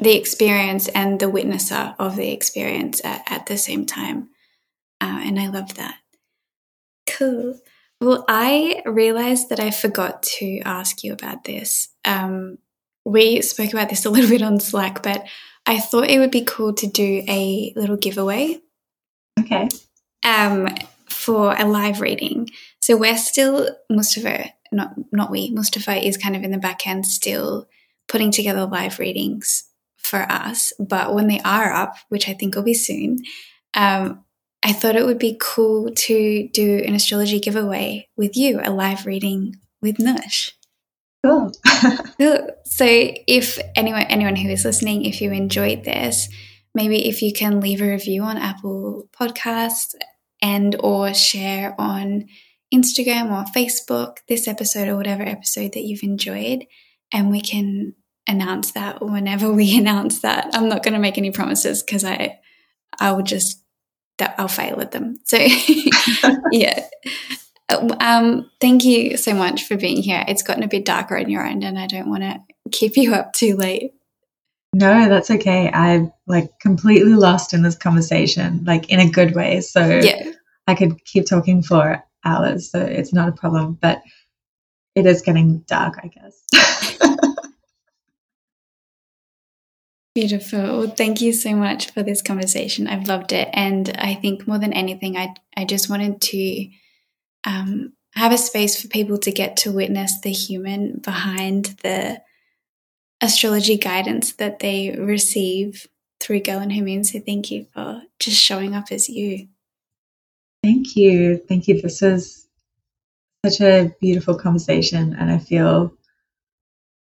the 0.00 0.16
experience 0.16 0.88
and 0.88 1.20
the 1.20 1.30
witnesser 1.30 1.94
of 1.98 2.16
the 2.16 2.30
experience 2.30 3.00
at, 3.04 3.22
at 3.30 3.46
the 3.46 3.56
same 3.56 3.86
time. 3.86 4.28
Uh, 5.00 5.20
and 5.24 5.38
I 5.38 5.48
love 5.48 5.74
that. 5.74 5.96
Cool. 7.08 7.58
Well, 8.00 8.24
I 8.28 8.82
realized 8.84 9.48
that 9.48 9.60
I 9.60 9.70
forgot 9.70 10.22
to 10.38 10.60
ask 10.60 11.02
you 11.02 11.12
about 11.12 11.44
this. 11.44 11.88
Um, 12.04 12.58
we 13.04 13.40
spoke 13.40 13.72
about 13.72 13.88
this 13.88 14.04
a 14.04 14.10
little 14.16 14.28
bit 14.30 14.42
on 14.42 14.60
Slack, 14.60 15.02
but 15.02 15.26
I 15.66 15.80
thought 15.80 16.10
it 16.10 16.18
would 16.18 16.30
be 16.30 16.44
cool 16.44 16.74
to 16.74 16.86
do 16.86 17.22
a 17.26 17.72
little 17.74 17.96
giveaway. 17.96 18.60
Okay. 19.40 19.68
Um, 20.24 20.68
for 21.26 21.56
a 21.58 21.66
live 21.66 22.00
reading. 22.00 22.48
So 22.78 22.96
we're 22.96 23.18
still 23.18 23.76
Mustafa, 23.90 24.52
not 24.70 24.92
not 25.10 25.28
we. 25.28 25.50
Mustafa 25.50 26.06
is 26.06 26.16
kind 26.16 26.36
of 26.36 26.44
in 26.44 26.52
the 26.52 26.58
back 26.58 26.86
end 26.86 27.04
still 27.04 27.66
putting 28.06 28.30
together 28.30 28.64
live 28.64 29.00
readings 29.00 29.68
for 29.96 30.20
us. 30.20 30.72
But 30.78 31.16
when 31.16 31.26
they 31.26 31.40
are 31.40 31.72
up, 31.72 31.96
which 32.10 32.28
I 32.28 32.32
think 32.32 32.54
will 32.54 32.62
be 32.62 32.74
soon, 32.74 33.18
um, 33.74 34.24
I 34.62 34.72
thought 34.72 34.94
it 34.94 35.04
would 35.04 35.18
be 35.18 35.36
cool 35.40 35.90
to 35.92 36.48
do 36.52 36.80
an 36.86 36.94
astrology 36.94 37.40
giveaway 37.40 38.08
with 38.16 38.36
you, 38.36 38.60
a 38.62 38.70
live 38.70 39.04
reading 39.04 39.56
with 39.82 39.98
Noush. 39.98 40.52
Cool. 41.24 41.50
so 42.64 42.86
if 42.86 43.58
anyone 43.74 44.02
anyone 44.02 44.36
who 44.36 44.48
is 44.48 44.64
listening, 44.64 45.04
if 45.04 45.20
you 45.20 45.32
enjoyed 45.32 45.82
this, 45.82 46.28
maybe 46.72 47.08
if 47.08 47.20
you 47.20 47.32
can 47.32 47.58
leave 47.58 47.82
a 47.82 47.90
review 47.90 48.22
on 48.22 48.36
Apple 48.36 49.08
Podcasts 49.12 49.96
and 50.42 50.76
or 50.80 51.14
share 51.14 51.74
on 51.78 52.26
Instagram 52.74 53.30
or 53.30 53.44
Facebook 53.52 54.18
this 54.28 54.48
episode 54.48 54.88
or 54.88 54.96
whatever 54.96 55.22
episode 55.22 55.72
that 55.72 55.84
you've 55.84 56.02
enjoyed 56.02 56.64
and 57.12 57.30
we 57.30 57.40
can 57.40 57.94
announce 58.26 58.72
that 58.72 59.00
whenever 59.02 59.52
we 59.52 59.76
announce 59.78 60.20
that. 60.20 60.50
I'm 60.54 60.68
not 60.68 60.82
going 60.82 60.94
to 60.94 61.00
make 61.00 61.18
any 61.18 61.30
promises 61.30 61.82
because 61.82 62.04
I 62.04 62.38
I 62.98 63.12
will 63.12 63.22
just 63.22 63.62
that 64.18 64.34
I'll 64.38 64.48
fail 64.48 64.80
at 64.80 64.92
them. 64.92 65.18
So 65.24 65.38
yeah. 66.52 66.86
Um, 67.68 68.50
thank 68.60 68.84
you 68.84 69.16
so 69.16 69.34
much 69.34 69.64
for 69.64 69.76
being 69.76 70.00
here. 70.00 70.24
It's 70.28 70.42
gotten 70.42 70.62
a 70.62 70.68
bit 70.68 70.84
darker 70.84 71.18
on 71.18 71.28
your 71.28 71.44
end, 71.44 71.64
and 71.64 71.78
I 71.78 71.86
don't 71.86 72.08
want 72.08 72.22
to 72.22 72.38
keep 72.70 72.96
you 72.96 73.12
up 73.12 73.32
too 73.32 73.56
late. 73.56 73.92
No, 74.78 75.08
that's 75.08 75.30
okay. 75.30 75.70
I'm 75.70 76.12
like 76.26 76.60
completely 76.60 77.14
lost 77.14 77.54
in 77.54 77.62
this 77.62 77.76
conversation, 77.76 78.62
like 78.66 78.90
in 78.90 79.00
a 79.00 79.08
good 79.08 79.34
way. 79.34 79.62
So 79.62 79.80
yeah. 80.02 80.32
I 80.66 80.74
could 80.74 81.02
keep 81.06 81.24
talking 81.24 81.62
for 81.62 82.04
hours, 82.26 82.70
so 82.70 82.80
it's 82.80 83.14
not 83.14 83.30
a 83.30 83.32
problem. 83.32 83.78
But 83.80 84.02
it 84.94 85.06
is 85.06 85.22
getting 85.22 85.60
dark, 85.60 85.98
I 86.02 86.08
guess. 86.08 86.42
Beautiful. 90.14 90.90
Thank 90.90 91.22
you 91.22 91.32
so 91.32 91.56
much 91.56 91.92
for 91.92 92.02
this 92.02 92.20
conversation. 92.20 92.86
I've 92.86 93.08
loved 93.08 93.32
it. 93.32 93.48
And 93.54 93.90
I 93.96 94.14
think 94.14 94.46
more 94.46 94.58
than 94.58 94.74
anything, 94.74 95.16
I, 95.16 95.34
I 95.56 95.64
just 95.64 95.88
wanted 95.88 96.20
to 96.20 96.68
um, 97.44 97.94
have 98.14 98.32
a 98.32 98.38
space 98.38 98.78
for 98.80 98.88
people 98.88 99.16
to 99.20 99.32
get 99.32 99.56
to 99.58 99.72
witness 99.72 100.20
the 100.20 100.32
human 100.32 101.00
behind 101.02 101.76
the 101.82 102.20
astrology 103.20 103.76
guidance 103.76 104.32
that 104.34 104.58
they 104.58 104.96
receive 104.98 105.86
through 106.20 106.40
Girl 106.40 106.60
and 106.60 106.72
Her 106.72 106.82
Moon. 106.82 107.04
So 107.04 107.20
thank 107.20 107.50
you 107.50 107.66
for 107.72 108.02
just 108.18 108.40
showing 108.40 108.74
up 108.74 108.86
as 108.90 109.08
you. 109.08 109.48
Thank 110.62 110.96
you. 110.96 111.38
Thank 111.48 111.68
you. 111.68 111.80
This 111.80 112.00
was 112.00 112.46
such 113.44 113.60
a 113.60 113.94
beautiful 114.00 114.36
conversation. 114.36 115.14
And 115.14 115.30
I 115.30 115.38
feel, 115.38 115.94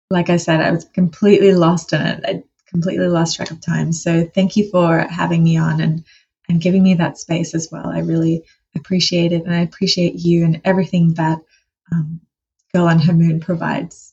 like 0.10 0.30
I 0.30 0.38
said, 0.38 0.62
I 0.62 0.72
was 0.72 0.86
completely 0.86 1.54
lost 1.54 1.94
in 1.94 2.02
it. 2.02 2.24
I 2.26 2.44
completely 2.68 3.08
lost 3.08 3.36
track 3.36 3.52
of 3.52 3.62
time. 3.62 3.92
So 3.92 4.26
thank 4.34 4.56
you 4.56 4.70
for 4.72 5.00
having 5.00 5.44
me 5.44 5.58
on 5.58 5.80
and 5.80 6.04
and 6.50 6.60
giving 6.60 6.84
me 6.84 6.96
that 6.96 7.18
space 7.18 7.56
as 7.56 7.70
well. 7.72 7.88
I 7.88 8.00
really 8.00 8.44
appreciate 8.76 9.32
it, 9.32 9.46
and 9.46 9.56
I 9.56 9.62
appreciate 9.62 10.16
you 10.16 10.44
and 10.44 10.60
everything 10.66 11.14
that 11.14 11.40
um, 11.92 12.20
Girl 12.74 12.90
and 12.90 13.02
Her 13.02 13.14
Moon 13.14 13.40
provides. 13.40 14.13